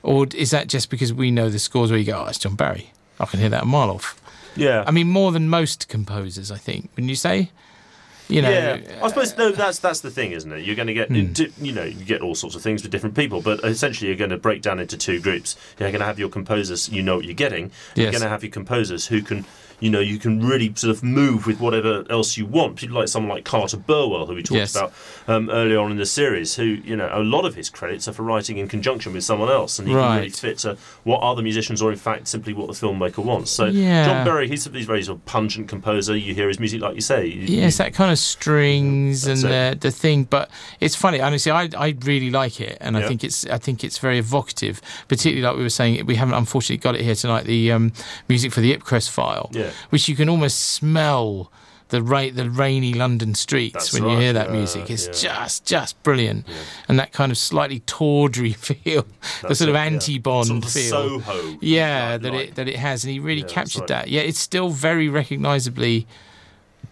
Or 0.03 0.26
is 0.36 0.49
that 0.52 0.68
just 0.68 0.90
because 0.90 1.14
we 1.14 1.30
know 1.30 1.49
the 1.49 1.60
scores 1.60 1.91
where 1.91 1.99
you 1.99 2.06
go, 2.06 2.23
oh, 2.26 2.30
it's 2.30 2.40
John 2.40 2.56
Barry? 2.56 2.91
I 3.19 3.26
can 3.26 3.40
hear 3.40 3.49
that 3.49 3.64
a 3.64 3.65
mile 3.68 3.91
off. 3.91 4.19
Yeah. 4.56 4.84
I 4.88 4.91
mean, 4.91 5.07
more 5.10 5.32
than 5.32 5.48
most 5.48 5.88
composers, 5.90 6.52
I 6.52 6.57
think. 6.57 6.90
Wouldn't 6.95 7.10
you 7.10 7.15
say? 7.15 7.52
You 8.32 8.41
know, 8.41 8.49
yeah, 8.49 8.99
I 9.03 9.08
suppose 9.10 9.38
no. 9.38 9.52
That's 9.52 9.80
that's 9.80 9.99
the 10.02 10.10
thing, 10.10 10.32
isn't 10.32 10.52
it? 10.52 10.64
You're 10.64 10.76
going 10.76 10.88
to 10.88 10.94
get, 10.94 11.10
Hmm. 11.10 11.34
you 11.64 11.74
know, 11.74 11.84
you 11.84 12.06
get 12.06 12.22
all 12.22 12.34
sorts 12.36 12.56
of 12.56 12.62
things 12.62 12.82
with 12.82 12.91
different 12.91 13.16
people, 13.16 13.41
but 13.41 13.64
essentially 13.64 14.08
you're 14.08 14.18
going 14.18 14.30
to 14.32 14.38
break 14.38 14.62
down 14.62 14.80
into 14.80 14.98
two 14.98 15.20
groups. 15.20 15.56
You're 15.80 15.90
going 15.91 15.99
to 15.99 16.06
have 16.06 16.18
your 16.20 16.30
composers, 16.30 16.88
you 16.90 17.02
know 17.03 17.18
what 17.18 17.26
you're 17.26 17.34
getting. 17.34 17.72
You're 17.95 18.12
going 18.12 18.24
to 18.24 18.30
have 18.30 18.44
your 18.44 18.52
composers 18.52 19.08
who 19.08 19.22
can, 19.22 19.45
you 19.82 19.90
know, 19.90 19.99
you 19.99 20.18
can 20.18 20.40
really 20.40 20.74
sort 20.76 20.95
of 20.95 21.03
move 21.03 21.45
with 21.48 21.60
whatever 21.60 22.06
else 22.10 22.38
you 22.38 22.45
want. 22.45 22.78
People 22.78 22.95
like 22.99 23.10
someone 23.10 23.36
like 23.36 23.44
Carter 23.44 23.76
Burwell, 23.78 24.26
who 24.28 24.36
we 24.36 24.44
talked 24.44 24.56
Yes. 24.58 24.76
about 24.76 24.94
um, 25.28 25.49
earlier 25.49 25.80
on 25.80 25.91
in 25.91 25.98
the 25.98 26.06
series, 26.06 26.56
who 26.56 26.64
you 26.64 26.95
know, 26.95 27.10
a 27.12 27.20
lot 27.24 27.44
of 27.45 27.56
his 27.56 27.70
credits 27.70 28.08
are 28.08 28.14
for 28.14 28.24
writing 28.24 28.58
in 28.60 28.68
conjunction 28.70 29.12
with 29.12 29.24
someone 29.26 29.49
else, 29.49 29.78
and 29.80 29.88
he 29.90 29.94
can 29.94 30.02
really 30.02 30.18
Right. 30.22 30.36
fit 30.36 30.60
to 30.60 30.78
what 31.03 31.20
other 31.22 31.41
musicians, 31.41 31.82
or 31.82 31.91
in 31.91 31.98
fact 31.98 32.28
simply 32.30 32.53
what 32.53 32.68
the 32.68 32.74
filmmaker 32.74 33.20
wants. 33.26 33.52
So 33.52 33.66
Yeah. 33.66 34.06
John 34.06 34.26
Barry, 34.26 34.48
he's, 34.48 34.66
he's 34.66 34.84
a 34.84 34.88
very 34.88 35.03
sort 35.03 35.18
of 35.18 35.26
pungent 35.26 35.68
composer. 35.68 36.16
You 36.16 36.34
hear 36.34 36.48
his 36.48 36.60
music, 36.60 36.80
like 36.82 36.95
you 36.95 37.02
say. 37.02 37.26
you- 37.28 37.41
yeah, 37.58 37.68
it's 37.68 37.78
that 37.78 37.94
kind 37.94 38.12
of 38.12 38.20
strings 38.20 39.26
and 39.28 39.41
the, 39.41 39.78
the 39.80 39.91
thing. 39.91 40.24
But 40.26 40.49
it's 40.80 40.95
funny. 40.95 41.20
Honestly, 41.22 41.52
I, 41.52 41.70
I 41.78 41.95
really 42.03 42.30
like 42.30 42.62
it, 42.62 42.78
and 42.82 42.95
I 42.98 43.08
think 43.08 43.24
it's 43.24 43.45
I 43.48 43.58
think 43.58 43.84
it's 43.84 43.98
very 43.98 44.20
evocative. 44.20 44.82
Particularly 45.08 45.41
like 45.48 45.58
we 45.58 45.64
were 45.64 45.70
saying, 45.70 46.06
we 46.06 46.16
haven't 46.16 46.36
unfortunately 46.36 46.78
got 46.78 46.95
it 46.95 47.02
here 47.02 47.16
tonight. 47.16 47.45
The 47.45 47.72
um, 47.72 47.94
music 48.30 48.52
for 48.52 48.62
the 48.62 48.76
Ipcress 48.76 49.10
file, 49.10 49.49
Yeah. 49.53 49.70
Which 49.89 50.07
you 50.10 50.15
can 50.15 50.30
almost 50.30 50.60
smell. 50.60 51.52
The 51.89 52.02
ra- 52.02 52.30
the 52.34 52.49
rainy 52.49 52.93
London 52.93 53.35
streets 53.35 53.73
That's 53.73 53.93
when 53.99 54.10
you 54.10 54.18
hear 54.18 54.31
that 54.31 54.48
yeah, 54.48 54.56
music, 54.56 54.89
it's 54.89 55.07
yeah. 55.07 55.34
just 55.34 55.65
just 55.65 56.02
brilliant, 56.03 56.48
and 56.88 56.98
that 56.98 57.11
kind 57.11 57.34
of 57.34 57.38
slightly 57.38 57.81
tawdry 57.81 58.53
feel, 58.69 59.06
the 59.45 59.53
sort 59.53 59.68
of 59.69 59.76
it, 59.76 59.80
yeah. 59.80 59.84
anti-Bond 59.84 60.48
Sort 60.48 60.64
of 60.64 60.72
feel. 60.72 60.89
Soho, 61.19 61.57
yeah, 61.60 62.15
that 62.15 62.31
like. 62.31 62.48
it 62.48 62.56
that 62.56 62.69
it 62.69 62.77
has, 62.77 63.03
and 63.03 63.11
he 63.11 63.19
really 63.19 63.41
Yeah, 63.41 63.48
captured 63.48 63.80
right. 63.81 63.88
that. 63.89 64.07
Yeah, 64.07 64.22
it's 64.22 64.39
still 64.39 64.69
very 64.69 65.10
recognisably 65.10 66.07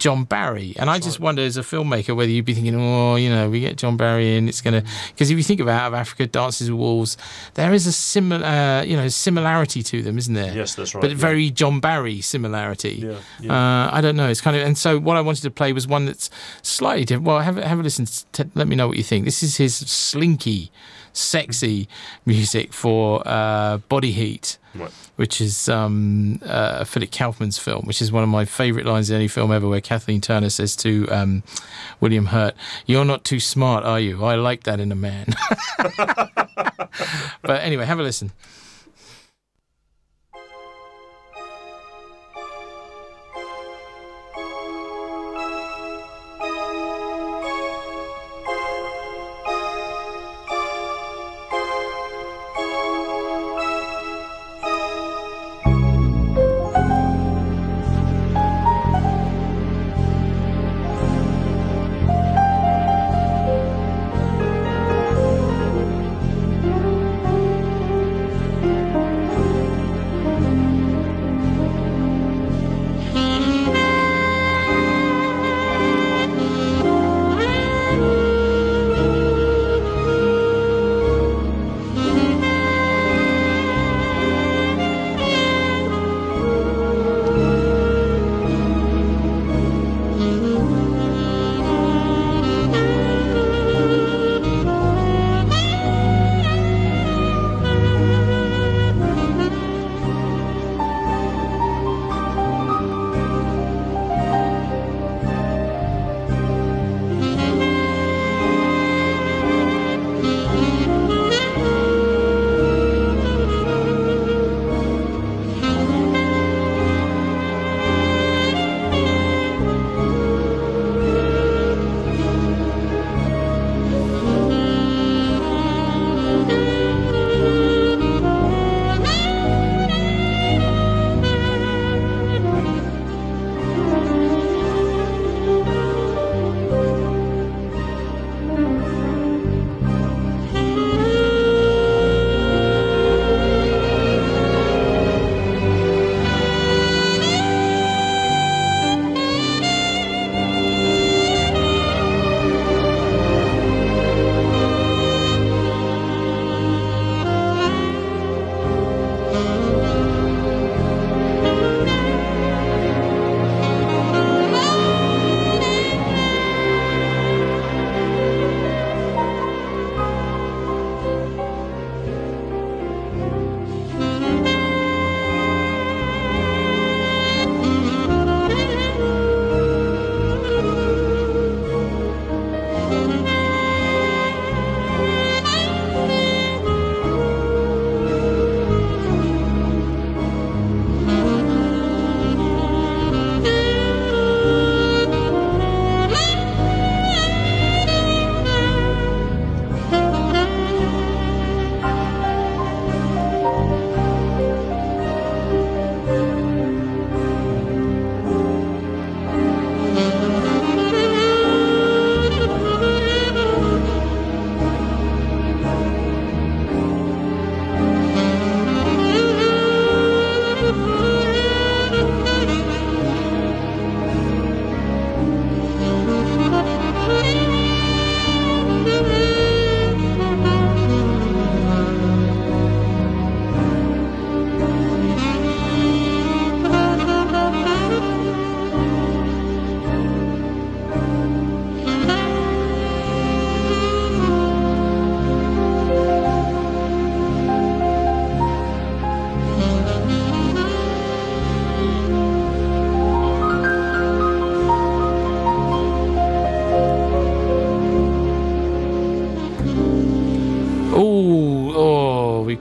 John 0.00 0.24
Barry, 0.24 0.74
and 0.78 0.90
I 0.90 0.98
just 0.98 1.20
wonder 1.20 1.42
as 1.42 1.56
a 1.56 1.60
filmmaker 1.60 2.16
whether 2.16 2.30
you'd 2.32 2.46
be 2.46 2.54
thinking, 2.54 2.74
oh, 2.74 3.14
you 3.16 3.30
know, 3.30 3.48
we 3.48 3.60
get 3.60 3.76
John 3.76 3.96
Barry 3.96 4.36
in, 4.36 4.48
it's 4.48 4.60
gonna 4.62 4.82
because 5.10 5.30
if 5.30 5.36
you 5.36 5.44
think 5.44 5.60
about 5.60 5.80
Out 5.80 5.88
of 5.88 5.94
Africa, 5.94 6.26
Dances 6.26 6.70
with 6.70 6.80
Wolves, 6.80 7.16
there 7.54 7.72
is 7.72 7.86
a 7.86 7.92
similar, 7.92 8.44
uh, 8.44 8.82
you 8.82 8.96
know, 8.96 9.06
similarity 9.08 9.82
to 9.84 10.02
them, 10.02 10.18
isn't 10.18 10.34
there? 10.34 10.52
Yes, 10.54 10.74
that's 10.74 10.94
right, 10.94 11.02
But 11.02 11.10
yeah. 11.10 11.16
very 11.18 11.50
John 11.50 11.78
Barry 11.80 12.20
similarity. 12.22 12.94
Yeah, 13.06 13.18
yeah. 13.40 13.52
Uh, 13.52 13.90
I 13.92 14.00
don't 14.00 14.16
know. 14.16 14.28
It's 14.28 14.40
kind 14.40 14.56
of, 14.56 14.62
and 14.66 14.76
so 14.76 14.98
what 14.98 15.16
I 15.16 15.20
wanted 15.20 15.42
to 15.42 15.50
play 15.50 15.72
was 15.72 15.86
one 15.86 16.06
that's 16.06 16.30
slightly 16.62 17.04
different. 17.04 17.26
Well, 17.26 17.40
have 17.40 17.58
a- 17.58 17.68
have 17.68 17.78
a 17.78 17.82
listen. 17.82 18.06
To, 18.32 18.48
let 18.54 18.66
me 18.66 18.74
know 18.76 18.88
what 18.88 18.96
you 18.96 19.04
think. 19.04 19.26
This 19.26 19.42
is 19.42 19.58
his 19.58 19.76
slinky, 19.76 20.72
sexy 21.12 21.88
music 22.24 22.72
for 22.72 23.22
uh, 23.28 23.76
Body 23.88 24.12
Heat 24.12 24.56
Right. 24.74 24.90
Which 25.20 25.38
is 25.38 25.68
um, 25.68 26.40
uh, 26.46 26.82
Philip 26.82 27.12
Kaufman's 27.12 27.58
film, 27.58 27.84
which 27.84 28.00
is 28.00 28.10
one 28.10 28.22
of 28.22 28.30
my 28.30 28.46
favourite 28.46 28.86
lines 28.86 29.10
in 29.10 29.16
any 29.16 29.28
film 29.28 29.52
ever, 29.52 29.68
where 29.68 29.82
Kathleen 29.82 30.22
Turner 30.22 30.48
says 30.48 30.74
to 30.76 31.06
um, 31.10 31.42
William 32.00 32.24
Hurt, 32.24 32.54
"You're 32.86 33.04
not 33.04 33.22
too 33.22 33.38
smart, 33.38 33.84
are 33.84 34.00
you? 34.00 34.24
I 34.24 34.36
like 34.36 34.62
that 34.62 34.80
in 34.80 34.90
a 34.90 34.94
man." 34.94 35.26
but 37.42 37.60
anyway, 37.60 37.84
have 37.84 37.98
a 37.98 38.02
listen. 38.02 38.32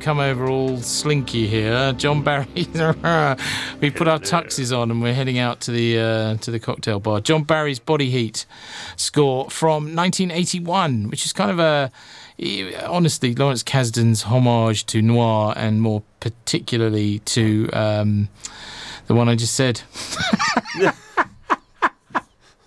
Come 0.09 0.19
over 0.19 0.49
all 0.49 0.75
slinky 0.77 1.45
here. 1.45 1.93
John 1.93 2.23
Barry, 2.23 2.47
we 2.55 2.63
put 3.91 4.07
our 4.07 4.17
tuxes 4.17 4.75
on 4.75 4.89
and 4.89 5.03
we're 5.03 5.13
heading 5.13 5.37
out 5.37 5.61
to 5.61 5.71
the 5.71 5.99
uh, 5.99 6.35
to 6.37 6.49
the 6.49 6.59
cocktail 6.59 6.99
bar. 6.99 7.21
John 7.21 7.43
Barry's 7.43 7.77
Body 7.77 8.09
Heat 8.09 8.47
score 8.95 9.51
from 9.51 9.95
1981, 9.95 11.09
which 11.09 11.27
is 11.27 11.31
kind 11.31 11.51
of 11.51 11.59
a 11.59 11.91
honestly 12.87 13.35
Lawrence 13.35 13.61
Kasdan's 13.61 14.23
homage 14.23 14.87
to 14.87 14.99
noir 15.03 15.53
and 15.55 15.79
more 15.79 16.01
particularly 16.21 17.19
to 17.19 17.69
um, 17.73 18.29
the 19.05 19.13
one 19.13 19.29
I 19.29 19.35
just 19.35 19.53
said. 19.53 19.83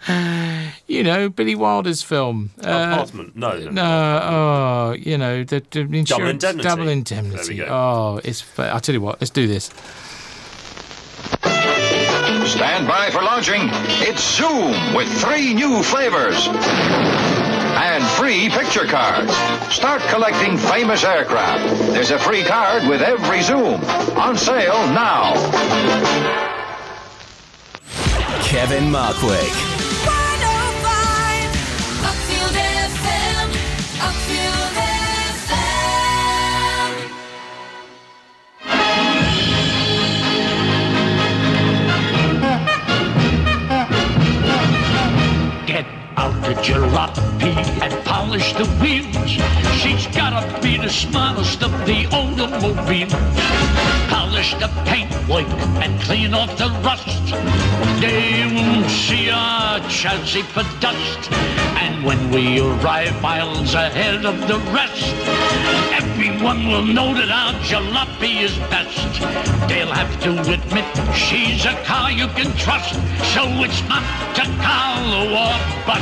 you 0.93 1.02
know, 1.02 1.28
Billy 1.31 1.55
Wilder's 1.55 2.02
film. 2.02 2.51
Uh, 2.62 2.90
Apartment? 2.93 3.35
No, 3.35 3.59
no. 3.59 3.70
No, 3.70 4.20
oh, 4.23 4.93
you 4.98 5.16
know, 5.16 5.43
the, 5.43 5.62
the 5.70 5.81
insurance, 5.81 6.44
Indemnity. 6.44 6.69
Double 6.69 6.85
There 6.85 6.86
we 6.86 6.93
indemnity. 6.93 7.56
go. 7.56 7.64
Oh, 7.69 8.20
it's. 8.23 8.44
I'll 8.59 8.81
tell 8.81 8.94
you 8.94 9.01
what. 9.01 9.20
Let's 9.20 9.31
do 9.31 9.47
this. 9.47 9.70
Stand 12.47 12.86
by 12.86 13.09
for 13.10 13.23
launching. 13.23 13.62
It's 14.06 14.36
Zoom 14.36 14.94
with 14.94 15.09
three 15.20 15.55
new 15.55 15.82
flavors 15.82 16.47
and 16.48 18.05
free 18.19 18.51
picture 18.51 18.85
cards. 18.85 19.32
Start 19.74 20.02
collecting 20.10 20.59
famous 20.59 21.05
aircraft. 21.05 21.64
There's 21.93 22.10
a 22.10 22.19
free 22.19 22.43
card 22.44 22.86
with 22.89 23.01
every 23.01 23.40
Zoom. 23.43 23.81
On 24.19 24.36
sale 24.36 24.86
now. 24.89 25.32
Kevin 28.43 28.85
Markwick. 28.90 29.82
Out 46.17 46.35
the 46.43 46.55
jalopy 46.63 47.55
and 47.83 48.05
polish 48.05 48.53
the 48.55 48.67
wheels. 48.81 49.31
She's 49.81 50.07
gotta 50.15 50.43
be 50.61 50.77
the 50.77 50.89
smartest 50.89 51.63
of 51.63 51.73
the 51.87 52.07
automobiles. 52.07 53.13
Polish 54.09 54.55
the 54.55 54.69
paintwork 54.85 55.49
and 55.83 56.01
clean 56.03 56.35
off 56.35 56.57
the 56.59 56.69
rust. 56.85 57.25
They 58.01 58.45
won't 58.55 58.91
see 58.91 59.31
our 59.31 59.81
chassis 59.89 60.43
for 60.43 60.65
dust. 60.81 61.31
And 61.83 62.05
when 62.05 62.31
we 62.31 62.61
arrive 62.61 63.21
miles 63.23 63.75
ahead 63.75 64.25
of 64.25 64.41
the 64.49 64.59
rest, 64.73 65.15
everyone 66.01 66.67
will 66.67 66.85
know 66.85 67.15
that 67.15 67.31
our 67.31 67.55
jalopy 67.63 68.43
is 68.43 68.57
best. 68.71 69.21
They'll 69.69 69.93
have 69.93 70.13
to 70.23 70.31
admit 70.53 70.87
she's 71.15 71.65
a 71.65 71.75
car 71.85 72.11
you 72.11 72.27
can 72.29 72.51
trust. 72.57 72.95
So 73.35 73.43
it's 73.65 73.81
Monte 73.89 74.45
Carlo 74.61 75.23
or 75.31 75.55
bust. 75.87 76.02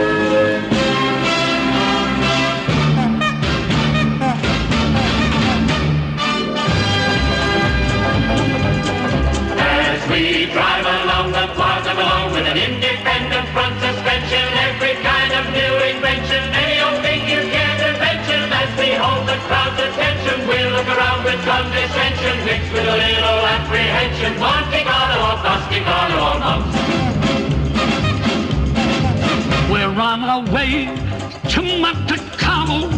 with 21.23 21.43
condescension, 21.45 22.45
mixed 22.45 22.71
with 22.73 22.87
a 22.87 22.97
little 22.97 23.45
apprehension. 23.55 24.39
Monte 24.39 24.83
Carlo 24.83 25.17
or 25.29 25.37
Monte 25.43 25.79
Carlo 25.81 26.17
or 26.29 26.39
bumps. 26.39 26.75
We're 29.71 29.99
on 30.01 30.23
our 30.23 30.43
way 30.51 30.85
to 31.49 31.61
Monte 31.61 32.17
Carlo. 32.37 32.89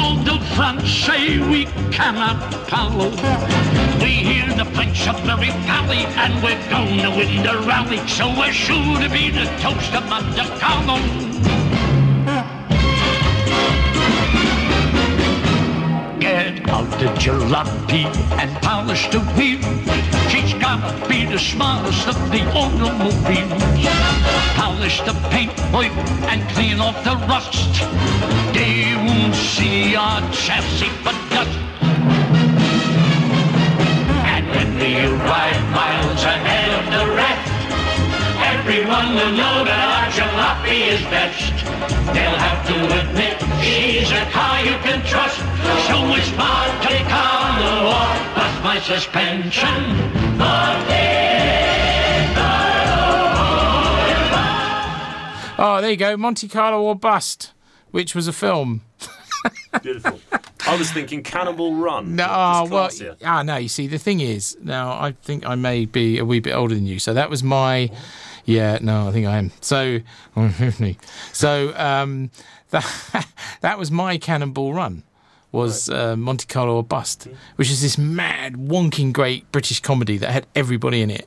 All 0.00 0.16
the 0.22 0.38
French 0.54 1.04
say 1.04 1.38
we 1.38 1.64
cannot 1.90 2.38
follow. 2.68 3.10
We 4.00 4.12
hear 4.28 4.46
the 4.54 4.64
French 4.74 5.08
are 5.08 5.20
very 5.22 5.50
pally, 5.66 6.06
and 6.22 6.34
we're 6.42 6.62
to 7.02 7.10
win 7.16 7.42
the 7.42 7.66
rally. 7.66 7.98
So 8.06 8.28
we're 8.38 8.52
sure 8.52 9.00
to 9.00 9.08
be 9.08 9.30
the 9.30 9.46
toast 9.60 9.92
of 9.94 10.08
Monte 10.08 10.46
Carlo. 10.60 11.67
Get 16.28 16.68
out 16.68 16.90
the 17.00 17.06
jalopy 17.22 18.04
and 18.36 18.50
polish 18.60 19.08
the 19.08 19.20
wheels. 19.34 19.64
She's 20.30 20.52
gotta 20.60 20.92
be 21.08 21.24
the 21.24 21.38
smartest 21.38 22.06
of 22.06 22.18
the 22.30 22.42
automobiles. 22.52 23.62
Polish 24.54 25.00
the 25.08 25.14
paint 25.30 25.56
work 25.72 25.96
and 26.30 26.46
clean 26.50 26.80
off 26.80 27.02
the 27.02 27.16
rust. 27.32 27.72
They 28.52 28.94
won't 29.06 29.34
see 29.34 29.96
our 29.96 30.20
chassis 30.30 30.92
for 31.02 31.16
dust. 31.32 31.58
And 34.34 34.44
when 34.50 34.68
we 34.80 34.90
arrive 35.06 35.62
miles 35.72 36.22
ahead 36.24 36.70
of 36.78 36.84
the 36.92 37.16
rest, 37.16 37.47
everyone 38.68 39.14
will 39.14 39.32
know 39.32 39.64
that 39.64 39.88
our 39.96 40.08
jalopy 40.12 40.92
is 40.92 41.00
best. 41.08 41.56
They'll 42.12 42.36
have 42.36 42.60
to 42.68 42.76
admit 43.00 43.40
she's 43.64 44.10
a 44.12 44.28
car 44.30 44.60
you 44.60 44.76
can 44.84 45.00
trust. 45.08 45.38
So 45.88 45.96
it's 46.12 46.28
Monte 46.36 47.00
Carlo 47.08 47.88
or 47.88 48.12
bust 48.36 48.62
my 48.62 48.78
suspension. 48.80 50.18
Oh, 55.60 55.78
there 55.80 55.90
you 55.90 55.96
go. 55.96 56.16
Monte 56.18 56.46
Carlo 56.48 56.82
or 56.82 56.94
Bust, 56.94 57.52
which 57.90 58.14
was 58.14 58.28
a 58.28 58.32
film. 58.34 58.82
Beautiful. 59.82 60.20
I 60.66 60.76
was 60.76 60.92
thinking 60.92 61.22
Cannonball 61.22 61.74
Run. 61.74 62.16
No, 62.16 62.26
oh, 62.28 62.68
well, 62.70 62.90
ah, 63.24 63.42
no. 63.42 63.56
You 63.56 63.68
see, 63.68 63.86
the 63.86 63.98
thing 63.98 64.20
is, 64.20 64.58
now 64.62 64.90
I 64.92 65.12
think 65.22 65.46
I 65.46 65.54
may 65.54 65.86
be 65.86 66.18
a 66.18 66.24
wee 66.24 66.40
bit 66.40 66.52
older 66.54 66.74
than 66.74 66.86
you, 66.86 66.98
so 66.98 67.14
that 67.14 67.30
was 67.30 67.42
my, 67.42 67.90
yeah, 68.48 68.78
no, 68.80 69.08
I 69.08 69.12
think 69.12 69.26
I 69.26 69.36
am. 69.36 69.52
So, 69.60 70.00
so 71.32 71.72
um, 71.76 72.30
that 72.70 73.26
that 73.60 73.78
was 73.78 73.90
my 73.90 74.16
Cannonball 74.16 74.72
Run. 74.72 75.04
Was 75.50 75.88
uh, 75.88 76.14
Monte 76.14 76.46
Carlo 76.46 76.76
or 76.76 76.82
Bust, 76.82 77.26
which 77.56 77.70
is 77.70 77.80
this 77.80 77.96
mad, 77.96 78.56
wonking, 78.56 79.14
great 79.14 79.50
British 79.50 79.80
comedy 79.80 80.18
that 80.18 80.30
had 80.30 80.46
everybody 80.54 81.00
in 81.00 81.10
it: 81.10 81.26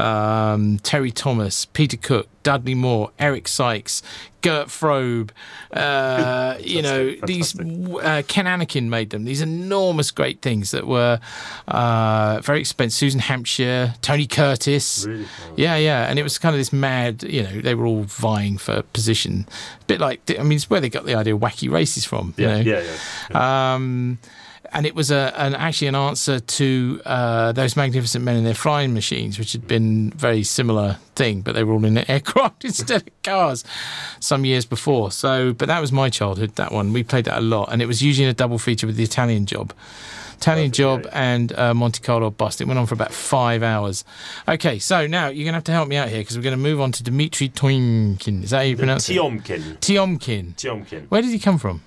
um, 0.00 0.78
Terry 0.78 1.10
Thomas, 1.10 1.64
Peter 1.66 1.96
Cook, 1.96 2.28
Dudley 2.42 2.74
Moore, 2.74 3.10
Eric 3.18 3.46
Sykes, 3.46 4.02
Gert 4.40 4.68
Frobe. 4.68 5.30
Uh, 5.72 6.56
you 6.60 6.80
know, 6.82 7.14
these 7.26 7.58
uh, 7.60 8.22
Ken 8.26 8.46
Annakin 8.46 8.88
made 8.88 9.10
them. 9.10 9.24
These 9.24 9.42
enormous, 9.42 10.10
great 10.10 10.40
things 10.40 10.70
that 10.70 10.86
were 10.86 11.20
uh, 11.68 12.40
very 12.42 12.60
expensive. 12.60 12.96
Susan 12.98 13.20
Hampshire, 13.20 13.94
Tony 14.00 14.26
Curtis. 14.26 15.06
Yeah, 15.56 15.76
yeah, 15.76 16.08
and 16.08 16.18
it 16.18 16.22
was 16.22 16.38
kind 16.38 16.54
of 16.54 16.58
this 16.60 16.72
mad. 16.72 17.22
You 17.22 17.42
know, 17.42 17.60
they 17.60 17.74
were 17.74 17.86
all 17.86 18.04
vying 18.04 18.56
for 18.58 18.82
position. 18.82 19.46
A 19.82 19.84
bit 19.84 20.00
like, 20.00 20.20
I 20.38 20.42
mean, 20.42 20.56
it's 20.56 20.70
where 20.70 20.80
they 20.80 20.88
got 20.88 21.04
the 21.04 21.14
idea 21.14 21.34
of 21.34 21.40
wacky 21.40 21.70
races 21.70 22.04
from. 22.04 22.32
you 22.36 22.46
Yeah, 22.46 22.62
know? 22.62 22.70
yeah, 22.70 22.96
yeah. 23.30 23.74
Um, 23.74 24.18
and 24.72 24.86
it 24.86 24.94
was 24.94 25.10
a, 25.10 25.32
an 25.36 25.54
actually 25.54 25.88
an 25.88 25.94
answer 25.94 26.40
to 26.40 27.02
uh, 27.04 27.52
those 27.52 27.76
magnificent 27.76 28.24
men 28.24 28.36
in 28.36 28.44
their 28.44 28.54
flying 28.54 28.94
machines, 28.94 29.38
which 29.38 29.52
had 29.52 29.66
been 29.66 30.10
very 30.10 30.42
similar 30.42 30.98
thing, 31.14 31.40
but 31.40 31.54
they 31.54 31.64
were 31.64 31.72
all 31.72 31.84
in 31.84 31.98
aircraft 32.10 32.64
instead 32.64 33.02
of 33.02 33.22
cars 33.22 33.64
some 34.20 34.44
years 34.44 34.64
before. 34.64 35.10
So, 35.10 35.52
but 35.52 35.66
that 35.68 35.80
was 35.80 35.92
my 35.92 36.08
childhood. 36.08 36.54
That 36.56 36.72
one 36.72 36.92
we 36.92 37.02
played 37.02 37.24
that 37.24 37.38
a 37.38 37.42
lot, 37.42 37.72
and 37.72 37.82
it 37.82 37.86
was 37.86 38.02
usually 38.02 38.24
in 38.24 38.30
a 38.30 38.34
double 38.34 38.58
feature 38.58 38.86
with 38.86 38.96
the 38.96 39.04
Italian 39.04 39.46
Job. 39.46 39.74
Italian 40.40 40.72
Job 40.72 41.06
and 41.12 41.52
uh, 41.52 41.74
Monte 41.74 42.00
Carlo 42.00 42.30
Bust. 42.30 42.62
It 42.62 42.66
went 42.66 42.78
on 42.78 42.86
for 42.86 42.94
about 42.94 43.12
five 43.12 43.62
hours. 43.62 44.04
Okay, 44.48 44.78
so 44.78 45.06
now 45.06 45.26
you're 45.26 45.44
going 45.44 45.52
to 45.52 45.52
have 45.52 45.64
to 45.64 45.72
help 45.72 45.86
me 45.86 45.96
out 45.96 46.08
here 46.08 46.20
because 46.20 46.34
we're 46.36 46.42
going 46.42 46.56
to 46.56 46.62
move 46.62 46.80
on 46.80 46.92
to 46.92 47.02
Dmitry 47.02 47.50
Toymkin. 47.50 48.44
Is 48.44 48.50
that 48.50 48.56
how 48.56 48.62
you 48.62 48.76
pronounce 48.76 49.10
it? 49.10 49.16
Tiomkin. 49.16 49.78
Tiomkin. 49.80 50.54
Tiomkin. 50.54 51.06
Where 51.10 51.20
did 51.20 51.30
he 51.30 51.38
come 51.38 51.58
from? 51.58 51.82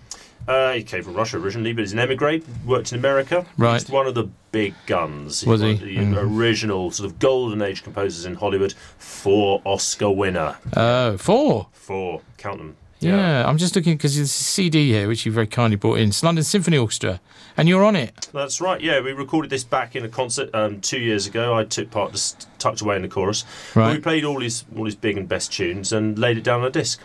Uh, 0.47 0.73
he 0.73 0.83
came 0.83 1.03
from 1.03 1.13
Russia 1.13 1.37
originally, 1.37 1.71
but 1.73 1.81
he's 1.81 1.93
an 1.93 1.99
emigre, 1.99 2.39
worked 2.65 2.91
in 2.91 2.99
America. 2.99 3.45
Right. 3.57 3.81
He's 3.81 3.89
one 3.89 4.07
of 4.07 4.15
the 4.15 4.29
big 4.51 4.73
guns. 4.87 5.45
Was 5.45 5.61
he? 5.61 5.73
The 5.75 5.97
Mhm. 5.97 6.17
original 6.17 6.91
sort 6.91 7.09
of 7.09 7.19
golden 7.19 7.61
age 7.61 7.83
composers 7.83 8.25
in 8.25 8.35
Hollywood. 8.35 8.73
Four 8.97 9.61
Oscar 9.65 10.09
winner. 10.11 10.57
Oh, 10.75 11.17
four. 11.17 11.67
Four. 11.71 12.21
Count 12.37 12.57
them. 12.57 12.75
Yeah, 12.99 13.45
I'm 13.45 13.57
just 13.57 13.75
looking 13.75 13.95
because 13.97 14.15
there's 14.15 14.29
a 14.29 14.33
CD 14.33 14.89
here 14.93 15.09
which 15.09 15.25
you 15.25 15.31
very 15.33 15.47
kindly 15.47 15.75
brought 15.75 15.99
in. 15.99 16.07
It's 16.07 16.23
London 16.23 16.41
Symphony 16.45 16.77
Orchestra, 16.77 17.19
and 17.57 17.67
you're 17.67 17.83
on 17.83 17.97
it. 17.97 18.29
That's 18.33 18.61
right. 18.61 18.79
Yeah, 18.79 19.01
we 19.01 19.11
recorded 19.11 19.49
this 19.49 19.65
back 19.65 19.93
in 19.97 20.05
a 20.05 20.07
concert 20.07 20.49
um, 20.53 20.79
two 20.79 20.99
years 20.99 21.27
ago. 21.27 21.53
I 21.53 21.65
took 21.65 21.91
part, 21.91 22.13
just 22.13 22.47
tucked 22.59 22.79
away 22.79 22.95
in 22.95 23.01
the 23.01 23.09
chorus. 23.09 23.43
But 23.73 23.79
Right. 23.79 23.93
we 23.95 23.99
played 23.99 24.23
all 24.23 24.39
his 24.39 24.63
all 24.77 24.85
his 24.85 24.95
big 24.95 25.17
and 25.17 25.27
best 25.27 25.51
tunes 25.51 25.91
and 25.91 26.17
laid 26.17 26.37
it 26.37 26.45
down 26.45 26.61
on 26.61 26.67
a 26.67 26.69
disc. 26.69 26.97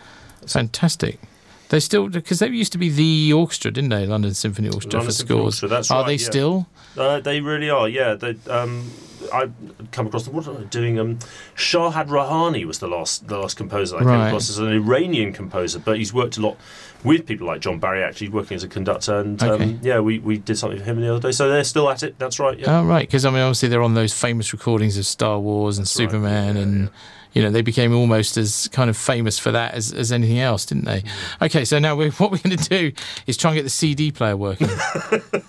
Fantastic. 0.47 1.19
They 1.69 1.79
still 1.79 2.09
because 2.09 2.39
they 2.39 2.47
used 2.47 2.71
to 2.73 2.77
be 2.77 2.89
the 2.89 3.33
orchestra, 3.33 3.71
didn't 3.71 3.91
they? 3.91 4.05
London 4.05 4.33
Symphony 4.33 4.67
Orchestra 4.69 4.99
London 4.99 5.07
for 5.07 5.11
Symphony 5.13 5.37
scores. 5.39 5.45
Orchestra, 5.45 5.67
that's 5.69 5.91
Are 5.91 6.01
right, 6.01 6.07
they 6.07 6.15
yeah. 6.15 6.29
still? 6.29 6.67
Uh, 6.97 7.19
they 7.19 7.41
really 7.41 7.69
are, 7.69 7.87
yeah. 7.87 8.15
They, 8.15 8.35
um, 8.49 8.89
I 9.31 9.49
come 9.91 10.07
across 10.07 10.27
are 10.27 10.53
they 10.53 10.63
doing? 10.65 10.97
Um, 10.99 11.19
Shardad 11.55 12.07
Rohani 12.07 12.65
was 12.65 12.79
the 12.79 12.87
last 12.87 13.27
the 13.27 13.37
last 13.37 13.57
composer 13.57 13.97
I 13.97 13.99
came 13.99 14.07
Right. 14.07 14.27
across 14.27 14.49
as 14.49 14.57
an 14.57 14.69
Iranian 14.71 15.31
composer, 15.33 15.77
but 15.79 15.97
he's 15.97 16.13
worked 16.13 16.37
a 16.37 16.41
lot 16.41 16.57
with 17.03 17.25
people 17.27 17.45
like 17.47 17.61
John 17.61 17.79
Barry, 17.79 18.03
actually 18.03 18.29
working 18.29 18.55
as 18.55 18.63
a 18.63 18.67
conductor. 18.67 19.19
And 19.19 19.41
Okay. 19.41 19.63
um, 19.63 19.79
yeah, 19.83 19.99
we, 19.99 20.19
we 20.19 20.37
did 20.37 20.57
something 20.57 20.79
for 20.79 20.85
him 20.85 20.99
the 21.01 21.11
other 21.15 21.27
day. 21.27 21.31
So 21.31 21.49
they're 21.49 21.63
still 21.63 21.89
at 21.89 22.01
it. 22.03 22.17
That's 22.17 22.39
right. 22.39 22.57
Yeah. 22.57 22.79
Oh, 22.79 22.83
right. 22.85 23.07
Because 23.07 23.25
I 23.25 23.29
mean, 23.29 23.41
obviously 23.41 23.69
they're 23.69 23.83
on 23.83 23.93
those 23.93 24.13
famous 24.13 24.51
recordings 24.53 24.97
of 24.97 25.05
Star 25.05 25.39
Wars 25.39 25.77
and 25.77 25.87
Superman, 25.87 26.57
and 26.57 26.89
you 27.33 27.41
know 27.43 27.51
they 27.51 27.61
became 27.61 27.93
almost 27.95 28.37
as 28.37 28.67
kind 28.69 28.89
of 28.89 28.97
famous 28.97 29.37
for 29.37 29.51
that 29.51 29.73
as, 29.75 29.93
as 29.93 30.11
anything 30.11 30.39
else, 30.39 30.65
didn't 30.65 30.85
they? 30.85 31.03
Okay, 31.41 31.63
so 31.65 31.77
now 31.79 31.95
we 31.95 32.09
what 32.19 32.31
we're 32.31 32.37
going 32.39 32.57
to 32.57 32.69
do 32.69 32.91
is 33.27 33.37
try 33.37 33.51
and 33.51 33.57
get 33.57 33.63
the 33.63 33.69
CD 33.69 34.11
player 34.11 34.35
working. 34.37 34.67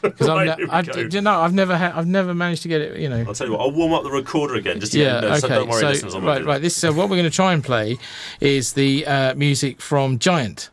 Because 0.03 0.29
Right, 0.29 0.49
I've, 0.51 0.59
ne- 0.59 0.67
I, 0.71 0.83
go. 0.83 0.93
do 1.09 1.17
you 1.17 1.21
know, 1.23 1.41
I've 1.41 1.55
never 1.55 1.73
I've 1.73 2.07
never 2.07 2.35
managed 2.35 2.63
to 2.63 2.69
get 2.69 2.81
it. 2.81 2.99
You 3.01 3.09
know. 3.09 3.25
I'll 3.27 3.35
tell 3.35 3.47
you 3.47 3.53
what. 3.55 3.61
I'll 3.63 3.71
warm 3.73 3.93
up 3.93 4.03
the 4.03 4.11
recorder 4.11 4.55
again. 4.57 4.81
Just 4.81 4.93
to 4.93 4.99
Yeah. 4.99 5.21
get 5.21 5.23
you 5.23 5.29
know, 5.29 5.35
Okay. 5.37 5.41
So 5.41 5.49
don't 5.49 5.69
worry, 5.69 5.95
so. 5.97 6.21
Right, 6.21 6.45
right. 6.45 6.61
This 6.61 6.83
uh, 6.85 6.93
what 6.93 7.09
we're 7.09 7.17
going 7.17 7.31
to 7.31 7.35
try 7.35 7.53
and 7.55 7.63
play 7.65 7.99
is 8.41 8.75
the 8.75 9.07
uh, 9.07 9.35
music 9.35 9.81
from 9.81 10.19
Giant, 10.19 10.69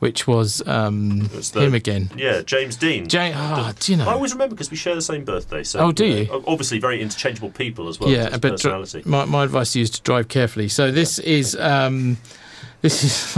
which 0.00 0.26
was 0.26 0.60
um, 0.66 1.20
the- 1.52 1.60
him 1.62 1.74
again. 1.74 2.10
Yeah, 2.16 2.42
James 2.42 2.74
Dean. 2.76 3.06
Ja- 3.10 3.32
ah, 3.34 3.72
do 3.78 3.92
you 3.92 3.98
know? 3.98 4.08
I 4.08 4.12
always 4.14 4.32
remember 4.32 4.54
because 4.56 4.70
we 4.70 4.76
share 4.76 4.94
the 4.94 5.02
same 5.02 5.24
birthday. 5.24 5.62
So 5.62 5.78
Oh, 5.78 5.92
do 5.92 6.08
know, 6.08 6.16
you? 6.16 6.44
Obviously, 6.46 6.78
very 6.80 7.00
interchangeable 7.00 7.50
people 7.50 7.88
as 7.88 8.00
well. 8.00 8.10
yeah, 8.10 8.36
but 8.38 8.58
dr- 8.58 9.06
my, 9.06 9.24
my 9.26 9.44
advice 9.44 9.72
to 9.72 9.78
you 9.78 9.84
is 9.84 9.90
to 9.90 10.02
drive 10.02 10.28
carefully. 10.28 10.68
So 10.68 10.90
this 10.90 11.18
is 11.20 11.54
um, 11.56 12.16
this 12.82 13.04
is 13.04 13.34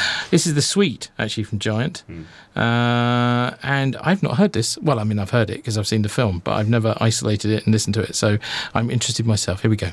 this 0.30 0.46
is 0.46 0.54
the 0.54 0.62
suite 0.62 1.10
actually 1.18 1.44
from 1.44 1.58
Giant, 1.58 2.02
Hmm. 2.06 2.22
uh, 2.58 3.50
and 3.62 3.96
I've 3.96 4.22
not 4.22 4.36
heard 4.38 4.52
this. 4.52 4.78
Well, 4.78 4.98
I 4.98 5.04
mean 5.04 5.18
I've 5.18 5.30
heard 5.30 5.50
it 5.50 5.56
because 5.58 5.76
I've 5.78 5.86
seen 5.86 6.02
the 6.02 6.08
film, 6.08 6.40
but 6.44 6.52
I've 6.54 6.68
never 6.68 6.94
isolated 7.00 7.50
it 7.50 7.64
and 7.66 7.72
listened 7.72 7.94
to 7.94 8.00
it. 8.02 8.14
So 8.16 8.38
I'm 8.74 8.90
interested 8.90 9.26
myself. 9.26 9.62
Here 9.62 9.70
we 9.70 9.76
go. 9.76 9.90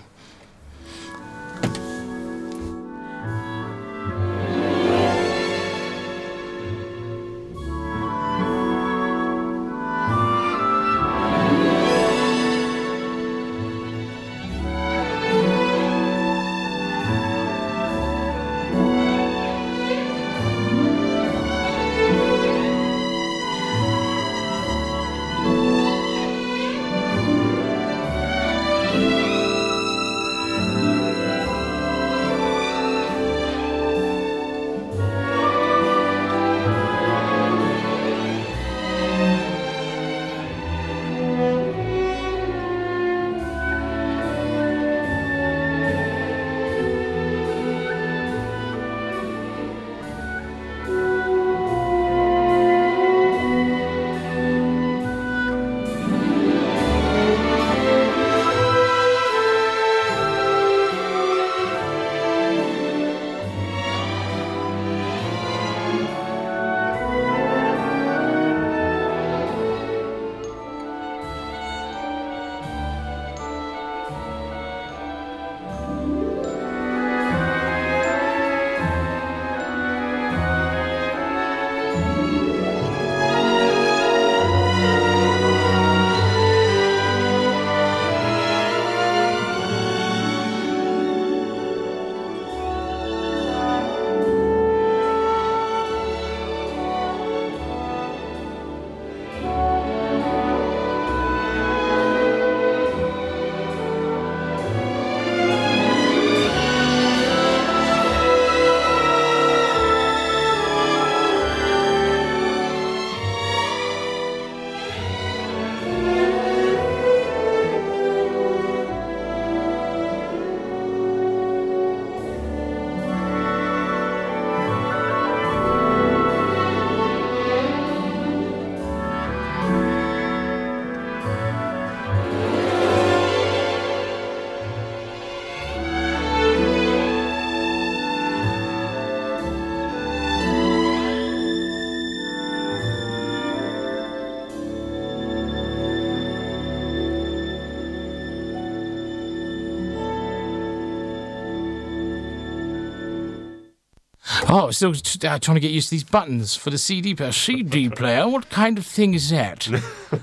Oh, 154.55 154.69
still 154.69 154.91
uh, 154.91 155.39
trying 155.39 155.55
to 155.55 155.59
get 155.59 155.71
used 155.71 155.87
to 155.89 155.95
these 155.95 156.03
buttons 156.03 156.55
for 156.55 156.69
the 156.69 156.77
CD 156.77 157.15
player. 157.15 157.31
CD 157.31 157.89
player? 158.01 158.27
What 158.27 158.51
kind 158.51 158.77
of 158.77 158.85
thing 158.85 159.15
is 159.15 159.31
that? 159.31 159.67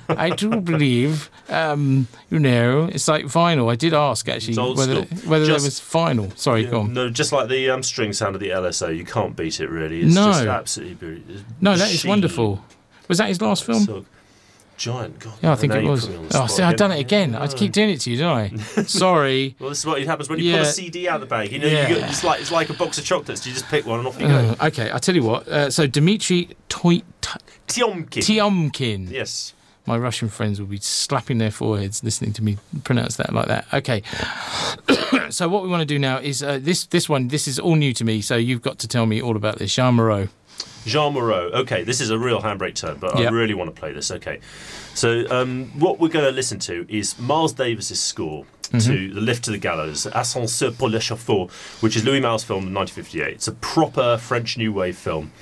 I 0.08 0.30
do 0.30 0.60
believe, 0.60 1.28
um, 1.48 2.06
you 2.30 2.38
know, 2.38 2.84
it's 2.84 3.08
like 3.08 3.24
vinyl. 3.24 3.72
I 3.72 3.74
did 3.74 3.92
ask 3.92 4.28
actually 4.28 4.56
whether 4.56 5.04
school. 5.04 5.18
whether 5.28 5.46
Just- 5.46 5.64
there 5.64 5.66
was 5.66 5.80
vinyl. 6.16 6.38
Sorry, 6.38 6.64
go 6.64 6.82
on. 6.82 6.94
No, 6.94 7.10
just 7.10 7.32
like 7.32 7.48
the 7.48 7.70
um, 7.70 7.82
string 7.82 8.12
sound 8.12 8.36
of 8.36 8.40
the 8.40 8.50
LSO, 8.50 8.96
you 8.96 9.04
can't 9.04 9.34
beat 9.34 9.58
it 9.58 9.68
really. 9.68 10.02
It's 10.02 10.14
No. 10.14 10.26
just 10.26 10.44
absolutely 10.46 10.94
beautiful. 10.94 11.42
No, 11.60 11.76
that 11.76 11.90
is 11.92 12.04
wonderful. 12.04 12.64
Was 13.08 13.18
that 13.18 13.26
his 13.28 13.40
last 13.42 13.64
film? 13.64 13.80
So, 13.82 14.04
giant. 14.80 15.18
God, 15.18 15.34
Yeah, 15.42 15.52
I 15.52 15.56
think 15.56 15.74
it 15.74 15.84
was. 15.84 16.06
put 16.06 16.10
me 16.12 16.16
on 16.16 16.28
the 16.28 16.42
Oh, 16.42 16.46
see, 16.46 16.62
I've 16.62 16.76
done 16.76 16.90
it 16.90 16.98
again. 16.98 17.34
I 17.34 17.46
keep 17.46 17.70
doing 17.72 17.90
it 17.90 18.00
to 18.00 18.10
you, 18.10 18.16
don't 18.16 18.36
I? 18.36 18.56
Sorry. 18.84 19.54
Well, 19.60 19.68
this 19.68 19.80
is 19.80 19.86
what 19.86 20.02
happens 20.02 20.28
when 20.30 20.38
you 20.38 20.52
pull 20.52 20.62
a 20.62 20.64
CD 20.64 21.06
out 21.08 21.16
of 21.16 21.20
the 21.20 21.26
bag. 21.26 21.52
You 21.52 21.58
know, 21.58 21.66
Yeah. 21.66 21.88
you 21.88 21.94
get, 21.96 22.08
it's 22.10 22.24
like 22.24 22.40
it's 22.40 22.50
like 22.50 22.70
a 22.70 22.74
box 22.74 22.96
of 22.98 23.04
chocolates. 23.04 23.46
You 23.46 23.52
just 23.52 23.66
pick 23.68 23.84
one 23.86 23.98
and 24.00 24.08
off 24.08 24.18
you 24.20 24.26
Uh, 24.26 24.54
go. 24.54 24.66
okay, 24.68 24.90
I'll 24.90 24.98
tell 24.98 25.14
you 25.14 25.22
what. 25.22 25.46
Uh, 25.46 25.70
so, 25.70 25.86
Dmitry 25.86 26.48
Toy- 26.68 27.02
T- 27.20 27.38
Tiomkin. 27.68 28.22
Tiomkin. 28.22 29.10
Yes. 29.10 29.52
My 29.86 29.96
Russian 29.98 30.28
friends 30.28 30.60
will 30.60 30.68
be 30.68 30.78
slapping 30.78 31.38
their 31.38 31.50
foreheads 31.50 32.04
listening 32.04 32.32
to 32.34 32.44
me 32.44 32.58
pronounce 32.84 33.16
that 33.16 33.32
like 33.34 33.46
that. 33.48 33.66
Okay. 33.72 34.02
so 35.30 35.48
what 35.48 35.62
we 35.62 35.68
want 35.68 35.80
to 35.80 35.86
do 35.86 35.98
now 35.98 36.18
is 36.18 36.42
uh, 36.42 36.58
this 36.60 36.86
this 36.86 37.08
one. 37.08 37.28
This 37.28 37.48
is 37.48 37.58
all 37.58 37.76
new 37.76 37.92
to 37.94 38.04
me. 38.04 38.20
So 38.20 38.36
you've 38.36 38.62
got 38.62 38.78
to 38.80 38.88
tell 38.88 39.06
me 39.06 39.20
all 39.20 39.36
about 39.36 39.58
this. 39.58 39.74
Jeanne 39.74 39.94
Moreau. 39.94 40.28
Jeanne 40.84 41.12
Moreau. 41.12 41.50
Okay, 41.52 41.82
this 41.84 42.00
is 42.00 42.10
a 42.10 42.18
real 42.18 42.40
handbrake 42.40 42.74
turn, 42.74 42.96
but 42.98 43.18
Yep. 43.18 43.30
I 43.32 43.34
really 43.34 43.54
want 43.54 43.74
to 43.74 43.78
play 43.78 43.92
this. 43.92 44.10
Okay, 44.10 44.40
so 44.94 45.24
um, 45.30 45.66
what 45.78 46.00
we're 46.00 46.08
going 46.08 46.24
to 46.24 46.30
listen 46.32 46.58
to 46.60 46.86
is 46.88 47.18
Miles 47.18 47.52
Davis's 47.52 48.00
score 48.00 48.44
Mhm. 48.70 48.84
to 48.84 49.14
The 49.14 49.20
Lift 49.20 49.44
to 49.46 49.50
the 49.50 49.58
Gallows, 49.58 50.06
Ascenseur 50.06 50.70
pour 50.70 50.88
l'échafaud, 50.88 51.50
which 51.80 51.96
is 51.96 52.04
Louis 52.04 52.20
Malle's 52.20 52.44
film 52.44 52.68
in 52.68 52.72
1958. 52.72 53.34
It's 53.34 53.48
a 53.48 53.52
proper 53.52 54.16
French 54.16 54.56
New 54.56 54.72
Wave 54.72 54.96
film, 54.96 55.32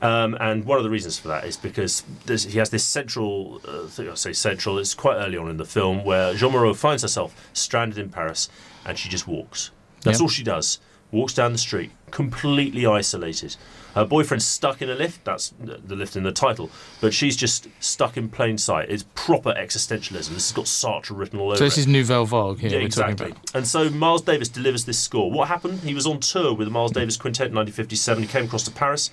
um, 0.00 0.34
and 0.40 0.64
one 0.64 0.78
of 0.78 0.84
the 0.84 0.90
reasons 0.90 1.18
for 1.18 1.28
that 1.28 1.44
is 1.44 1.56
because 1.58 2.02
he 2.26 2.58
has 2.58 2.70
this 2.70 2.84
central, 2.84 3.60
uh, 3.68 4.02
I 4.02 4.10
I 4.12 4.14
say 4.14 4.32
central. 4.32 4.78
It's 4.78 4.94
quite 4.94 5.16
early 5.16 5.36
on 5.36 5.50
in 5.50 5.58
the 5.58 5.66
film 5.66 6.02
where 6.02 6.32
Jeanne 6.34 6.52
Moreau 6.52 6.72
finds 6.72 7.02
herself 7.02 7.34
stranded 7.52 7.98
in 7.98 8.08
Paris, 8.08 8.48
and 8.86 8.98
she 8.98 9.10
just 9.10 9.28
walks. 9.28 9.70
That's 10.02 10.16
Yep. 10.18 10.22
all 10.22 10.28
she 10.28 10.42
does 10.44 10.78
walks 11.10 11.32
down 11.34 11.52
the 11.52 11.58
street, 11.58 11.90
completely 12.10 12.86
isolated. 12.86 13.56
Her 13.94 14.04
boyfriend's 14.04 14.46
stuck 14.46 14.80
in 14.82 14.90
a 14.90 14.94
lift. 14.94 15.24
That's 15.24 15.52
the 15.58 15.96
lift 15.96 16.14
in 16.14 16.22
the 16.22 16.30
title, 16.30 16.70
but 17.00 17.12
she's 17.14 17.36
just 17.36 17.68
stuck 17.80 18.16
in 18.16 18.28
plain 18.28 18.58
sight. 18.58 18.90
It's 18.90 19.04
proper 19.14 19.52
existentialism. 19.54 20.28
This 20.28 20.50
has 20.50 20.52
got 20.52 20.66
Sartre 20.66 21.18
written 21.18 21.40
all 21.40 21.46
over 21.46 21.54
it. 21.54 21.58
So 21.58 21.64
this 21.64 21.78
it. 21.78 21.80
is 21.80 21.86
Nouvelle 21.86 22.26
Vague 22.26 22.60
here 22.60 22.70
Yeah, 22.70 22.78
we're 22.78 22.86
exactly. 22.86 23.16
talking 23.16 23.32
about. 23.32 23.54
And 23.56 23.66
so 23.66 23.90
Miles 23.90 24.22
Davis 24.22 24.48
delivers 24.48 24.84
this 24.84 24.98
score. 24.98 25.30
What 25.30 25.48
happened? 25.48 25.80
He 25.80 25.94
was 25.94 26.06
on 26.06 26.20
tour 26.20 26.54
with 26.54 26.66
the 26.66 26.72
Miles 26.72 26.92
Davis 26.92 27.16
Quintet 27.16 27.48
in 27.48 27.54
1957. 27.54 28.22
He 28.22 28.28
came 28.28 28.44
across 28.44 28.62
to 28.64 28.70
Paris. 28.70 29.10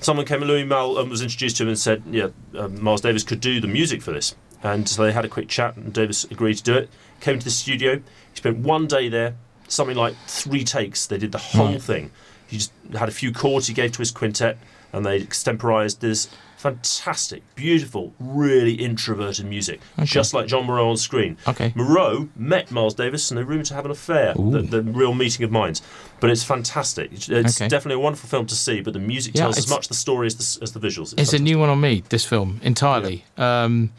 Someone 0.00 0.26
came, 0.26 0.40
Louis 0.40 0.64
Malle 0.64 0.98
um, 0.98 1.08
was 1.10 1.22
introduced 1.22 1.56
to 1.58 1.62
him 1.64 1.70
and 1.70 1.78
said, 1.78 2.02
"Yeah, 2.10 2.28
uh, 2.56 2.68
Miles 2.68 3.00
Davis 3.00 3.22
could 3.24 3.40
do 3.40 3.60
the 3.60 3.68
music 3.68 4.02
for 4.02 4.12
this." 4.12 4.34
And 4.62 4.88
so 4.88 5.02
they 5.02 5.12
had 5.12 5.24
a 5.24 5.28
quick 5.28 5.48
chat, 5.48 5.76
and 5.76 5.92
Davis 5.92 6.24
agreed 6.24 6.54
to 6.58 6.62
do 6.62 6.74
it. 6.74 6.90
Came 7.20 7.38
to 7.38 7.44
the 7.44 7.50
studio. 7.50 7.96
He 8.30 8.36
spent 8.36 8.58
one 8.58 8.86
day 8.86 9.08
there, 9.08 9.36
something 9.68 9.96
like 9.96 10.14
three 10.26 10.64
takes. 10.64 11.06
They 11.06 11.18
did 11.18 11.32
the 11.32 11.38
whole 11.38 11.72
Right. 11.72 11.82
thing. 11.82 12.10
He 12.46 12.58
just 12.58 12.72
had 12.96 13.08
a 13.08 13.12
few 13.12 13.32
chords 13.32 13.66
he 13.66 13.74
gave 13.74 13.92
to 13.92 13.98
his 13.98 14.10
quintet, 14.10 14.58
and 14.92 15.04
they 15.04 15.16
extemporized 15.16 16.00
this 16.00 16.28
fantastic, 16.56 17.42
beautiful, 17.56 18.14
really 18.18 18.72
introverted 18.72 19.44
music, 19.44 19.80
just 20.02 20.32
like 20.32 20.46
Jeanne 20.46 20.64
Moreau 20.64 20.88
on 20.88 20.96
screen. 20.96 21.36
Okay. 21.46 21.72
Moreau 21.74 22.28
met 22.36 22.70
Miles 22.70 22.94
Davis 22.94 23.30
and 23.30 23.36
they're 23.36 23.44
rumored 23.44 23.66
to 23.66 23.74
have 23.74 23.84
an 23.84 23.90
affair, 23.90 24.32
the, 24.34 24.62
the 24.62 24.80
real 24.82 25.12
meeting 25.12 25.44
of 25.44 25.50
minds. 25.50 25.82
But 26.20 26.30
it's 26.30 26.42
fantastic. 26.42 27.12
It's, 27.12 27.28
it's 27.28 27.60
Okay. 27.60 27.68
definitely 27.68 27.96
a 27.96 28.04
wonderful 28.04 28.30
film 28.30 28.46
to 28.46 28.54
see, 28.54 28.80
but 28.80 28.94
the 28.94 28.98
music 28.98 29.34
Yeah, 29.34 29.42
tells 29.42 29.58
as 29.58 29.68
much 29.68 29.88
the 29.88 29.94
story 29.94 30.26
as 30.26 30.36
the, 30.36 30.62
as 30.62 30.72
the 30.72 30.80
visuals. 30.80 31.12
It's 31.18 31.34
a 31.34 31.38
new 31.38 31.58
one 31.58 31.68
on 31.68 31.80
me, 31.82 32.02
this 32.08 32.24
film, 32.24 32.60
entirely. 32.62 33.24
Um, 33.36 33.90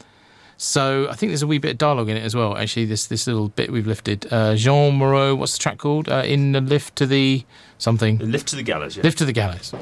so 0.56 1.08
I 1.10 1.14
think 1.14 1.30
there's 1.30 1.42
a 1.42 1.46
wee 1.46 1.58
bit 1.58 1.72
of 1.72 1.78
dialogue 1.78 2.08
in 2.08 2.16
it 2.16 2.22
as 2.22 2.34
well. 2.34 2.56
Actually, 2.56 2.86
this 2.86 3.06
this 3.06 3.26
little 3.26 3.48
bit 3.48 3.70
we've 3.70 3.86
lifted. 3.86 4.26
Uh, 4.30 4.54
Jeanne 4.54 4.94
Moreau, 4.94 5.34
what's 5.34 5.52
the 5.52 5.58
track 5.58 5.78
called? 5.78 6.08
Uh, 6.08 6.22
in 6.24 6.52
the 6.52 6.60
lift 6.60 6.96
to 6.96 7.06
the 7.06 7.44
something. 7.78 8.18
Lift 8.18 8.48
to 8.48 8.56
the 8.56 8.62
gallows. 8.62 8.96
Yeah. 8.96 9.02
Lift 9.02 9.18
to 9.18 9.24
the 9.24 9.32
gallows. 9.32 9.72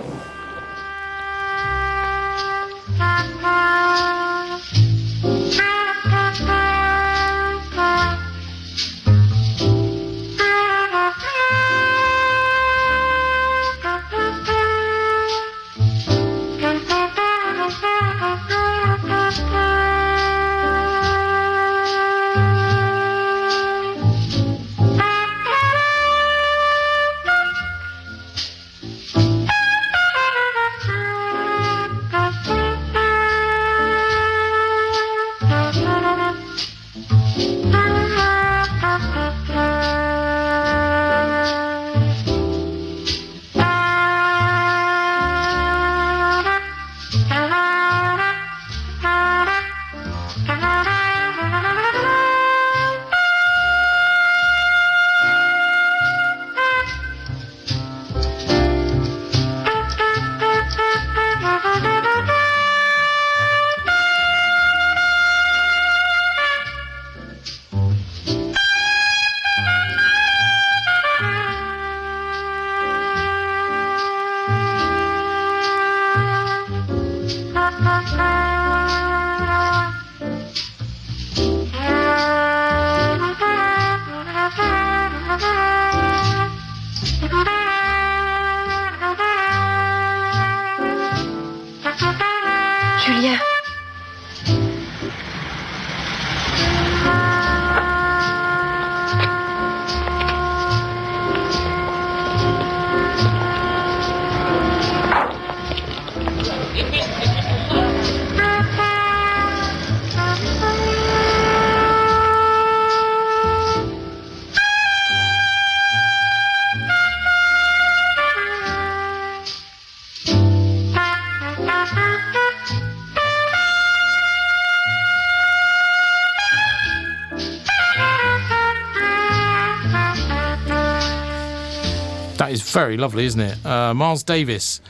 Is 132.55 132.73
very 132.73 132.97
lovely, 132.97 133.25
isn't 133.27 133.41
it? 133.41 133.67
Uh, 133.67 133.93
Miles 133.95 134.23
Davis, 134.23 134.81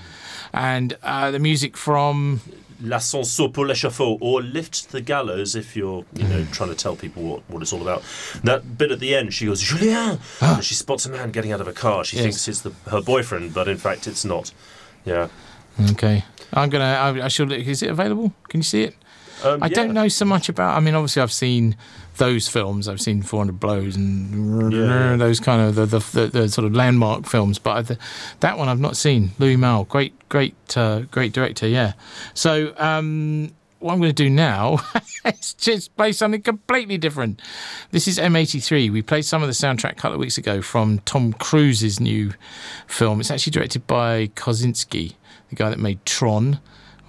and 0.53 0.97
uh, 1.03 1.31
the 1.31 1.39
music 1.39 1.77
from 1.77 2.41
L'ascenseur 2.81 3.49
pour 3.49 3.67
l'échafaud, 3.67 4.19
or 4.21 4.43
lift 4.43 4.91
the 4.91 5.01
gallows 5.01 5.55
if 5.57 5.75
you're, 5.77 6.05
you 6.15 6.25
know, 6.29 6.45
trying 6.53 6.69
to 6.69 6.75
tell 6.75 6.95
people 6.97 7.23
what, 7.23 7.41
what 7.49 7.63
it's 7.63 7.73
all 7.73 7.81
about. 7.83 8.03
That 8.43 8.77
bit 8.77 8.91
at 8.91 9.01
the 9.01 9.15
end, 9.15 9.33
she 9.33 9.47
goes, 9.47 9.61
Julien! 9.61 10.19
and 10.41 10.65
she 10.65 10.75
spots 10.75 11.07
a 11.07 11.11
man 11.11 11.31
getting 11.31 11.53
out 11.53 11.61
of 11.61 11.69
a 11.69 11.73
car. 11.73 12.05
She 12.05 12.17
Yes. 12.17 12.25
thinks 12.25 12.49
it's 12.49 12.61
the, 12.61 12.73
her 12.91 13.01
boyfriend, 13.01 13.55
but 13.55 13.69
in 13.69 13.79
fact 13.79 14.07
it's 14.07 14.25
not. 14.25 14.53
Yeah. 15.05 15.29
Okay, 15.93 16.25
I'm 16.53 16.69
gonna. 16.71 16.85
I, 16.85 17.25
I 17.25 17.29
should. 17.29 17.51
Is 17.53 17.83
it 17.83 17.91
available? 17.91 18.33
Can 18.49 18.61
you 18.61 18.65
see 18.65 18.83
it? 18.85 18.95
Um, 19.43 19.63
I 19.63 19.69
don't 19.69 19.93
know 19.93 20.09
so 20.09 20.25
much 20.25 20.49
about. 20.49 20.77
I 20.77 20.81
mean, 20.81 20.95
obviously, 20.95 21.21
I've 21.23 21.33
seen 21.33 21.77
those 22.17 22.49
films. 22.49 22.89
I've 22.89 23.01
seen 23.01 23.23
400 23.23 23.59
Blows 23.59 23.97
and 23.97 24.73
Yeah. 24.73 25.17
those 25.17 25.41
kind 25.41 25.61
of 25.63 25.75
the, 25.75 25.87
the, 25.87 25.99
the, 25.99 26.27
the 26.27 26.49
sort 26.49 26.67
of 26.67 26.75
landmark 26.75 27.27
films. 27.27 27.59
But 27.59 27.91
I, 27.91 27.97
that 28.41 28.59
one 28.59 28.69
I've 28.69 28.81
not 28.81 28.97
seen. 28.97 29.31
Louis 29.39 29.57
Malle, 29.57 29.85
great, 29.85 30.15
great, 30.29 30.55
uh, 30.77 31.01
great 31.11 31.33
director. 31.33 31.67
Yeah. 31.67 31.93
So 32.35 32.75
um, 32.79 33.53
what 33.81 33.93
I'm 33.93 33.99
going 34.01 34.11
to 34.15 34.23
do 34.25 34.31
now 34.31 34.79
is 35.25 35.55
just 35.55 35.95
play 35.97 36.13
something 36.13 36.43
completely 36.43 36.99
different. 36.99 37.41
This 37.91 38.07
is 38.09 38.19
M83. 38.19 38.91
We 38.91 39.03
played 39.03 39.25
some 39.25 39.43
of 39.43 39.49
the 39.49 39.53
soundtrack 39.55 39.93
a 39.93 39.97
couple 39.97 40.15
of 40.15 40.21
weeks 40.21 40.39
ago 40.39 40.63
from 40.63 41.01
Tom 41.01 41.33
Cruise's 41.35 42.01
new 42.01 42.33
film. 42.87 43.21
It's 43.21 43.31
actually 43.31 43.51
directed 43.53 43.87
by 43.87 44.29
Kosinski, 44.29 45.15
the 45.51 45.57
guy 45.57 45.69
that 45.71 45.79
made 45.79 46.05
Tron. 46.07 46.61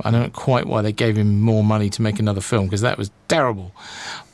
I 0.03 0.11
don't 0.11 0.21
know 0.23 0.29
quite 0.29 0.65
why 0.65 0.81
they 0.81 0.91
gave 0.91 1.15
him 1.17 1.39
more 1.39 1.63
money 1.63 1.89
to 1.91 2.01
make 2.01 2.19
another 2.19 2.41
film 2.41 2.65
because 2.65 2.81
that 2.81 2.97
was 2.97 3.11
terrible. 3.29 3.71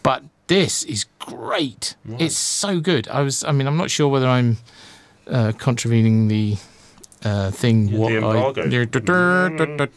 But 0.01 0.23
this 0.51 0.83
is 0.83 1.05
great. 1.17 1.95
It's 2.19 2.37
so 2.37 2.81
good. 2.81 3.07
I 3.07 3.21
was. 3.21 3.41
I 3.45 3.53
mean, 3.53 3.67
I'm 3.67 3.77
not 3.77 3.89
sure 3.89 4.09
whether 4.09 4.27
I'm 4.27 4.57
uh, 5.25 5.53
contravening 5.57 6.27
the 6.27 6.57
uh, 7.23 7.51
thing. 7.51 7.87
Yeah, 7.87 7.97
what. 7.97 8.11
I, 8.11 8.51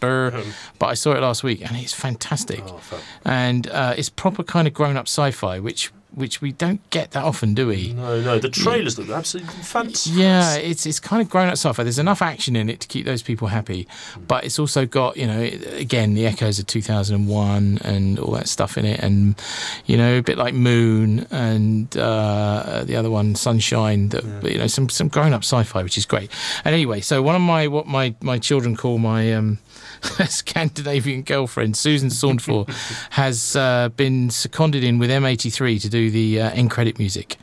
dur. 0.01 0.45
but 0.79 0.87
I 0.87 0.95
saw 0.95 1.13
it 1.15 1.23
last 1.23 1.43
week 1.43 1.67
and 1.67 1.77
it's 1.77 1.93
fantastic. 1.93 2.63
Oh, 2.65 2.81
and 3.25 3.67
uh, 3.67 3.95
it's 3.97 4.09
proper 4.09 4.45
kind 4.45 4.69
of 4.69 4.75
grown 4.75 4.97
up 4.97 5.09
sci-fi, 5.09 5.59
which 5.59 5.91
which 6.15 6.41
we 6.41 6.53
don't 6.53 6.89
get 6.91 7.11
that 7.13 7.25
often, 7.25 7.55
do 7.55 7.69
we? 7.69 7.93
No, 7.93 8.21
no, 8.21 8.39
the 8.39 8.49
trailers 8.49 8.99
look 8.99 9.09
absolutely 9.11 9.53
fantastic. 9.63 10.13
Yeah, 10.15 10.55
it's 10.57 10.87
it's 10.87 11.01
kind 11.01 11.21
of 11.21 11.29
grown 11.29 11.49
up 11.49 11.55
sci-fi. 11.55 11.83
There's 11.83 11.99
enough 11.99 12.23
action 12.23 12.57
in 12.57 12.69
it 12.71 12.81
to 12.81 12.89
keep 12.89 13.05
those 13.05 13.23
people 13.23 13.49
happy, 13.49 13.87
but 14.27 14.45
it's 14.45 14.59
also 14.59 14.87
got 14.87 15.17
you 15.17 15.27
know 15.27 15.41
again 15.73 16.15
the 16.15 16.27
echoes 16.27 16.59
of 16.59 16.67
2001 16.67 17.79
and 17.83 18.19
all 18.19 18.33
that 18.33 18.49
stuff 18.49 18.79
in 18.79 18.85
it, 18.85 19.01
and 19.01 19.41
you 19.87 19.97
know 19.97 20.19
a 20.19 20.23
bit 20.23 20.39
like 20.39 20.55
Moon 20.55 21.27
and 21.31 21.97
uh, 21.97 22.85
the 22.85 22.97
other 22.97 23.11
one 23.11 23.35
Sunshine. 23.35 24.11
That 24.11 24.25
you 24.45 24.59
know 24.59 24.67
some 24.67 24.89
some 24.89 25.09
grown 25.09 25.33
up 25.33 25.43
sci-fi, 25.43 25.83
which 25.83 25.99
is 25.99 26.07
great. 26.07 26.31
And 26.65 26.75
anyway, 26.75 27.01
so 27.01 27.23
one 27.23 27.35
of 27.35 27.43
my 27.43 27.69
what 27.69 27.87
my 27.87 28.15
my 28.21 28.39
children 28.39 28.77
call 28.77 28.99
my 28.99 29.33
um, 29.33 29.59
Scandinavian 30.29 31.23
girlfriend, 31.23 31.77
Susanne 31.77 32.11
Sundfør, 32.11 32.69
has 33.11 33.57
uh, 33.57 33.89
been 33.91 34.31
seconded 34.31 34.85
in 34.85 34.99
with 34.99 35.11
M83 35.11 35.81
to 35.83 35.89
do 35.89 36.11
the 36.11 36.41
uh, 36.41 36.51
end 36.51 36.71
credit 36.71 36.99
music. 36.99 37.39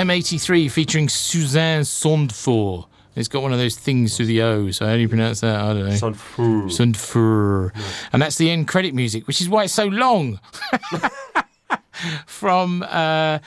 M83 0.00 0.70
featuring 0.70 1.10
Susanne 1.10 1.82
Sundfør. 1.82 2.86
It's 3.16 3.28
got 3.28 3.42
one 3.42 3.52
of 3.52 3.58
those 3.58 3.76
things 3.76 4.16
through 4.16 4.26
the 4.26 4.40
O, 4.40 4.70
so 4.70 4.86
how 4.86 4.94
do 4.94 5.00
you 5.00 5.10
pronounce 5.10 5.40
that? 5.40 5.60
I 5.60 5.74
don't 5.74 5.84
know. 5.84 5.90
Sondfor. 5.90 6.70
Sondfor. 6.70 7.70
And 8.10 8.22
that's 8.22 8.38
the 8.38 8.50
end 8.50 8.66
credit 8.66 8.94
music, 8.94 9.26
which 9.26 9.42
is 9.42 9.48
why 9.50 9.64
it's 9.64 9.74
so 9.74 9.84
long. 9.84 10.40
From 12.26 12.82
uh, 12.82 13.40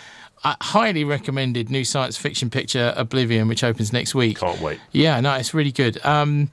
a 0.44 0.58
highly 0.62 1.04
recommended 1.04 1.72
new 1.72 1.84
science 1.84 2.18
fiction 2.18 2.52
picture, 2.52 2.94
Oblivion, 2.96 3.48
which 3.48 3.64
opens 3.64 3.92
next 3.92 4.14
week. 4.14 4.38
Can't 4.38 4.62
wait. 4.62 4.80
Yeah, 4.92 5.20
no, 5.22 5.34
it's 5.34 5.56
really 5.56 5.72
good. 5.72 6.06
Um, 6.06 6.52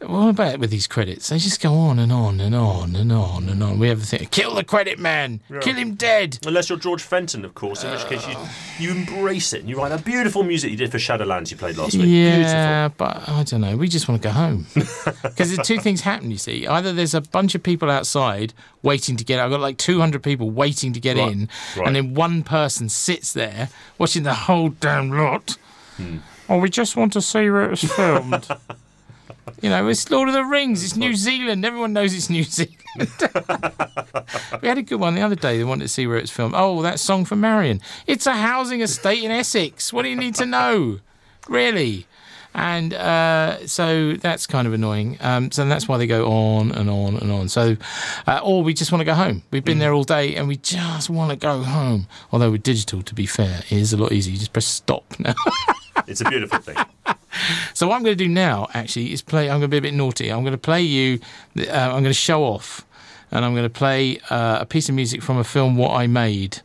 what 0.00 0.28
about 0.30 0.54
it 0.54 0.60
with 0.60 0.70
these 0.70 0.86
credits? 0.86 1.28
They 1.28 1.38
just 1.38 1.60
go 1.62 1.72
on 1.74 1.98
and 1.98 2.12
on 2.12 2.40
and 2.40 2.54
on 2.54 2.94
and 2.96 3.10
on 3.12 3.48
and 3.48 3.62
on. 3.62 3.78
We 3.78 3.88
have 3.88 4.00
the 4.00 4.06
thing, 4.06 4.26
kill 4.30 4.54
the 4.54 4.64
credit 4.64 4.98
man, 4.98 5.40
Yeah. 5.50 5.60
kill 5.60 5.74
him 5.76 5.94
dead. 5.94 6.38
Unless 6.46 6.68
you're 6.68 6.78
George 6.78 7.02
Fenton, 7.02 7.44
of 7.44 7.54
course, 7.54 7.84
in 7.84 7.90
which 7.90 8.04
case 8.06 8.26
you, 8.28 8.36
you 8.78 8.90
embrace 8.94 9.52
it 9.52 9.60
and 9.60 9.68
you 9.68 9.76
write 9.78 9.88
that 9.90 10.04
beautiful 10.04 10.42
music 10.42 10.70
you 10.70 10.76
did 10.76 10.90
for 10.90 10.98
Shadowlands 10.98 11.50
you 11.50 11.56
played 11.56 11.76
last 11.76 11.94
week. 11.96 12.06
Yeah, 12.06 12.88
but 12.88 13.28
I 13.28 13.42
don't 13.44 13.60
know. 13.60 13.76
We 13.76 13.88
just 13.88 14.08
want 14.08 14.20
to 14.22 14.28
go 14.28 14.32
home 14.32 14.66
because 15.22 15.56
two 15.64 15.78
things 15.78 16.02
happen. 16.02 16.30
You 16.30 16.38
see, 16.38 16.66
either 16.66 16.92
there's 16.92 17.14
a 17.14 17.20
bunch 17.22 17.54
of 17.54 17.62
people 17.62 17.90
outside 17.90 18.52
waiting 18.82 19.16
to 19.16 19.24
get. 19.24 19.40
I've 19.40 19.50
got 19.50 19.60
like 19.60 19.78
200 19.78 20.22
people 20.22 20.50
waiting 20.50 20.92
to 20.92 21.00
get 21.00 21.16
Right, 21.16 21.32
in, 21.32 21.48
right. 21.76 21.86
and 21.86 21.96
then 21.96 22.14
one 22.14 22.42
person 22.42 22.88
sits 22.88 23.32
there 23.32 23.68
watching 23.98 24.22
the 24.24 24.34
whole 24.34 24.68
damn 24.70 25.10
lot. 25.10 25.56
Hmm. 25.96 26.18
Oh, 26.48 26.58
we 26.58 26.68
just 26.68 26.94
want 26.96 27.12
to 27.14 27.22
see 27.22 27.48
where 27.48 27.64
it 27.64 27.70
was 27.70 27.84
filmed. 27.84 28.46
You 29.60 29.70
know, 29.70 29.86
it's 29.88 30.10
Lord 30.10 30.28
of 30.28 30.34
the 30.34 30.44
Rings. 30.44 30.82
It's 30.84 30.96
New 30.96 31.14
Zealand. 31.14 31.64
Everyone 31.64 31.92
knows 31.92 32.14
it's 32.14 32.30
New 32.30 32.42
Zealand. 32.44 32.74
we 34.62 34.68
had 34.68 34.78
a 34.78 34.82
good 34.82 35.00
one 35.00 35.14
the 35.14 35.22
other 35.22 35.34
day. 35.34 35.58
They 35.58 35.64
wanted 35.64 35.84
to 35.84 35.88
see 35.88 36.06
where 36.06 36.16
it's 36.16 36.30
filmed. 36.30 36.54
Oh, 36.56 36.82
that 36.82 37.00
song 37.00 37.24
for 37.24 37.36
Marion. 37.36 37.80
It's 38.06 38.26
a 38.26 38.34
housing 38.34 38.80
estate 38.80 39.22
in 39.22 39.30
Essex. 39.30 39.92
What 39.92 40.02
do 40.02 40.08
you 40.08 40.16
need 40.16 40.34
to 40.36 40.46
know? 40.46 41.00
Really? 41.48 42.06
And 42.54 42.94
uh, 42.94 43.66
so 43.66 44.12
that's 44.14 44.46
kind 44.46 44.68
of 44.68 44.72
annoying. 44.72 45.18
Um, 45.20 45.50
so 45.50 45.64
that's 45.66 45.88
why 45.88 45.98
they 45.98 46.06
go 46.06 46.30
on 46.30 46.70
and 46.70 46.88
on 46.88 47.16
and 47.16 47.32
on. 47.32 47.48
So, 47.48 47.76
uh, 48.28 48.40
or 48.44 48.62
we 48.62 48.74
just 48.74 48.92
want 48.92 49.00
to 49.00 49.04
go 49.04 49.14
home. 49.14 49.42
We've 49.50 49.64
been 49.64 49.80
there 49.80 49.92
all 49.92 50.04
day 50.04 50.36
and 50.36 50.46
we 50.46 50.56
just 50.56 51.10
want 51.10 51.30
to 51.30 51.36
go 51.36 51.62
home. 51.62 52.06
Although 52.30 52.52
with 52.52 52.62
digital, 52.62 53.02
to 53.02 53.14
be 53.14 53.26
fair, 53.26 53.60
it 53.66 53.72
is 53.72 53.92
a 53.92 53.96
lot 53.96 54.12
easier. 54.12 54.32
You 54.32 54.38
just 54.38 54.52
press 54.52 54.66
stop 54.66 55.04
now. 55.18 55.34
It's 56.06 56.20
a 56.20 56.28
beautiful 56.28 56.58
thing. 56.58 56.76
So 57.74 57.88
what 57.88 57.96
I'm 57.96 58.04
going 58.04 58.16
to 58.16 58.24
do 58.24 58.30
now, 58.30 58.68
actually, 58.74 59.12
is 59.12 59.20
play. 59.20 59.50
I'm 59.50 59.58
going 59.58 59.62
to 59.62 59.68
be 59.68 59.78
a 59.78 59.82
bit 59.82 59.94
naughty. 59.94 60.30
I'm 60.30 60.42
going 60.42 60.52
to 60.52 60.58
play 60.58 60.82
you. 60.82 61.18
Uh, 61.58 61.62
I'm 61.72 61.90
going 61.90 62.04
to 62.04 62.12
show 62.14 62.44
off, 62.44 62.86
and 63.32 63.44
I'm 63.44 63.54
going 63.54 63.64
to 63.64 63.70
play 63.70 64.20
uh, 64.30 64.58
a 64.60 64.66
piece 64.66 64.88
of 64.88 64.94
music 64.94 65.20
from 65.20 65.38
a 65.38 65.44
film 65.44 65.76
What 65.76 65.90
I 65.96 66.06
Made. 66.06 66.60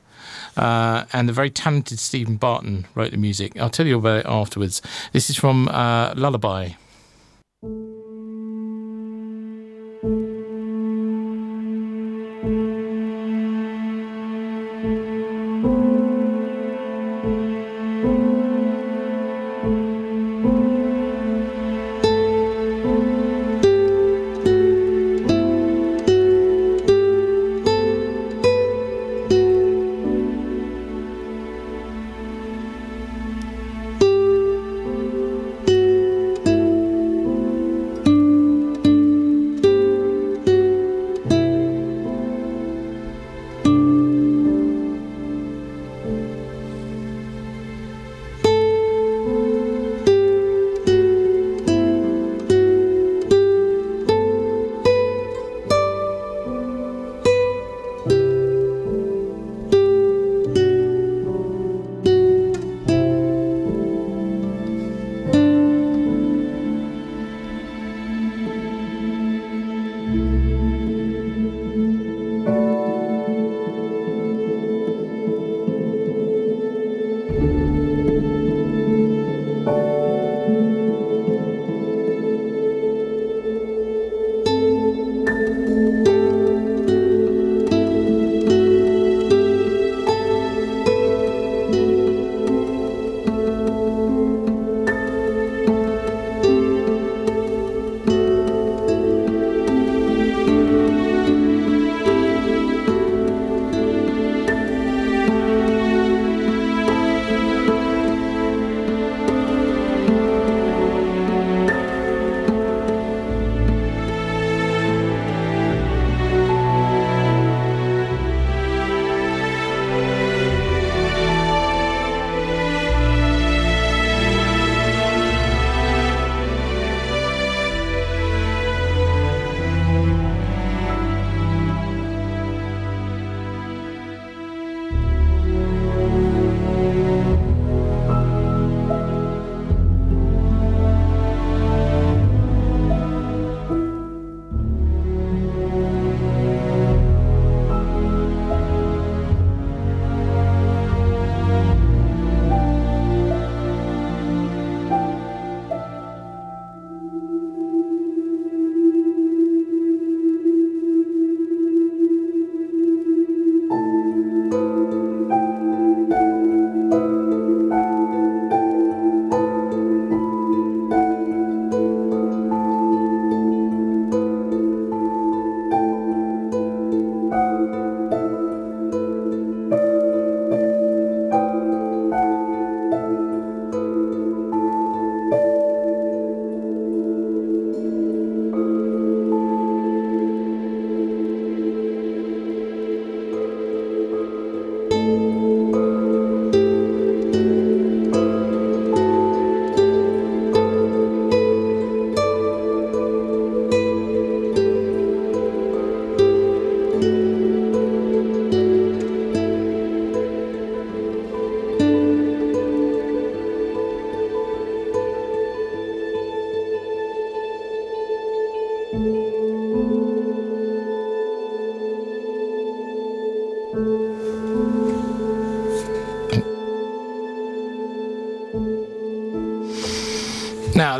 Uh, 0.58 1.06
and 1.14 1.30
the 1.30 1.34
very 1.34 1.50
talented 1.50 2.00
Stephen 2.00 2.38
Barton 2.38 2.88
wrote 2.96 3.12
the 3.12 3.18
music. 3.18 3.60
I'll 3.60 3.70
tell 3.70 3.88
you 3.88 3.98
about 3.98 4.20
it 4.20 4.26
afterwards. 4.26 4.82
This 5.14 5.30
is 5.30 5.36
from 5.36 5.68
uh, 5.68 6.14
Lullaby. 6.16 6.72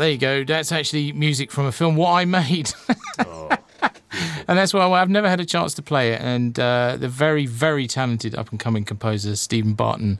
There 0.00 0.10
you 0.10 0.16
go. 0.16 0.44
That's 0.44 0.72
actually 0.72 1.12
music 1.12 1.50
from 1.50 1.66
a 1.66 1.72
film 1.72 1.94
What 1.94 2.12
I 2.12 2.24
Made. 2.24 2.72
and 3.18 3.58
that's 4.46 4.72
why 4.72 4.80
I've 4.80 5.10
never 5.10 5.28
had 5.28 5.40
a 5.40 5.44
chance 5.44 5.74
to 5.74 5.82
play 5.82 6.14
it. 6.14 6.22
And 6.22 6.58
uh, 6.58 6.96
the 6.98 7.06
very, 7.06 7.44
very 7.44 7.86
talented 7.86 8.34
up 8.34 8.48
and 8.48 8.58
coming 8.58 8.84
composer 8.84 9.36
Stephen 9.36 9.74
Barton 9.74 10.18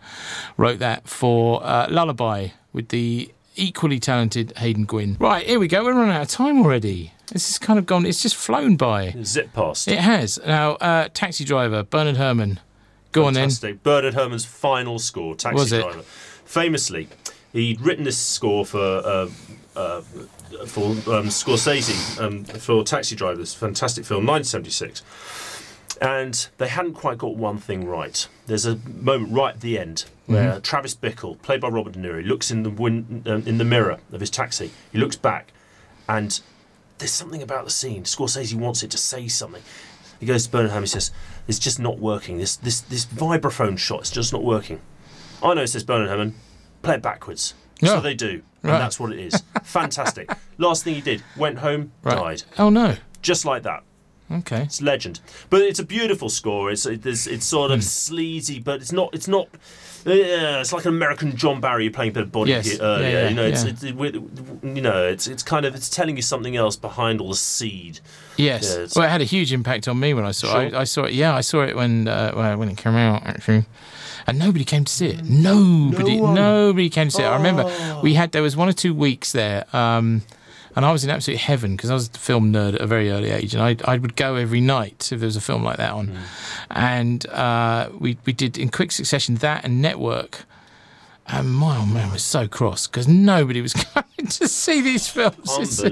wrote 0.59 0.81
that 0.81 1.09
for 1.09 1.65
uh, 1.65 1.87
Lullaby 1.89 2.49
with 2.75 2.91
the 2.91 3.33
equally 3.57 3.99
talented 3.99 4.53
Haydn 4.59 4.85
Gwynne. 4.85 5.17
Right, 5.19 5.47
here 5.47 5.59
we 5.59 5.67
go. 5.67 5.83
We're 5.83 5.95
running 5.95 6.15
out 6.15 6.23
of 6.25 6.29
time 6.29 6.59
already. 6.59 7.15
This 7.33 7.49
has 7.49 7.59
kind 7.59 7.79
of 7.79 7.87
gone, 7.87 8.05
it's 8.05 8.23
just 8.23 8.37
flown 8.37 8.77
by. 8.77 9.15
Zip 9.25 9.51
past. 9.55 9.89
It 9.89 10.01
has. 10.01 10.39
Now, 10.47 10.73
uh, 10.73 11.09
Taxi 11.15 11.47
Driver, 11.47 11.85
Bernard 11.85 12.19
Herrmann. 12.19 12.61
Go 13.13 13.25
on 13.25 13.33
then. 13.33 13.49
Bernard 13.83 14.13
Herrmann's 14.13 14.45
final 14.45 14.99
score, 14.99 15.35
Taxi 15.35 15.55
Was 15.55 15.73
it? 15.73 15.81
Driver. 15.81 16.03
Famously, 16.45 17.09
he'd 17.53 17.81
written 17.81 18.05
this 18.05 18.19
score 18.19 18.65
for 18.65 18.79
uh, 18.79 19.29
uh, 19.77 20.01
for 20.67 20.87
um, 20.91 21.29
Scorsese 21.29 22.21
um, 22.21 22.45
for 22.45 22.83
Taxi 22.85 23.15
Driver, 23.17 23.37
this 23.39 23.55
fantastic 23.55 24.05
film, 24.05 24.27
1976. 24.27 25.03
And 26.01 26.49
they 26.59 26.69
hadn't 26.69 26.95
quite 26.95 27.19
got 27.19 27.37
one 27.37 27.59
thing 27.59 27.87
right. 27.87 28.27
There's 28.47 28.65
a 28.65 28.77
moment 29.01 29.33
right 29.33 29.55
at 29.55 29.61
the 29.61 29.79
end 29.79 30.07
where 30.27 30.55
Mhm. 30.55 30.63
Travis 30.63 30.95
Bickle, 30.95 31.41
played 31.43 31.61
by 31.61 31.69
Robert 31.69 31.93
De 31.93 31.99
Niro, 31.99 32.25
looks 32.27 32.51
in 32.51 32.63
the 32.63 32.71
win- 32.71 33.23
um, 33.27 33.43
in 33.47 33.59
the 33.59 33.65
mirror 33.65 33.99
of 34.13 34.21
his 34.21 34.31
taxi. 34.31 34.71
He 34.93 34.99
looks 34.99 35.17
back, 35.17 35.53
and 36.09 36.41
there's 36.99 37.13
something 37.13 37.43
about 37.43 37.65
the 37.67 37.71
scene. 37.71 38.05
Scorsese 38.05 38.55
wants 38.55 38.83
it 38.83 38.91
to 38.93 38.99
say 38.99 39.29
something. 39.29 39.63
He 40.19 40.27
goes 40.27 40.45
to 40.47 40.51
Bernard 40.51 40.71
Herrmann. 40.71 40.85
He 40.85 40.89
says, 40.89 41.11
"It's 41.49 41.59
just 41.59 41.79
not 41.79 41.99
working. 41.99 42.39
This 42.39 42.57
this 42.57 42.81
this 42.81 43.05
vibraphone 43.05 43.77
shot 43.79 44.03
is 44.03 44.11
just 44.11 44.33
not 44.33 44.43
working." 44.43 44.81
I 45.43 45.53
know, 45.55 45.67
says 45.67 45.83
Bernard 45.85 46.09
Herrmann. 46.09 46.35
Play 46.83 46.95
it 46.97 47.03
backwards. 47.03 47.55
Yeah. 47.81 47.91
So 47.97 48.01
they 48.01 48.15
do, 48.15 48.43
and 48.63 48.73
Right. 48.73 48.79
that's 48.79 49.01
what 49.01 49.13
it 49.13 49.19
is. 49.19 49.43
Fantastic. 49.63 50.31
Last 50.59 50.85
thing 50.85 50.95
he 50.95 51.01
did, 51.01 51.23
went 51.37 51.59
home, 51.59 51.93
Right. 52.03 52.17
died, 52.17 52.43
Oh, 52.59 52.69
no. 52.71 52.97
just 53.23 53.45
like 53.45 53.63
that. 53.63 53.83
Okay. 54.33 54.63
It's 54.63 54.81
legend, 54.81 55.19
but 55.49 55.61
it's 55.63 55.81
a 55.81 55.85
beautiful 55.85 56.29
score. 56.29 56.71
It's 56.71 56.87
it's, 56.87 57.27
it's 57.27 57.45
sort 57.45 57.73
of 57.73 57.83
sleazy, 57.83 58.61
but 58.61 58.81
it's 58.81 58.93
not. 58.93 59.13
It's 59.13 59.27
not. 59.27 59.49
Yeah, 60.07 60.61
it's 60.61 60.73
like 60.73 60.85
an 60.85 60.95
American 60.95 61.37
John 61.37 61.61
Barry 61.61 61.91
playing 61.91 62.11
a 62.13 62.15
bit 62.15 62.23
of 62.23 62.33
body 62.33 62.53
Yes. 62.53 62.79
earlier. 62.81 63.09
Yeah, 63.11 63.23
yeah, 63.25 63.29
you 63.29 63.35
know, 63.35 63.45
it's, 63.45 63.65
it's 63.65 63.83
it, 63.83 63.95
you 64.63 64.81
know, 64.81 65.05
it's 65.09 65.27
it's 65.27 65.43
kind 65.43 65.67
of 65.67 65.75
it's 65.75 65.91
telling 65.91 66.15
you 66.17 66.23
something 66.23 66.55
else 66.57 66.77
behind 66.77 67.21
all 67.21 67.31
the 67.31 67.35
seed. 67.35 67.99
Yes. 68.37 68.95
Well, 68.95 69.05
it 69.05 69.09
had 69.11 69.21
a 69.21 69.25
huge 69.25 69.53
impact 69.53 69.89
on 69.89 69.99
me 69.99 70.15
when 70.15 70.25
I 70.25 70.31
saw 70.31 70.61
it. 70.61 70.75
I, 70.75 70.81
I 70.83 70.85
saw 70.85 71.05
it. 71.05 71.13
Yeah, 71.13 71.35
I 71.35 71.41
saw 71.41 71.63
it 71.63 71.75
when 71.75 72.07
uh, 72.07 72.31
when- 72.33 72.59
when 72.61 72.69
it 72.71 72.77
came 72.79 72.95
out 72.95 73.27
actually, 73.27 73.65
and 74.31 74.39
nobody 74.39 74.65
came 74.65 74.85
to 74.85 74.93
see 74.93 75.09
it. 75.09 75.25
Nobody, 75.25 76.17
No 76.21 76.33
nobody 76.35 76.89
came 76.91 77.09
to 77.09 77.11
see 77.17 77.23
it. 77.23 77.27
I 77.27 77.37
remember 77.37 77.65
Oh. 77.67 78.01
we 78.03 78.15
had 78.15 78.33
there 78.33 78.43
was 78.43 78.57
one 78.57 78.69
or 78.69 78.73
two 78.73 78.95
weeks 78.95 79.33
there. 79.33 79.65
Um, 79.77 80.23
and 80.77 80.85
I 80.87 80.93
was 80.93 81.03
in 81.03 81.11
absolute 81.11 81.41
heaven 81.41 81.75
because 81.77 81.91
I 81.91 81.95
was 81.95 82.09
a 82.09 82.19
film 82.19 82.53
nerd 82.53 82.75
at 82.75 82.81
a 82.81 82.87
very 82.87 83.11
early 83.11 83.31
age, 83.31 83.55
and 83.55 83.63
I 83.63 83.77
I 83.93 83.99
would 83.99 84.15
go 84.15 84.37
every 84.37 84.61
night 84.61 85.11
if 85.13 85.19
there 85.19 85.27
was 85.27 85.35
a 85.37 85.41
film 85.41 85.65
like 85.65 85.79
that 85.79 85.93
on, 85.93 86.17
and 86.71 87.27
uh, 87.29 87.89
we 87.99 88.17
we 88.25 88.33
did 88.33 88.57
in 88.57 88.69
quick 88.69 88.93
succession 88.93 89.35
that 89.37 89.65
and 89.65 89.83
Network, 89.83 90.45
and 91.27 91.51
my 91.53 91.79
old 91.79 91.91
man 91.91 92.11
was 92.11 92.23
so 92.25 92.49
cross 92.49 92.87
because 92.87 93.07
nobody 93.07 93.61
was 93.61 93.73
going 93.95 94.27
to 94.29 94.49
see 94.49 94.81
these 94.81 95.09
films. 95.09 95.81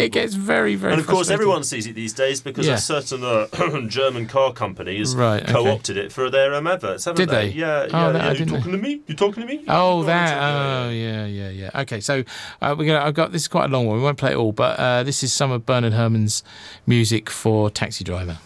It 0.00 0.12
gets 0.12 0.34
very 0.34 0.74
very. 0.74 0.92
and 0.94 1.00
of 1.00 1.06
course, 1.06 1.30
everyone 1.30 1.62
sees 1.64 1.86
it 1.86 1.94
these 1.94 2.12
days 2.12 2.40
because 2.40 2.66
Yeah. 2.66 2.74
a 2.74 2.78
certain 2.78 3.22
uh, 3.24 3.46
German 3.88 4.26
car 4.26 4.52
company 4.52 4.98
has 4.98 5.14
Right, 5.14 5.42
okay. 5.42 5.52
co-opted 5.52 5.96
it 5.96 6.12
for 6.12 6.30
their 6.30 6.54
um, 6.54 6.66
adverts, 6.66 7.04
haven't 7.04 7.16
Did 7.18 7.28
they? 7.30 7.48
they? 7.50 7.54
Yeah, 7.56 7.86
Oh, 7.92 8.06
yeah. 8.06 8.12
that 8.12 8.22
yeah. 8.24 8.30
You 8.32 8.38
didn't 8.38 8.50
know. 8.52 8.56
talking 8.58 8.72
to 8.72 8.78
me? 8.78 9.00
You 9.06 9.14
talking 9.14 9.46
to 9.46 9.46
me? 9.46 9.64
Oh, 9.68 10.02
that. 10.04 10.36
Oh, 10.38 10.90
yeah, 10.90 11.26
yeah, 11.26 11.50
yeah. 11.50 11.70
Okay, 11.82 12.00
so 12.00 12.24
uh, 12.62 12.74
we're 12.76 12.86
gonna. 12.86 13.04
I've 13.04 13.14
got 13.14 13.32
this 13.32 13.42
is 13.42 13.48
quite 13.48 13.66
a 13.66 13.72
long 13.72 13.86
one. 13.86 13.96
We 13.96 14.02
won't 14.02 14.18
play 14.18 14.32
it 14.32 14.36
all, 14.36 14.52
but 14.52 14.78
uh, 14.78 15.02
this 15.02 15.22
is 15.22 15.32
some 15.32 15.50
of 15.50 15.64
Bernard 15.66 15.92
Herrmann's 15.92 16.42
music 16.86 17.30
for 17.30 17.70
Taxi 17.70 18.04
Driver. 18.04 18.38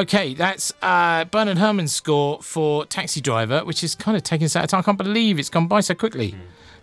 Okay, 0.00 0.32
that's 0.32 0.72
uh, 0.80 1.24
Bernard 1.26 1.58
Herrmann's 1.58 1.92
score 1.92 2.40
for 2.42 2.86
Taxi 2.86 3.20
Driver, 3.20 3.66
which 3.66 3.84
is 3.84 3.94
kind 3.94 4.16
of 4.16 4.22
taking 4.22 4.46
us 4.46 4.56
out 4.56 4.64
of 4.64 4.70
time. 4.70 4.80
I 4.80 4.82
can't 4.82 4.96
believe 4.96 5.38
it's 5.38 5.50
gone 5.50 5.66
by 5.66 5.80
so 5.80 5.94
quickly. 5.94 6.34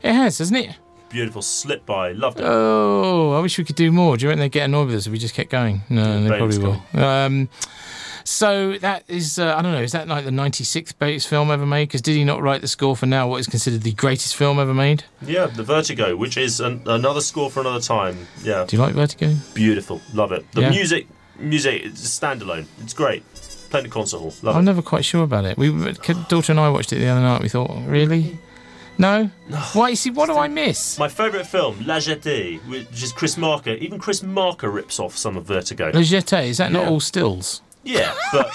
It 0.03 0.13
has, 0.13 0.37
hasn't 0.37 0.59
it? 0.59 0.75
Beautiful 1.09 1.41
slip 1.41 1.83
by. 1.87 2.11
Loved 2.11 2.39
it. 2.39 2.43
Oh, 2.45 3.31
I 3.31 3.39
wish 3.39 3.57
we 3.57 3.63
could 3.63 3.75
do 3.75 3.91
more. 3.91 4.17
Do 4.17 4.25
you 4.25 4.29
reckon 4.29 4.41
they'd 4.41 4.51
get 4.51 4.65
annoyed 4.65 4.87
with 4.87 4.97
us 4.97 5.07
if 5.07 5.11
we 5.11 5.17
just 5.17 5.33
kept 5.33 5.49
going? 5.49 5.81
No, 5.89 6.21
they 6.23 6.37
probably 6.37 6.59
will. 6.59 6.83
Um, 7.03 7.49
so 8.23 8.77
that 8.79 9.03
is, 9.07 9.39
uh, 9.39 9.55
I 9.57 9.63
don't 9.63 9.71
know, 9.71 9.81
is 9.81 9.93
that 9.93 10.07
like 10.07 10.23
the 10.25 10.29
96th 10.31 10.99
Bates 10.99 11.25
film 11.25 11.49
ever 11.49 11.65
made? 11.65 11.87
Because 11.87 12.01
did 12.03 12.15
he 12.15 12.23
not 12.23 12.43
write 12.43 12.61
the 12.61 12.67
score 12.67 12.95
for 12.95 13.07
now 13.07 13.27
what 13.27 13.37
is 13.39 13.47
considered 13.47 13.81
the 13.81 13.93
greatest 13.93 14.35
film 14.35 14.59
ever 14.59 14.75
made? 14.75 15.05
Yeah, 15.23 15.47
the 15.47 15.63
Vertigo, 15.63 16.15
which 16.15 16.37
is 16.37 16.59
an, 16.59 16.83
another 16.85 17.21
score 17.21 17.49
for 17.49 17.61
another 17.61 17.79
time. 17.81 18.27
Yeah. 18.43 18.65
Do 18.67 18.75
you 18.75 18.81
like 18.83 18.93
Vertigo? 18.93 19.33
Beautiful. 19.55 20.01
Love 20.13 20.33
it. 20.33 20.45
The 20.51 20.61
Yeah. 20.61 20.69
music, 20.71 21.07
music, 21.39 21.83
it's 21.85 22.03
a 22.03 22.21
standalone. 22.25 22.65
It's 22.81 22.93
great. 22.93 23.23
Playing 23.69 23.85
the 23.85 23.89
concert 23.91 24.19
hall. 24.19 24.33
Love 24.43 24.55
I'm 24.55 24.61
it. 24.61 24.65
never 24.65 24.81
quite 24.81 25.03
sure 25.03 25.23
about 25.23 25.43
it. 25.45 25.57
We, 25.57 25.69
daughter 26.29 26.51
and 26.53 26.59
I 26.59 26.69
watched 26.69 26.93
it 26.93 26.99
the 26.99 27.07
other 27.07 27.19
night. 27.21 27.41
We 27.41 27.49
thought, 27.49 27.69
really? 27.85 28.37
No? 28.97 29.29
Why? 29.73 29.89
You 29.89 29.95
see, 29.95 30.09
what 30.09 30.27
do 30.27 30.37
I 30.37 30.47
miss? 30.47 30.97
My 30.97 31.07
favourite 31.09 31.45
film, 31.45 31.83
La 31.85 31.97
Jetée, 31.97 32.59
which 32.67 33.03
is 33.03 33.11
Chris 33.11 33.37
Marker. 33.37 33.71
Even 33.71 33.99
Chris 33.99 34.23
Marker 34.23 34.69
rips 34.71 34.99
off 34.99 35.15
some 35.17 35.35
of 35.37 35.45
Vertigo. 35.45 35.91
La 35.93 35.99
Jetée, 36.01 36.47
is 36.47 36.57
that 36.57 36.71
not 36.71 36.83
Yeah. 36.83 36.89
all 36.89 36.99
stills? 36.99 37.61
Yeah, 37.87 38.13
but 38.31 38.51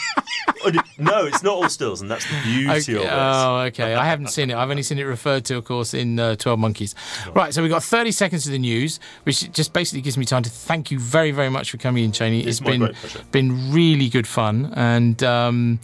no, 0.99 1.27
it's 1.27 1.43
not 1.43 1.55
all 1.55 1.69
stills, 1.69 2.01
and 2.03 2.11
that's 2.11 2.25
the 2.27 2.41
beauty 2.45 2.71
Okay, 2.71 2.95
of 2.95 3.03
it. 3.03 3.09
Oh, 3.13 3.57
okay. 3.69 3.95
I 3.95 4.05
haven't 4.05 4.29
seen 4.29 4.51
it. 4.51 4.57
I've 4.57 4.71
only 4.71 4.83
seen 4.83 4.99
it 4.99 5.03
referred 5.05 5.45
to, 5.47 5.57
of 5.57 5.65
course, 5.65 5.95
in 5.95 6.19
uh, 6.19 6.37
12 6.37 6.59
Monkeys. 6.59 6.95
Right, 7.35 7.53
so 7.53 7.63
we've 7.63 7.71
got 7.71 7.83
30 7.83 8.13
seconds 8.13 8.47
of 8.47 8.53
the 8.53 8.59
news, 8.59 9.01
which 9.25 9.51
just 9.53 9.73
basically 9.73 10.03
gives 10.03 10.17
me 10.17 10.25
time 10.25 10.43
to 10.43 10.51
thank 10.51 10.91
you 10.91 10.99
very, 10.99 11.31
very 11.31 11.49
much 11.49 11.71
for 11.71 11.79
coming 11.79 12.05
in, 12.05 12.13
Cheyney. 12.13 12.41
It's 12.47 12.61
it's 12.61 12.61
been 12.61 12.95
been 13.31 13.73
really 13.73 14.09
good 14.09 14.27
fun, 14.27 14.73
and 14.77 15.23
um, 15.23 15.81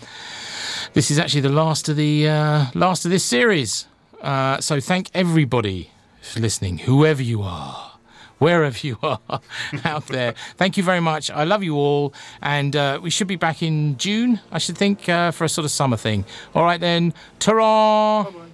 this 0.92 1.10
is 1.10 1.18
actually 1.18 1.40
the 1.42 1.48
last 1.48 1.88
of 1.88 1.96
the 1.96 2.28
uh, 2.28 2.66
last 2.74 3.04
of 3.04 3.10
this 3.10 3.24
series. 3.24 3.86
Uh, 4.20 4.60
so 4.60 4.80
thank 4.80 5.10
everybody 5.14 5.90
for 6.22 6.40
listening, 6.40 6.78
whoever 6.78 7.22
you 7.22 7.42
are. 7.42 7.87
Wherever 8.38 8.78
you 8.86 8.98
are 9.02 9.20
out 9.84 10.06
there, 10.06 10.34
thank 10.56 10.76
you 10.76 10.82
very 10.82 11.00
much. 11.00 11.30
I 11.30 11.44
love 11.44 11.62
you 11.62 11.74
all, 11.76 12.12
and 12.40 12.74
uh, 12.76 13.00
we 13.02 13.10
should 13.10 13.26
be 13.26 13.36
back 13.36 13.62
in 13.62 13.96
June, 13.96 14.40
I 14.52 14.58
should 14.58 14.78
think, 14.78 15.08
uh, 15.08 15.30
for 15.32 15.44
a 15.44 15.48
sort 15.48 15.64
of 15.64 15.70
summer 15.70 15.96
thing. 15.96 16.24
All 16.54 16.64
right 16.64 16.80
then, 16.80 17.14
ta 17.38 18.47